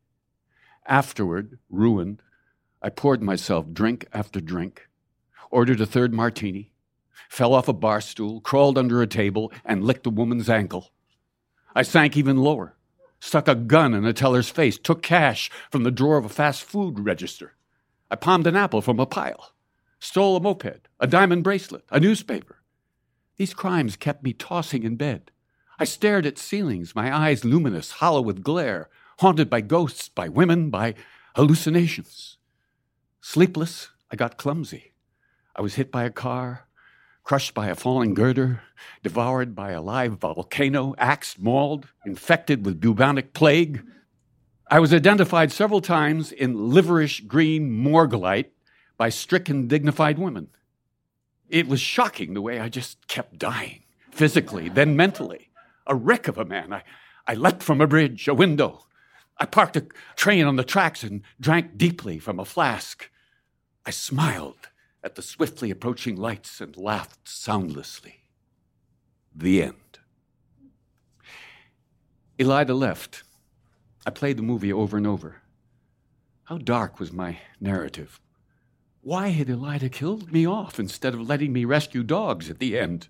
Afterward, 0.87 1.59
ruined, 1.69 2.23
I 2.81 2.89
poured 2.89 3.21
myself 3.21 3.71
drink 3.71 4.07
after 4.11 4.41
drink, 4.41 4.89
ordered 5.51 5.79
a 5.79 5.85
third 5.85 6.15
martini, 6.15 6.71
fell 7.29 7.53
off 7.53 7.67
a 7.67 7.73
bar 7.73 8.01
stool, 8.01 8.41
crawled 8.41 8.75
under 8.75 9.03
a 9.03 9.07
table, 9.07 9.51
and 9.63 9.83
licked 9.83 10.07
a 10.07 10.09
woman's 10.09 10.49
ankle. 10.49 10.91
I 11.75 11.83
sank 11.83 12.17
even 12.17 12.37
lower, 12.37 12.75
stuck 13.19 13.47
a 13.47 13.53
gun 13.53 13.93
in 13.93 14.03
a 14.03 14.13
teller's 14.13 14.49
face, 14.49 14.79
took 14.79 15.03
cash 15.03 15.51
from 15.69 15.83
the 15.83 15.91
drawer 15.91 16.17
of 16.17 16.25
a 16.25 16.29
fast 16.29 16.63
food 16.63 16.99
register. 16.99 17.53
I 18.09 18.15
palmed 18.15 18.47
an 18.47 18.55
apple 18.55 18.81
from 18.81 18.99
a 18.99 19.05
pile, 19.05 19.53
stole 19.99 20.37
a 20.37 20.39
moped, 20.39 20.87
a 20.99 21.05
diamond 21.05 21.43
bracelet, 21.43 21.83
a 21.91 21.99
newspaper. 21.99 22.63
These 23.37 23.53
crimes 23.53 23.95
kept 23.95 24.23
me 24.23 24.33
tossing 24.33 24.81
in 24.81 24.95
bed. 24.95 25.29
I 25.77 25.83
stared 25.83 26.25
at 26.25 26.37
ceilings, 26.37 26.95
my 26.95 27.15
eyes 27.15 27.43
luminous, 27.43 27.91
hollow 27.91 28.21
with 28.21 28.43
glare, 28.43 28.89
haunted 29.19 29.49
by 29.49 29.61
ghosts, 29.61 30.07
by 30.09 30.29
women, 30.29 30.69
by 30.69 30.95
hallucinations. 31.35 32.37
Sleepless, 33.21 33.89
I 34.11 34.15
got 34.15 34.37
clumsy. 34.37 34.93
I 35.55 35.61
was 35.61 35.75
hit 35.75 35.91
by 35.91 36.03
a 36.03 36.09
car, 36.09 36.67
crushed 37.23 37.53
by 37.53 37.67
a 37.67 37.75
falling 37.75 38.13
girder, 38.13 38.61
devoured 39.03 39.55
by 39.55 39.71
a 39.71 39.81
live 39.81 40.13
volcano, 40.13 40.95
axed, 40.97 41.39
mauled, 41.39 41.87
infected 42.05 42.65
with 42.65 42.79
bubonic 42.79 43.33
plague. 43.33 43.83
I 44.69 44.79
was 44.79 44.93
identified 44.93 45.51
several 45.51 45.81
times 45.81 46.31
in 46.31 46.55
liverish 46.55 47.27
green 47.27 47.69
morgellite 47.69 48.51
by 48.97 49.09
stricken, 49.09 49.67
dignified 49.67 50.19
women. 50.19 50.47
It 51.49 51.67
was 51.67 51.81
shocking 51.81 52.33
the 52.33 52.41
way 52.41 52.59
I 52.59 52.69
just 52.69 53.07
kept 53.07 53.37
dying, 53.37 53.83
physically, 54.11 54.69
then 54.69 54.95
mentally. 54.95 55.44
A 55.87 55.95
wreck 55.95 56.27
of 56.27 56.37
a 56.37 56.45
man. 56.45 56.73
I, 56.73 56.83
I 57.27 57.33
leapt 57.33 57.63
from 57.63 57.81
a 57.81 57.87
bridge, 57.87 58.27
a 58.27 58.33
window. 58.33 58.85
I 59.37 59.45
parked 59.45 59.75
a 59.75 59.87
train 60.15 60.45
on 60.45 60.55
the 60.55 60.63
tracks 60.63 61.03
and 61.03 61.21
drank 61.39 61.77
deeply 61.77 62.19
from 62.19 62.39
a 62.39 62.45
flask. 62.45 63.09
I 63.85 63.91
smiled 63.91 64.69
at 65.03 65.15
the 65.15 65.21
swiftly 65.21 65.69
approaching 65.69 66.15
lights 66.15 66.61
and 66.61 66.75
laughed 66.75 67.27
soundlessly. 67.27 68.21
The 69.35 69.61
end. 69.61 69.99
Elida 72.39 72.77
left. 72.77 73.23
I 74.05 74.09
played 74.09 74.37
the 74.37 74.43
movie 74.43 74.73
over 74.73 74.97
and 74.97 75.05
over. 75.05 75.41
How 76.45 76.57
dark 76.57 76.99
was 76.99 77.11
my 77.11 77.39
narrative? 77.59 78.19
Why 79.01 79.29
had 79.29 79.47
Elida 79.47 79.91
killed 79.91 80.31
me 80.31 80.47
off 80.47 80.79
instead 80.79 81.13
of 81.13 81.27
letting 81.29 81.53
me 81.53 81.65
rescue 81.65 82.03
dogs 82.03 82.49
at 82.49 82.59
the 82.59 82.77
end? 82.77 83.07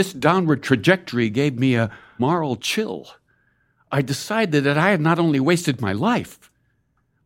This 0.00 0.14
downward 0.14 0.62
trajectory 0.62 1.28
gave 1.28 1.58
me 1.58 1.74
a 1.74 1.90
moral 2.16 2.56
chill. 2.56 3.06
I 3.92 4.00
decided 4.00 4.64
that 4.64 4.78
I 4.78 4.92
had 4.92 5.00
not 5.02 5.18
only 5.18 5.38
wasted 5.40 5.82
my 5.82 5.92
life, 5.92 6.50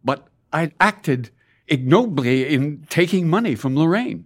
but 0.02 0.26
I'd 0.52 0.74
acted 0.80 1.30
ignobly 1.68 2.52
in 2.52 2.84
taking 2.90 3.30
money 3.30 3.54
from 3.54 3.76
Lorraine. 3.76 4.24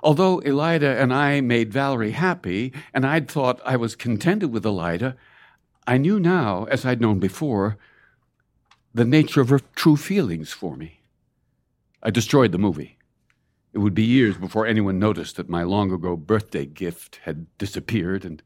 Although 0.00 0.38
Elida 0.42 1.02
and 1.02 1.12
I 1.12 1.40
made 1.40 1.72
Valerie 1.72 2.12
happy, 2.12 2.72
and 2.94 3.04
I'd 3.04 3.28
thought 3.28 3.60
I 3.64 3.74
was 3.74 3.96
contented 3.96 4.52
with 4.52 4.62
Elida, 4.62 5.16
I 5.88 5.98
knew 5.98 6.20
now, 6.20 6.68
as 6.70 6.86
I'd 6.86 7.00
known 7.00 7.18
before, 7.18 7.78
the 8.94 9.04
nature 9.04 9.40
of 9.40 9.48
her 9.48 9.58
true 9.74 9.96
feelings 9.96 10.52
for 10.52 10.76
me. 10.76 11.00
I 12.00 12.10
destroyed 12.10 12.52
the 12.52 12.58
movie. 12.58 12.99
It 13.72 13.78
would 13.78 13.94
be 13.94 14.02
years 14.02 14.36
before 14.36 14.66
anyone 14.66 14.98
noticed 14.98 15.36
that 15.36 15.48
my 15.48 15.62
long 15.62 15.92
ago 15.92 16.16
birthday 16.16 16.66
gift 16.66 17.20
had 17.22 17.46
disappeared, 17.56 18.24
and 18.24 18.42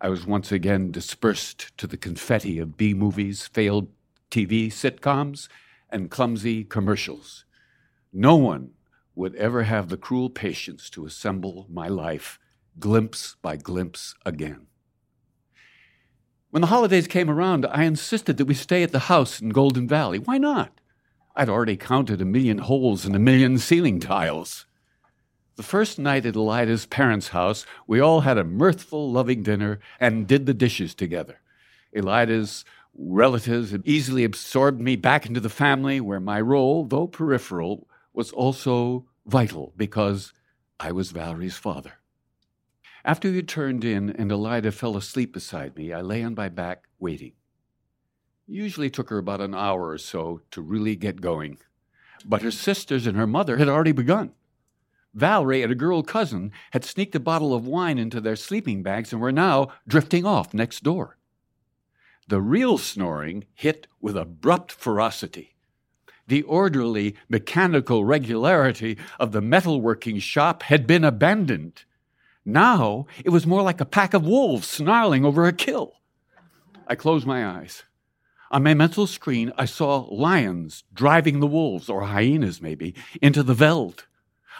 I 0.00 0.08
was 0.08 0.26
once 0.26 0.50
again 0.50 0.90
dispersed 0.90 1.76
to 1.76 1.86
the 1.86 1.98
confetti 1.98 2.58
of 2.58 2.78
B 2.78 2.94
movies, 2.94 3.46
failed 3.46 3.88
TV 4.30 4.68
sitcoms, 4.68 5.48
and 5.90 6.10
clumsy 6.10 6.64
commercials. 6.64 7.44
No 8.12 8.36
one 8.36 8.70
would 9.14 9.34
ever 9.34 9.64
have 9.64 9.90
the 9.90 9.98
cruel 9.98 10.30
patience 10.30 10.88
to 10.90 11.04
assemble 11.04 11.66
my 11.70 11.88
life 11.88 12.38
glimpse 12.78 13.36
by 13.42 13.56
glimpse 13.56 14.14
again. 14.24 14.66
When 16.50 16.62
the 16.62 16.68
holidays 16.68 17.06
came 17.06 17.30
around, 17.30 17.66
I 17.66 17.84
insisted 17.84 18.38
that 18.38 18.46
we 18.46 18.54
stay 18.54 18.82
at 18.82 18.92
the 18.92 19.00
house 19.00 19.40
in 19.40 19.50
Golden 19.50 19.86
Valley. 19.86 20.18
Why 20.18 20.38
not? 20.38 20.80
I'd 21.34 21.48
already 21.48 21.76
counted 21.76 22.20
a 22.20 22.26
million 22.26 22.58
holes 22.58 23.06
in 23.06 23.14
a 23.14 23.18
million 23.18 23.58
ceiling 23.58 24.00
tiles. 24.00 24.66
The 25.56 25.62
first 25.62 25.98
night 25.98 26.26
at 26.26 26.34
Elida's 26.34 26.86
parents' 26.86 27.28
house, 27.28 27.64
we 27.86 28.00
all 28.00 28.20
had 28.20 28.38
a 28.38 28.44
mirthful, 28.44 29.10
loving 29.10 29.42
dinner 29.42 29.80
and 30.00 30.26
did 30.26 30.46
the 30.46 30.54
dishes 30.54 30.94
together. 30.94 31.40
Elida's 31.94 32.64
relatives 32.94 33.70
had 33.70 33.86
easily 33.86 34.24
absorbed 34.24 34.80
me 34.80 34.96
back 34.96 35.26
into 35.26 35.40
the 35.40 35.48
family, 35.48 36.00
where 36.00 36.20
my 36.20 36.40
role, 36.40 36.84
though 36.84 37.06
peripheral, 37.06 37.86
was 38.12 38.30
also 38.32 39.06
vital 39.26 39.72
because 39.76 40.32
I 40.80 40.92
was 40.92 41.12
Valerie's 41.12 41.56
father. 41.56 41.94
After 43.04 43.30
we 43.30 43.42
turned 43.42 43.84
in 43.84 44.10
and 44.10 44.30
Elida 44.30 44.72
fell 44.72 44.96
asleep 44.96 45.32
beside 45.32 45.76
me, 45.76 45.92
I 45.92 46.02
lay 46.02 46.22
on 46.22 46.34
my 46.34 46.48
back 46.48 46.84
waiting. 46.98 47.32
Usually 48.52 48.90
took 48.90 49.08
her 49.08 49.16
about 49.16 49.40
an 49.40 49.54
hour 49.54 49.88
or 49.88 49.96
so 49.96 50.42
to 50.50 50.60
really 50.60 50.94
get 50.94 51.22
going, 51.22 51.56
but 52.22 52.42
her 52.42 52.50
sisters 52.50 53.06
and 53.06 53.16
her 53.16 53.26
mother 53.26 53.56
had 53.56 53.66
already 53.66 53.92
begun. 53.92 54.32
Valerie 55.14 55.62
and 55.62 55.72
a 55.72 55.74
girl 55.74 56.02
cousin 56.02 56.52
had 56.72 56.84
sneaked 56.84 57.14
a 57.14 57.20
bottle 57.20 57.54
of 57.54 57.66
wine 57.66 57.96
into 57.96 58.20
their 58.20 58.36
sleeping 58.36 58.82
bags 58.82 59.10
and 59.10 59.22
were 59.22 59.32
now 59.32 59.68
drifting 59.88 60.26
off 60.26 60.52
next 60.52 60.82
door. 60.82 61.16
The 62.28 62.42
real 62.42 62.76
snoring 62.76 63.46
hit 63.54 63.86
with 64.02 64.18
abrupt 64.18 64.70
ferocity. 64.70 65.54
The 66.28 66.42
orderly, 66.42 67.16
mechanical 67.30 68.04
regularity 68.04 68.98
of 69.18 69.32
the 69.32 69.40
metalworking 69.40 70.20
shop 70.20 70.64
had 70.64 70.86
been 70.86 71.04
abandoned. 71.04 71.84
Now 72.44 73.06
it 73.24 73.30
was 73.30 73.46
more 73.46 73.62
like 73.62 73.80
a 73.80 73.86
pack 73.86 74.12
of 74.12 74.26
wolves 74.26 74.68
snarling 74.68 75.24
over 75.24 75.46
a 75.46 75.54
kill. 75.54 75.94
I 76.86 76.96
closed 76.96 77.26
my 77.26 77.46
eyes. 77.46 77.84
On 78.52 78.62
my 78.62 78.74
mental 78.74 79.06
screen, 79.06 79.52
I 79.58 79.64
saw 79.64 80.06
lions 80.10 80.84
driving 80.94 81.40
the 81.40 81.46
wolves, 81.46 81.88
or 81.88 82.02
hyenas 82.02 82.62
maybe, 82.62 82.94
into 83.20 83.42
the 83.42 83.54
veld. 83.54 84.06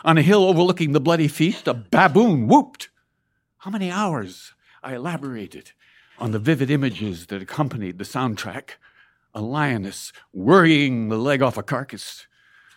On 0.04 0.18
a 0.18 0.22
hill 0.22 0.44
overlooking 0.44 0.92
the 0.92 1.00
bloody 1.00 1.28
feast, 1.28 1.68
a 1.68 1.74
baboon 1.74 2.48
whooped. 2.48 2.88
How 3.58 3.70
many 3.70 3.90
hours 3.90 4.54
I 4.82 4.94
elaborated 4.94 5.72
on 6.18 6.30
the 6.30 6.38
vivid 6.38 6.70
images 6.70 7.26
that 7.26 7.42
accompanied 7.42 7.98
the 7.98 8.04
soundtrack. 8.04 8.76
A 9.34 9.40
lioness 9.40 10.12
worrying 10.32 11.08
the 11.08 11.16
leg 11.16 11.42
off 11.42 11.56
a 11.56 11.62
carcass, 11.62 12.26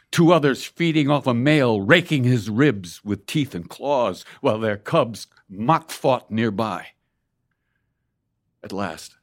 two 0.09 0.31
others 0.31 0.63
feeding 0.63 1.09
off 1.09 1.27
a 1.27 1.33
male, 1.33 1.81
raking 1.81 2.23
his 2.23 2.49
ribs 2.49 3.03
with 3.03 3.25
teeth 3.25 3.53
and 3.53 3.69
claws, 3.69 4.23
while 4.41 4.57
their 4.57 4.77
cubs 4.77 5.27
mock 5.49 5.91
fought 5.91 6.31
nearby. 6.31 6.87
At 8.63 8.71
last, 8.71 9.17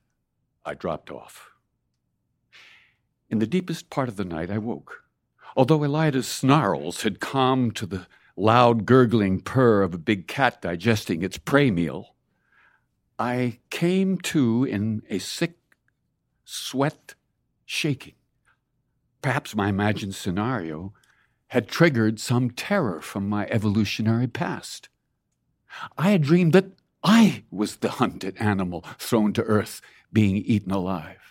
I 0.64 0.74
dropped 0.74 1.10
off. 1.10 1.51
In 3.32 3.38
the 3.38 3.46
deepest 3.46 3.88
part 3.88 4.10
of 4.10 4.16
the 4.16 4.26
night, 4.26 4.50
I 4.50 4.58
woke. 4.58 5.04
Although 5.56 5.82
Elida's 5.82 6.28
snarls 6.28 7.00
had 7.00 7.18
calmed 7.18 7.74
to 7.76 7.86
the 7.86 8.06
loud 8.36 8.84
gurgling 8.84 9.40
purr 9.40 9.80
of 9.82 9.94
a 9.94 9.98
big 9.98 10.28
cat 10.28 10.60
digesting 10.60 11.22
its 11.22 11.38
prey 11.38 11.70
meal, 11.70 12.14
I 13.18 13.60
came 13.70 14.18
to 14.18 14.64
in 14.64 15.00
a 15.08 15.18
sick 15.18 15.56
sweat 16.44 17.14
shaking. 17.64 18.16
Perhaps 19.22 19.56
my 19.56 19.70
imagined 19.70 20.14
scenario 20.14 20.92
had 21.48 21.68
triggered 21.68 22.20
some 22.20 22.50
terror 22.50 23.00
from 23.00 23.30
my 23.30 23.46
evolutionary 23.48 24.26
past. 24.26 24.90
I 25.96 26.10
had 26.10 26.20
dreamed 26.20 26.52
that 26.52 26.72
I 27.02 27.44
was 27.50 27.76
the 27.76 27.92
hunted 27.92 28.36
animal 28.36 28.84
thrown 28.98 29.32
to 29.32 29.42
earth, 29.44 29.80
being 30.12 30.36
eaten 30.36 30.70
alive. 30.70 31.21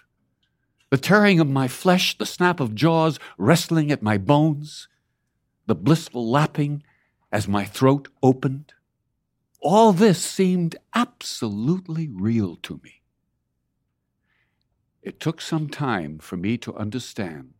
The 0.92 0.98
tearing 0.98 1.40
of 1.40 1.50
my 1.50 1.70
flesh, 1.70 2.18
the 2.18 2.26
snap 2.26 2.60
of 2.60 2.76
jaws 2.76 3.18
wrestling 3.38 3.92
at 3.94 4.04
my 4.04 4.18
bones, 4.18 4.90
the 5.66 5.74
blissful 5.74 6.30
lapping 6.30 6.84
as 7.32 7.48
my 7.48 7.64
throat 7.64 8.10
opened. 8.22 8.74
All 9.62 9.94
this 9.94 10.22
seemed 10.22 10.76
absolutely 10.94 12.10
real 12.10 12.58
to 12.58 12.82
me. 12.84 13.04
It 15.02 15.22
took 15.22 15.40
some 15.40 15.70
time 15.70 16.20
for 16.20 16.36
me 16.36 16.58
to 16.58 16.76
understand 16.76 17.54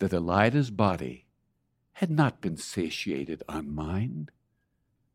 that 0.00 0.12
Elida's 0.12 0.72
body 0.72 1.26
had 1.92 2.10
not 2.10 2.40
been 2.40 2.56
satiated 2.56 3.44
on 3.48 3.72
mine, 3.72 4.28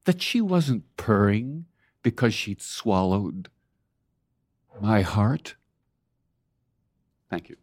that 0.05 0.21
she 0.21 0.39
wasn't 0.39 0.95
purring 0.95 1.65
because 2.01 2.33
she'd 2.33 2.61
swallowed 2.61 3.49
my 4.79 5.01
heart. 5.01 5.55
Thank 7.33 7.49
you. 7.49 7.57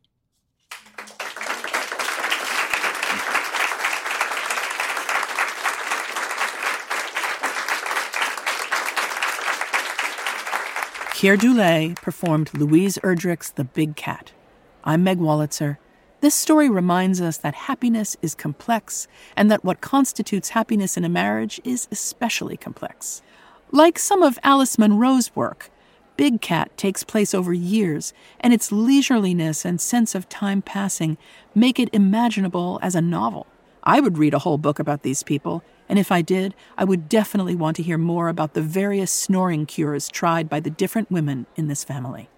Dullea 11.37 11.95
performed 12.03 12.53
Louise 12.53 12.99
Erdrich's 13.05 13.51
The 13.51 13.63
Big 13.63 13.95
Cat. 13.95 14.33
I'm 14.83 15.05
Meg 15.05 15.21
Wolitzer. 15.21 15.77
This 16.21 16.35
story 16.35 16.69
reminds 16.69 17.21
us 17.21 17.37
that 17.37 17.55
happiness 17.55 18.17
is 18.21 18.35
complex 18.35 19.07
and 19.37 19.53
that 19.53 19.65
what 19.65 19.81
constitutes 19.81 20.49
happiness 20.49 20.97
in 20.97 21.05
a 21.05 21.09
marriage 21.09 21.61
is 21.63 21.87
especially 21.93 22.57
complex. 22.57 23.23
Like 23.71 24.01
some 24.01 24.25
of 24.25 24.37
Alice 24.43 24.79
Munro's 24.79 25.37
work, 25.37 25.71
Big 26.21 26.43
Cat 26.43 26.77
takes 26.77 27.03
place 27.03 27.33
over 27.33 27.55
years, 27.55 28.13
and 28.41 28.53
its 28.53 28.69
leisureliness 28.69 29.65
and 29.65 29.81
sense 29.81 30.15
of 30.15 30.29
time 30.29 30.61
passing 30.61 31.17
make 31.55 31.79
it 31.79 31.89
imaginable 31.95 32.79
as 32.83 32.95
a 32.95 33.01
novel. 33.01 33.47
I 33.83 34.01
would 34.01 34.19
read 34.19 34.35
a 34.35 34.41
whole 34.41 34.59
book 34.59 34.79
about 34.79 35.03
these 35.03 35.23
people, 35.23 35.65
and 35.89 35.99
if 35.99 36.13
I 36.13 36.21
did, 36.21 36.55
I 36.77 36.85
would 36.85 37.09
definitely 37.09 37.55
want 37.55 37.75
to 37.77 37.83
hear 37.83 37.97
more 37.97 38.29
about 38.29 38.53
the 38.53 38.61
various 38.61 39.11
snoring 39.11 39.65
cures 39.65 40.11
tried 40.11 40.51
by 40.51 40.61
the 40.61 40.69
different 40.69 41.11
women 41.11 41.47
in 41.57 41.69
this 41.69 41.85
family. 41.85 42.29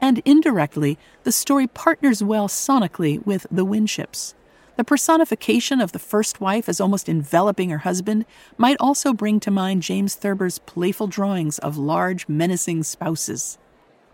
And 0.00 0.20
indirectly, 0.24 0.98
the 1.22 1.30
story 1.30 1.68
partners 1.68 2.24
well 2.24 2.48
sonically 2.48 3.24
with 3.24 3.46
the 3.52 3.64
Winships. 3.64 4.34
The 4.76 4.84
personification 4.84 5.80
of 5.80 5.92
the 5.92 5.98
first 5.98 6.40
wife 6.40 6.68
as 6.68 6.80
almost 6.80 7.08
enveloping 7.08 7.70
her 7.70 7.78
husband 7.78 8.26
might 8.58 8.76
also 8.78 9.14
bring 9.14 9.40
to 9.40 9.50
mind 9.50 9.82
James 9.82 10.14
Thurber's 10.14 10.58
playful 10.58 11.06
drawings 11.06 11.58
of 11.60 11.78
large, 11.78 12.28
menacing 12.28 12.82
spouses. 12.82 13.56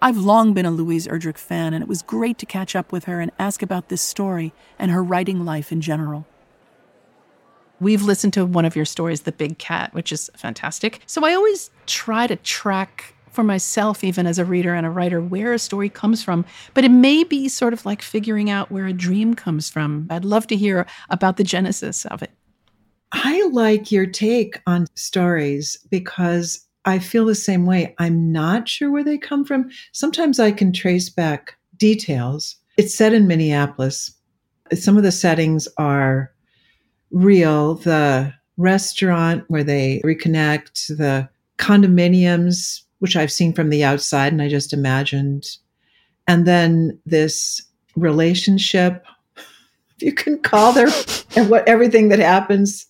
I've 0.00 0.16
long 0.16 0.54
been 0.54 0.66
a 0.66 0.70
Louise 0.70 1.08
Erdrich 1.08 1.38
fan, 1.38 1.74
and 1.74 1.82
it 1.82 1.88
was 1.88 2.02
great 2.02 2.38
to 2.38 2.46
catch 2.46 2.76
up 2.76 2.92
with 2.92 3.04
her 3.04 3.20
and 3.20 3.32
ask 3.38 3.60
about 3.62 3.88
this 3.88 4.02
story 4.02 4.52
and 4.78 4.90
her 4.92 5.02
writing 5.02 5.44
life 5.44 5.72
in 5.72 5.80
general. 5.80 6.26
We've 7.80 8.02
listened 8.02 8.32
to 8.34 8.46
one 8.46 8.64
of 8.64 8.76
your 8.76 8.84
stories, 8.84 9.22
The 9.22 9.32
Big 9.32 9.58
Cat, 9.58 9.92
which 9.94 10.12
is 10.12 10.30
fantastic. 10.36 11.00
So 11.06 11.24
I 11.24 11.34
always 11.34 11.70
try 11.86 12.28
to 12.28 12.36
track 12.36 13.14
for 13.32 13.42
myself, 13.42 14.04
even 14.04 14.26
as 14.26 14.38
a 14.38 14.44
reader 14.44 14.74
and 14.74 14.86
a 14.86 14.90
writer, 14.90 15.20
where 15.20 15.52
a 15.52 15.58
story 15.58 15.88
comes 15.88 16.22
from. 16.22 16.44
But 16.74 16.84
it 16.84 16.90
may 16.90 17.24
be 17.24 17.48
sort 17.48 17.72
of 17.72 17.84
like 17.86 18.02
figuring 18.02 18.50
out 18.50 18.70
where 18.70 18.86
a 18.86 18.92
dream 18.92 19.34
comes 19.34 19.68
from. 19.68 20.06
I'd 20.10 20.24
love 20.24 20.46
to 20.48 20.56
hear 20.56 20.86
about 21.10 21.36
the 21.36 21.44
genesis 21.44 22.04
of 22.06 22.22
it. 22.22 22.30
I 23.12 23.46
like 23.52 23.92
your 23.92 24.06
take 24.06 24.60
on 24.66 24.86
stories 24.94 25.76
because 25.90 26.66
I 26.84 26.98
feel 26.98 27.26
the 27.26 27.34
same 27.34 27.66
way. 27.66 27.94
I'm 27.98 28.32
not 28.32 28.68
sure 28.68 28.90
where 28.90 29.04
they 29.04 29.18
come 29.18 29.44
from. 29.44 29.70
Sometimes 29.92 30.40
I 30.40 30.50
can 30.50 30.72
trace 30.72 31.08
back 31.08 31.56
details. 31.76 32.56
It's 32.76 32.94
set 32.94 33.12
in 33.12 33.26
Minneapolis. 33.26 34.12
Some 34.74 34.96
of 34.96 35.02
the 35.02 35.12
settings 35.12 35.68
are 35.76 36.32
real. 37.10 37.74
The 37.74 38.32
restaurant 38.56 39.44
where 39.48 39.64
they 39.64 40.00
reconnect, 40.04 40.96
the 40.96 41.28
condominiums, 41.58 42.82
which 43.02 43.16
I've 43.16 43.32
seen 43.32 43.52
from 43.52 43.68
the 43.68 43.82
outside 43.82 44.32
and 44.32 44.40
I 44.40 44.48
just 44.48 44.72
imagined. 44.72 45.44
And 46.28 46.46
then 46.46 47.00
this 47.04 47.60
relationship, 47.96 49.04
if 49.36 50.02
you 50.02 50.12
can 50.12 50.38
call 50.38 50.72
there 50.72 50.86
and 51.36 51.50
what 51.50 51.66
everything 51.66 52.10
that 52.10 52.20
happens. 52.20 52.86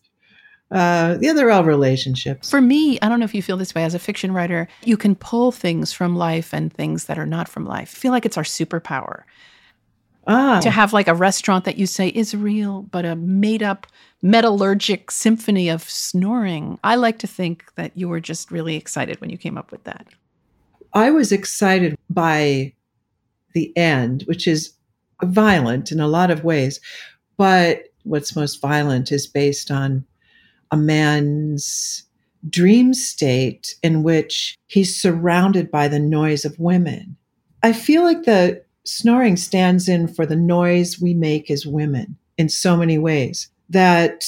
Uh, 0.71 1.17
yeah, 1.23 1.33
they're 1.33 1.51
all 1.51 1.65
relationships. 1.65 2.51
For 2.51 2.61
me, 2.61 2.99
I 3.01 3.09
don't 3.09 3.21
know 3.21 3.25
if 3.25 3.35
you 3.35 3.41
feel 3.41 3.57
this 3.57 3.75
way 3.75 3.85
as 3.85 3.95
a 3.95 3.99
fiction 3.99 4.33
writer, 4.33 4.69
you 4.85 4.99
can 4.99 5.15
pull 5.15 5.51
things 5.51 5.95
from 5.95 6.15
life 6.15 6.53
and 6.53 6.71
things 6.71 7.07
that 7.07 7.19
are 7.19 7.27
not 7.27 7.49
from 7.49 7.65
life. 7.65 7.95
I 7.97 7.99
feel 7.99 8.13
like 8.13 8.27
it's 8.27 8.37
our 8.37 8.45
superpower. 8.45 9.23
Ah. 10.27 10.61
To 10.61 10.71
have 10.71 10.93
like 10.93 11.09
a 11.09 11.15
restaurant 11.15 11.65
that 11.65 11.79
you 11.79 11.87
say 11.87 12.09
is 12.09 12.37
real, 12.37 12.83
but 12.83 13.07
a 13.07 13.17
made 13.17 13.63
up 13.63 13.87
metallurgic 14.23 15.11
symphony 15.11 15.69
of 15.69 15.83
snoring. 15.83 16.79
I 16.85 16.95
like 16.95 17.19
to 17.21 17.27
think 17.27 17.73
that 17.75 17.97
you 17.97 18.09
were 18.09 18.21
just 18.21 18.51
really 18.51 18.77
excited 18.77 19.21
when 19.21 19.31
you 19.31 19.39
came 19.39 19.59
up 19.59 19.73
with 19.73 19.85
that. 19.85 20.07
I 20.95 21.11
was 21.11 21.33
excited 21.33 21.97
by 22.09 22.73
the 23.55 23.77
end, 23.77 24.23
which 24.27 24.47
is 24.47 24.75
violent 25.23 25.91
in 25.91 26.01
a 26.01 26.09
lot 26.09 26.31
of 26.31 26.45
ways. 26.45 26.81
But 27.37 27.85
what's 28.05 28.37
most 28.37 28.61
violent 28.61 29.11
is 29.11 29.27
based 29.27 29.71
on 29.71 30.05
a 30.71 30.77
man's 30.77 32.05
dream 32.49 32.93
state 32.95 33.75
in 33.83 34.03
which 34.03 34.57
he's 34.67 35.01
surrounded 35.01 35.71
by 35.71 35.89
the 35.89 36.01
noise 36.01 36.45
of 36.45 36.59
women. 36.59 37.17
I 37.63 37.73
feel 37.73 38.03
like 38.03 38.25
the 38.25 38.63
snoring 38.85 39.37
stands 39.37 39.89
in 39.89 40.09
for 40.09 40.27
the 40.27 40.37
noise 40.37 41.01
we 41.01 41.15
make 41.15 41.51
as 41.51 41.67
women 41.67 42.17
in 42.37 42.49
so 42.49 42.77
many 42.77 42.99
ways 42.99 43.49
that 43.73 44.25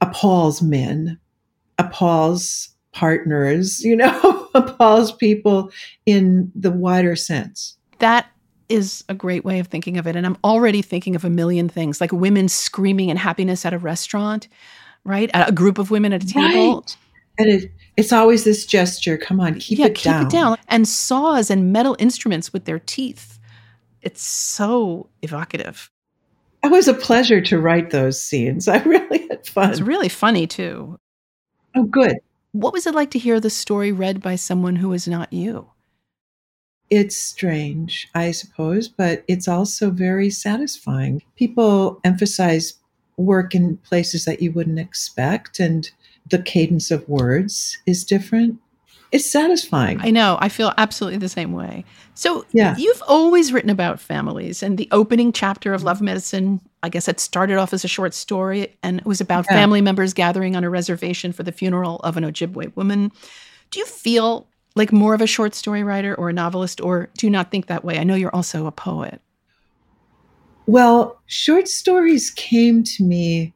appalls 0.00 0.62
men, 0.62 1.18
appalls 1.78 2.70
partners, 2.92 3.80
you 3.84 3.96
know, 3.96 4.48
appalls 4.54 5.12
people 5.12 5.70
in 6.04 6.50
the 6.54 6.70
wider 6.70 7.16
sense. 7.16 7.76
That 7.98 8.26
is 8.68 9.04
a 9.08 9.14
great 9.14 9.44
way 9.44 9.60
of 9.60 9.68
thinking 9.68 9.96
of 9.96 10.06
it. 10.06 10.16
And 10.16 10.26
I'm 10.26 10.36
already 10.42 10.82
thinking 10.82 11.14
of 11.14 11.24
a 11.24 11.30
million 11.30 11.68
things 11.68 12.00
like 12.00 12.12
women 12.12 12.48
screaming 12.48 13.10
in 13.10 13.16
happiness 13.16 13.64
at 13.64 13.72
a 13.72 13.78
restaurant, 13.78 14.48
right? 15.04 15.30
At 15.34 15.48
a 15.48 15.52
group 15.52 15.78
of 15.78 15.90
women 15.90 16.12
at 16.12 16.24
a 16.24 16.26
table. 16.26 16.80
Right. 16.80 16.96
And 17.38 17.48
it, 17.48 17.70
it's 17.96 18.12
always 18.12 18.44
this 18.44 18.66
gesture 18.66 19.18
come 19.18 19.40
on, 19.40 19.60
keep 19.60 19.78
yeah, 19.78 19.86
it 19.86 19.94
keep 19.94 20.04
down. 20.04 20.22
Keep 20.24 20.28
it 20.28 20.32
down. 20.32 20.58
And 20.68 20.88
saws 20.88 21.50
and 21.50 21.72
metal 21.72 21.96
instruments 21.98 22.52
with 22.52 22.64
their 22.64 22.78
teeth. 22.78 23.38
It's 24.02 24.22
so 24.22 25.10
evocative. 25.22 25.90
It 26.64 26.70
was 26.70 26.88
a 26.88 26.94
pleasure 26.94 27.40
to 27.42 27.58
write 27.60 27.90
those 27.90 28.20
scenes. 28.20 28.68
I 28.68 28.78
really 28.82 29.26
had 29.28 29.46
fun. 29.46 29.70
It's 29.70 29.80
really 29.80 30.08
funny 30.08 30.46
too. 30.46 30.98
Oh, 31.74 31.84
good. 31.84 32.18
What 32.52 32.72
was 32.72 32.86
it 32.86 32.94
like 32.94 33.10
to 33.12 33.18
hear 33.18 33.38
the 33.38 33.50
story 33.50 33.92
read 33.92 34.22
by 34.22 34.36
someone 34.36 34.76
who 34.76 34.92
is 34.92 35.06
not 35.06 35.32
you? 35.32 35.70
It's 36.88 37.16
strange, 37.16 38.08
I 38.14 38.30
suppose, 38.30 38.88
but 38.88 39.24
it's 39.28 39.48
also 39.48 39.90
very 39.90 40.30
satisfying. 40.30 41.22
People 41.34 42.00
emphasize 42.04 42.74
work 43.16 43.54
in 43.54 43.76
places 43.78 44.24
that 44.24 44.40
you 44.40 44.52
wouldn't 44.52 44.78
expect, 44.78 45.58
and 45.58 45.90
the 46.30 46.38
cadence 46.38 46.90
of 46.90 47.08
words 47.08 47.78
is 47.86 48.04
different 48.04 48.58
it's 49.12 49.30
satisfying. 49.30 50.00
I 50.00 50.10
know. 50.10 50.36
I 50.40 50.48
feel 50.48 50.72
absolutely 50.76 51.18
the 51.18 51.28
same 51.28 51.52
way. 51.52 51.84
So, 52.14 52.44
yeah. 52.52 52.74
you've 52.76 53.02
always 53.06 53.52
written 53.52 53.70
about 53.70 54.00
families, 54.00 54.62
and 54.62 54.78
the 54.78 54.88
opening 54.90 55.32
chapter 55.32 55.74
of 55.74 55.82
Love 55.82 56.00
Medicine, 56.00 56.60
I 56.82 56.88
guess 56.88 57.08
it 57.08 57.20
started 57.20 57.58
off 57.58 57.72
as 57.72 57.84
a 57.84 57.88
short 57.88 58.14
story, 58.14 58.74
and 58.82 59.00
it 59.00 59.06
was 59.06 59.20
about 59.20 59.46
yeah. 59.50 59.56
family 59.56 59.80
members 59.80 60.14
gathering 60.14 60.56
on 60.56 60.64
a 60.64 60.70
reservation 60.70 61.32
for 61.32 61.42
the 61.42 61.52
funeral 61.52 61.96
of 62.00 62.16
an 62.16 62.24
Ojibwe 62.24 62.74
woman. 62.74 63.12
Do 63.70 63.78
you 63.78 63.86
feel 63.86 64.46
like 64.74 64.92
more 64.92 65.14
of 65.14 65.20
a 65.20 65.26
short 65.26 65.54
story 65.54 65.82
writer 65.82 66.14
or 66.14 66.28
a 66.30 66.32
novelist, 66.32 66.80
or 66.80 67.08
do 67.16 67.26
you 67.26 67.30
not 67.30 67.50
think 67.50 67.66
that 67.66 67.84
way? 67.84 67.98
I 67.98 68.04
know 68.04 68.14
you're 68.14 68.34
also 68.34 68.66
a 68.66 68.72
poet. 68.72 69.20
Well, 70.66 71.20
short 71.26 71.68
stories 71.68 72.30
came 72.30 72.82
to 72.82 73.04
me 73.04 73.52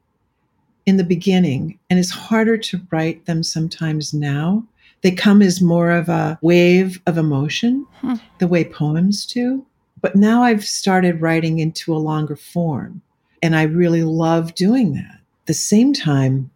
in 0.85 0.97
the 0.97 1.03
beginning, 1.03 1.77
and 1.89 1.99
it's 1.99 2.09
harder 2.09 2.57
to 2.57 2.81
write 2.91 3.25
them 3.25 3.43
sometimes 3.43 4.13
now 4.13 4.63
they 5.01 5.11
come 5.11 5.41
as 5.41 5.61
more 5.61 5.91
of 5.91 6.09
a 6.09 6.37
wave 6.41 7.01
of 7.07 7.17
emotion, 7.17 7.85
hmm. 8.01 8.15
the 8.39 8.47
way 8.47 8.63
poems 8.63 9.25
do. 9.25 9.65
But 10.01 10.15
now 10.15 10.43
I've 10.43 10.65
started 10.65 11.21
writing 11.21 11.59
into 11.59 11.95
a 11.95 11.97
longer 11.97 12.35
form, 12.35 13.01
and 13.41 13.55
I 13.55 13.63
really 13.63 14.03
love 14.03 14.55
doing 14.55 14.93
that. 14.93 15.19
At 15.41 15.47
the 15.47 15.53
same 15.53 15.93
time, 15.93 16.51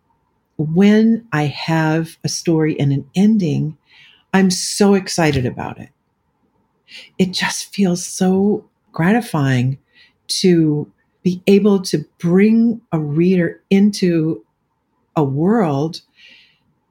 when 0.57 1.27
I 1.31 1.43
have 1.43 2.17
a 2.23 2.29
story 2.29 2.79
and 2.79 2.91
an 2.93 3.09
ending, 3.15 3.77
I'm 4.33 4.51
so 4.51 4.93
excited 4.93 5.45
about 5.45 5.79
it. 5.79 5.89
It 7.17 7.31
just 7.31 7.73
feels 7.73 8.05
so 8.05 8.65
gratifying 8.91 9.77
to 10.27 10.91
be 11.23 11.41
able 11.47 11.81
to 11.81 12.05
bring 12.19 12.81
a 12.91 12.99
reader 12.99 13.61
into 13.69 14.45
a 15.15 15.23
world, 15.23 16.01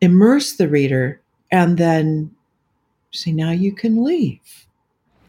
immerse 0.00 0.56
the 0.56 0.68
reader, 0.68 1.20
and 1.54 1.78
then 1.78 2.34
say, 3.12 3.30
now 3.30 3.52
you 3.52 3.72
can 3.72 4.02
leave. 4.02 4.66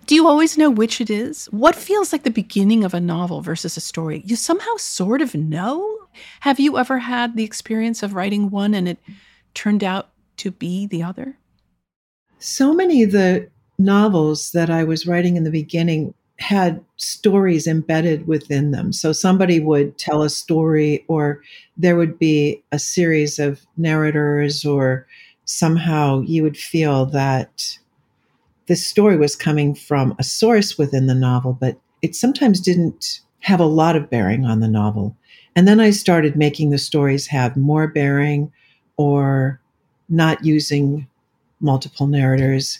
Do 0.08 0.16
you 0.16 0.28
always 0.28 0.58
know 0.58 0.72
which 0.72 1.00
it 1.00 1.12
is? 1.12 1.46
What 1.52 1.76
feels 1.76 2.12
like 2.12 2.24
the 2.24 2.32
beginning 2.32 2.84
of 2.84 2.96
a 2.96 3.00
novel 3.00 3.42
versus 3.42 3.78
a 3.78 3.82
story? 3.82 4.24
You 4.26 4.36
somehow 4.36 4.76
sort 4.78 5.22
of 5.22 5.36
know? 5.36 6.00
Have 6.40 6.60
you 6.60 6.80
ever 6.80 6.98
had 6.98 7.36
the 7.36 7.44
experience 7.44 8.02
of 8.02 8.16
writing 8.16 8.50
one 8.50 8.74
and 8.74 8.88
it 8.88 8.98
turned 9.54 9.84
out 9.84 10.10
to 10.38 10.50
be 10.50 10.88
the 10.88 11.04
other? 11.04 11.38
So 12.40 12.74
many 12.74 13.04
of 13.04 13.12
the 13.12 13.48
novels 13.78 14.50
that 14.52 14.72
I 14.72 14.84
was 14.84 15.06
writing 15.06 15.36
in 15.36 15.44
the 15.44 15.52
beginning 15.52 16.16
had 16.40 16.84
stories 16.98 17.68
embedded 17.68 18.28
within 18.28 18.72
them. 18.72 18.92
So 18.94 19.12
somebody 19.12 19.60
would 19.60 20.00
tell 20.00 20.24
a 20.24 20.30
story, 20.30 21.06
or 21.08 21.42
there 21.78 21.96
would 21.96 22.18
be 22.18 22.64
a 22.72 22.80
series 22.80 23.38
of 23.38 23.64
narrators 23.78 24.66
or 24.66 25.06
somehow 25.46 26.22
you 26.22 26.44
would 26.44 26.58
feel 26.58 27.06
that 27.08 27.78
this 28.68 28.86
story 28.86 29.18
was 29.18 29.36
coming 29.36 29.76
from 29.76 30.16
a 30.18 30.24
source 30.24 30.78
within 30.78 31.08
the 31.08 31.16
novel, 31.16 31.54
but 31.54 31.78
it 32.02 32.16
sometimes 32.16 32.60
didn't 32.60 33.22
have 33.42 33.60
a 33.60 33.66
lot 33.66 33.96
of 33.96 34.10
bearing 34.10 34.44
on 34.44 34.60
the 34.60 34.68
novel. 34.68 35.16
And 35.56 35.68
then 35.68 35.80
I 35.80 35.92
started 35.92 36.36
making 36.36 36.72
the 36.72 36.78
stories 36.78 37.28
have 37.28 37.56
more 37.56 37.88
bearing 37.88 38.52
or 38.98 39.62
not 40.10 40.44
using 40.44 41.08
multiple 41.60 42.08
narrators. 42.08 42.80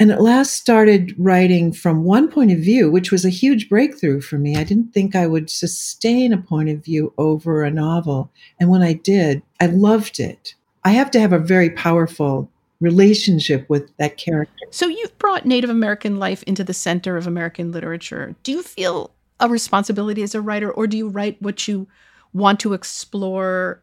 And 0.00 0.10
at 0.10 0.22
last 0.22 0.54
started 0.54 1.14
writing 1.18 1.72
from 1.72 2.04
one 2.04 2.28
point 2.28 2.50
of 2.50 2.58
view, 2.58 2.90
which 2.90 3.12
was 3.12 3.24
a 3.24 3.30
huge 3.30 3.68
breakthrough 3.68 4.20
for 4.20 4.38
me. 4.38 4.56
I 4.56 4.64
didn't 4.64 4.92
think 4.92 5.14
I 5.14 5.26
would 5.26 5.50
sustain 5.50 6.32
a 6.32 6.38
point 6.38 6.68
of 6.68 6.84
view 6.84 7.12
over 7.16 7.62
a 7.62 7.70
novel. 7.70 8.30
And 8.58 8.70
when 8.70 8.82
I 8.82 8.94
did, 8.94 9.42
I 9.60 9.66
loved 9.66 10.18
it. 10.18 10.54
I 10.84 10.90
have 10.90 11.10
to 11.12 11.20
have 11.20 11.32
a 11.32 11.38
very 11.38 11.70
powerful 11.70 12.50
relationship 12.80 13.68
with 13.70 13.90
that 13.96 14.16
character. 14.18 14.66
So 14.70 14.86
you've 14.86 15.16
brought 15.18 15.46
Native 15.46 15.70
American 15.70 16.18
life 16.18 16.42
into 16.42 16.64
the 16.64 16.74
center 16.74 17.16
of 17.16 17.26
American 17.26 17.72
literature. 17.72 18.34
Do 18.42 18.52
you 18.52 18.62
feel 18.62 19.10
a 19.40 19.48
responsibility 19.48 20.22
as 20.22 20.34
a 20.34 20.40
writer, 20.40 20.70
or 20.70 20.86
do 20.86 20.96
you 20.96 21.08
write 21.08 21.40
what 21.40 21.66
you 21.66 21.88
want 22.32 22.60
to 22.60 22.72
explore 22.74 23.82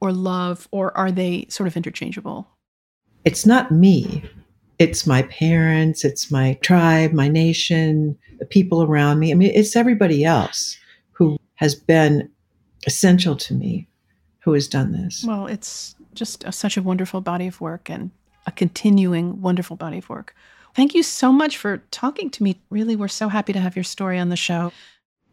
or 0.00 0.12
love, 0.12 0.68
or 0.70 0.96
are 0.96 1.10
they 1.10 1.46
sort 1.48 1.66
of 1.66 1.76
interchangeable? 1.76 2.48
It's 3.24 3.44
not 3.44 3.70
me. 3.70 4.24
It's 4.78 5.06
my 5.06 5.22
parents, 5.22 6.04
it's 6.04 6.30
my 6.30 6.54
tribe, 6.62 7.12
my 7.12 7.28
nation, 7.28 8.16
the 8.38 8.46
people 8.46 8.82
around 8.82 9.18
me. 9.18 9.32
I 9.32 9.34
mean, 9.34 9.50
it's 9.52 9.74
everybody 9.74 10.24
else 10.24 10.78
who 11.10 11.36
has 11.56 11.74
been 11.74 12.30
essential 12.86 13.34
to 13.36 13.54
me 13.54 13.88
who 14.38 14.52
has 14.52 14.68
done 14.68 14.92
this. 14.92 15.24
Well, 15.26 15.46
it's 15.46 15.96
just 16.18 16.44
a, 16.44 16.52
such 16.52 16.76
a 16.76 16.82
wonderful 16.82 17.20
body 17.20 17.46
of 17.46 17.60
work 17.60 17.88
and 17.88 18.10
a 18.46 18.52
continuing 18.52 19.40
wonderful 19.40 19.76
body 19.76 19.98
of 19.98 20.08
work. 20.08 20.34
Thank 20.74 20.94
you 20.94 21.02
so 21.02 21.32
much 21.32 21.56
for 21.56 21.78
talking 21.90 22.30
to 22.30 22.42
me. 22.42 22.60
Really, 22.70 22.96
we're 22.96 23.08
so 23.08 23.28
happy 23.28 23.52
to 23.52 23.60
have 23.60 23.76
your 23.76 23.84
story 23.84 24.18
on 24.18 24.28
the 24.28 24.36
show. 24.36 24.72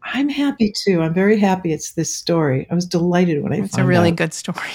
I'm 0.02 0.28
happy 0.28 0.72
too. 0.84 1.02
I'm 1.02 1.14
very 1.14 1.38
happy 1.38 1.72
it's 1.72 1.92
this 1.92 2.14
story. 2.14 2.66
I 2.70 2.74
was 2.74 2.86
delighted 2.86 3.42
when 3.42 3.52
I 3.52 3.56
it's 3.56 3.76
a 3.76 3.84
really 3.84 4.10
out. 4.10 4.16
good 4.16 4.34
story. 4.34 4.72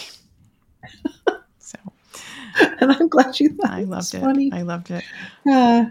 so, 1.60 1.78
and 2.80 2.92
I'm 2.92 3.08
glad 3.08 3.40
you 3.40 3.50
thought 3.50 3.72
I 3.72 3.84
loved 3.84 4.14
it. 4.14 4.22
Funny. 4.22 4.52
I 4.52 4.62
loved 4.62 4.92
it. 4.92 5.04
Uh, 5.50 5.86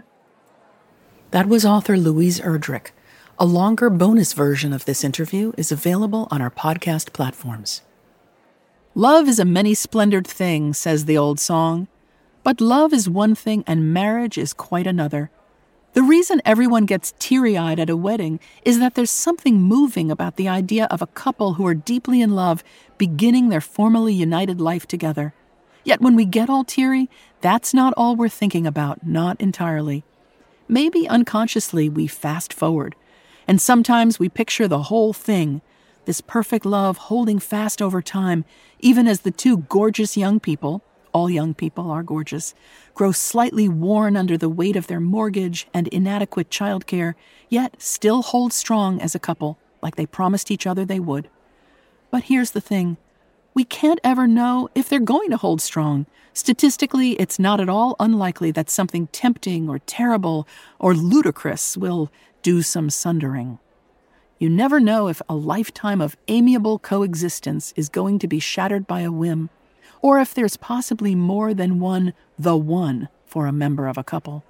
that 1.31 1.47
was 1.47 1.65
author 1.65 1.97
Louise 1.97 2.39
Erdrich. 2.39 2.91
A 3.39 3.45
longer 3.45 3.89
bonus 3.89 4.33
version 4.33 4.73
of 4.73 4.85
this 4.85 5.03
interview 5.03 5.53
is 5.57 5.71
available 5.71 6.27
on 6.29 6.41
our 6.41 6.51
podcast 6.51 7.13
platforms. 7.13 7.81
Love 8.95 9.29
is 9.29 9.39
a 9.39 9.45
many 9.45 9.73
splendored 9.73 10.27
thing, 10.27 10.73
says 10.73 11.05
the 11.05 11.17
old 11.17 11.39
song. 11.39 11.87
But 12.43 12.59
love 12.59 12.91
is 12.91 13.07
one 13.07 13.35
thing 13.35 13.63
and 13.65 13.93
marriage 13.93 14.37
is 14.37 14.51
quite 14.51 14.85
another. 14.85 15.31
The 15.93 16.03
reason 16.03 16.41
everyone 16.43 16.85
gets 16.85 17.13
teary 17.17 17.57
eyed 17.57 17.79
at 17.79 17.89
a 17.89 17.95
wedding 17.95 18.41
is 18.65 18.79
that 18.79 18.95
there's 18.95 19.11
something 19.11 19.61
moving 19.61 20.11
about 20.11 20.35
the 20.35 20.49
idea 20.49 20.87
of 20.91 21.01
a 21.01 21.07
couple 21.07 21.53
who 21.53 21.65
are 21.67 21.73
deeply 21.73 22.21
in 22.21 22.31
love 22.31 22.65
beginning 22.97 23.47
their 23.47 23.61
formally 23.61 24.13
united 24.13 24.59
life 24.59 24.85
together. 24.85 25.33
Yet 25.85 26.01
when 26.01 26.15
we 26.15 26.25
get 26.25 26.49
all 26.49 26.65
teary, 26.65 27.09
that's 27.39 27.73
not 27.73 27.93
all 27.95 28.17
we're 28.17 28.27
thinking 28.29 28.67
about, 28.67 29.07
not 29.07 29.39
entirely. 29.39 30.03
Maybe 30.67 31.07
unconsciously 31.07 31.87
we 31.87 32.07
fast 32.07 32.53
forward, 32.53 32.95
and 33.47 33.61
sometimes 33.61 34.19
we 34.19 34.27
picture 34.27 34.67
the 34.67 34.83
whole 34.83 35.13
thing 35.13 35.61
this 36.05 36.21
perfect 36.21 36.65
love 36.65 36.97
holding 36.97 37.39
fast 37.39 37.81
over 37.81 38.01
time, 38.01 38.45
even 38.79 39.07
as 39.07 39.21
the 39.21 39.31
two 39.31 39.57
gorgeous 39.57 40.17
young 40.17 40.39
people, 40.39 40.83
all 41.13 41.29
young 41.29 41.53
people 41.53 41.91
are 41.91 42.03
gorgeous, 42.03 42.53
grow 42.93 43.11
slightly 43.11 43.67
worn 43.67 44.15
under 44.15 44.37
the 44.37 44.49
weight 44.49 44.75
of 44.75 44.87
their 44.87 44.99
mortgage 44.99 45.67
and 45.73 45.87
inadequate 45.89 46.49
childcare, 46.49 47.15
yet 47.49 47.81
still 47.81 48.21
hold 48.21 48.53
strong 48.53 49.01
as 49.01 49.13
a 49.13 49.19
couple, 49.19 49.57
like 49.81 49.95
they 49.95 50.05
promised 50.05 50.51
each 50.51 50.65
other 50.65 50.85
they 50.85 50.99
would. 50.99 51.29
But 52.09 52.23
here's 52.23 52.51
the 52.51 52.61
thing 52.61 52.97
we 53.53 53.63
can't 53.65 53.99
ever 54.03 54.27
know 54.27 54.69
if 54.73 54.87
they're 54.87 54.99
going 54.99 55.29
to 55.29 55.37
hold 55.37 55.61
strong. 55.61 56.05
Statistically, 56.33 57.11
it's 57.13 57.37
not 57.37 57.59
at 57.59 57.67
all 57.67 57.97
unlikely 57.99 58.51
that 58.51 58.69
something 58.69 59.07
tempting 59.07 59.67
or 59.67 59.79
terrible 59.79 60.47
or 60.79 60.93
ludicrous 60.93 61.75
will 61.75 62.09
do 62.41 62.61
some 62.61 62.89
sundering. 62.89 63.59
You 64.41 64.49
never 64.49 64.79
know 64.79 65.07
if 65.07 65.21
a 65.29 65.35
lifetime 65.35 66.01
of 66.01 66.17
amiable 66.27 66.79
coexistence 66.79 67.75
is 67.75 67.89
going 67.89 68.17
to 68.17 68.27
be 68.27 68.39
shattered 68.39 68.87
by 68.87 69.01
a 69.01 69.11
whim 69.11 69.51
or 70.01 70.19
if 70.19 70.33
there's 70.33 70.57
possibly 70.57 71.13
more 71.13 71.53
than 71.53 71.79
one 71.79 72.13
the 72.39 72.57
one 72.57 73.07
for 73.23 73.45
a 73.45 73.51
member 73.51 73.85
of 73.85 73.99
a 73.99 74.03
couple. 74.03 74.43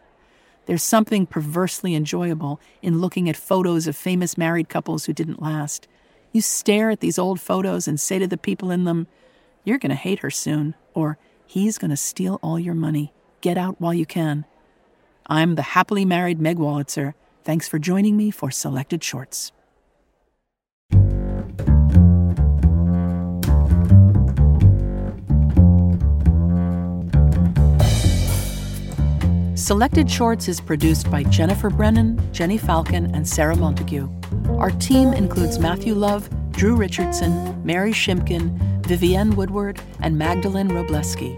There's 0.65 0.81
something 0.81 1.25
perversely 1.25 1.93
enjoyable 1.93 2.61
in 2.81 3.01
looking 3.01 3.27
at 3.27 3.35
photos 3.35 3.85
of 3.85 3.97
famous 3.97 4.37
married 4.37 4.69
couples 4.69 5.07
who 5.07 5.13
didn't 5.13 5.41
last. 5.41 5.89
You 6.31 6.39
stare 6.39 6.89
at 6.89 7.01
these 7.01 7.19
old 7.19 7.41
photos 7.41 7.85
and 7.85 7.99
say 7.99 8.17
to 8.17 8.27
the 8.27 8.37
people 8.37 8.71
in 8.71 8.85
them, 8.85 9.07
You're 9.65 9.77
going 9.77 9.89
to 9.89 9.95
hate 9.95 10.19
her 10.19 10.31
soon, 10.31 10.73
or 10.93 11.17
He's 11.45 11.77
going 11.77 11.91
to 11.91 11.97
steal 11.97 12.39
all 12.41 12.57
your 12.57 12.75
money. 12.75 13.11
Get 13.41 13.57
out 13.57 13.81
while 13.81 13.93
you 13.93 14.05
can. 14.05 14.45
I'm 15.25 15.55
the 15.55 15.61
happily 15.61 16.05
married 16.05 16.39
Meg 16.39 16.59
Wolitzer. 16.59 17.13
Thanks 17.43 17.67
for 17.67 17.77
joining 17.77 18.15
me 18.15 18.31
for 18.31 18.51
Selected 18.51 19.03
Shorts. 19.03 19.51
Selected 29.71 30.11
Shorts 30.11 30.49
is 30.49 30.59
produced 30.59 31.09
by 31.09 31.23
Jennifer 31.23 31.69
Brennan, 31.69 32.19
Jenny 32.33 32.57
Falcon, 32.57 33.15
and 33.15 33.25
Sarah 33.25 33.55
Montague. 33.55 34.09
Our 34.57 34.71
team 34.71 35.13
includes 35.13 35.59
Matthew 35.59 35.93
Love, 35.93 36.29
Drew 36.51 36.75
Richardson, 36.75 37.65
Mary 37.65 37.93
Shimkin, 37.93 38.51
Vivienne 38.85 39.33
Woodward, 39.33 39.81
and 40.01 40.17
Magdalene 40.17 40.67
Robleski. 40.67 41.37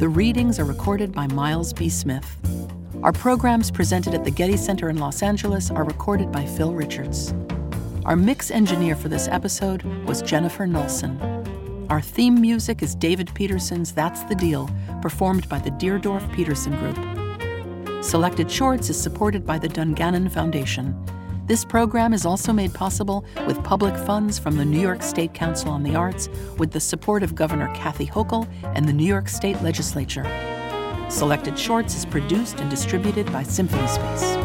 The 0.00 0.08
readings 0.08 0.58
are 0.58 0.64
recorded 0.64 1.12
by 1.12 1.28
Miles 1.28 1.72
B. 1.72 1.88
Smith. 1.88 2.26
Our 3.04 3.12
programs 3.12 3.70
presented 3.70 4.14
at 4.14 4.24
the 4.24 4.32
Getty 4.32 4.56
Center 4.56 4.88
in 4.88 4.98
Los 4.98 5.22
Angeles 5.22 5.70
are 5.70 5.84
recorded 5.84 6.32
by 6.32 6.44
Phil 6.44 6.72
Richards. 6.72 7.32
Our 8.04 8.16
mix 8.16 8.50
engineer 8.50 8.96
for 8.96 9.08
this 9.08 9.28
episode 9.28 9.84
was 10.08 10.22
Jennifer 10.22 10.66
Nelson. 10.66 11.20
Our 11.88 12.00
theme 12.00 12.40
music 12.40 12.82
is 12.82 12.96
David 12.96 13.32
Peterson's 13.32 13.92
That's 13.92 14.24
the 14.24 14.34
Deal, 14.34 14.68
performed 15.00 15.48
by 15.48 15.60
the 15.60 15.70
Deardorff 15.70 16.34
Peterson 16.34 16.74
Group. 16.78 17.13
Selected 18.04 18.50
Shorts 18.50 18.90
is 18.90 19.00
supported 19.00 19.46
by 19.46 19.58
the 19.58 19.66
Dungannon 19.66 20.28
Foundation. 20.28 20.94
This 21.46 21.64
program 21.64 22.12
is 22.12 22.26
also 22.26 22.52
made 22.52 22.74
possible 22.74 23.24
with 23.46 23.64
public 23.64 23.96
funds 23.96 24.38
from 24.38 24.58
the 24.58 24.64
New 24.64 24.78
York 24.78 25.02
State 25.02 25.32
Council 25.32 25.70
on 25.70 25.82
the 25.82 25.96
Arts 25.96 26.28
with 26.58 26.70
the 26.70 26.80
support 26.80 27.22
of 27.22 27.34
Governor 27.34 27.72
Kathy 27.74 28.06
Hochul 28.06 28.46
and 28.76 28.86
the 28.86 28.92
New 28.92 29.06
York 29.06 29.26
State 29.26 29.60
Legislature. 29.62 30.24
Selected 31.08 31.58
Shorts 31.58 31.96
is 31.96 32.04
produced 32.04 32.60
and 32.60 32.68
distributed 32.68 33.32
by 33.32 33.42
Symphony 33.42 33.88
Space. 33.88 34.36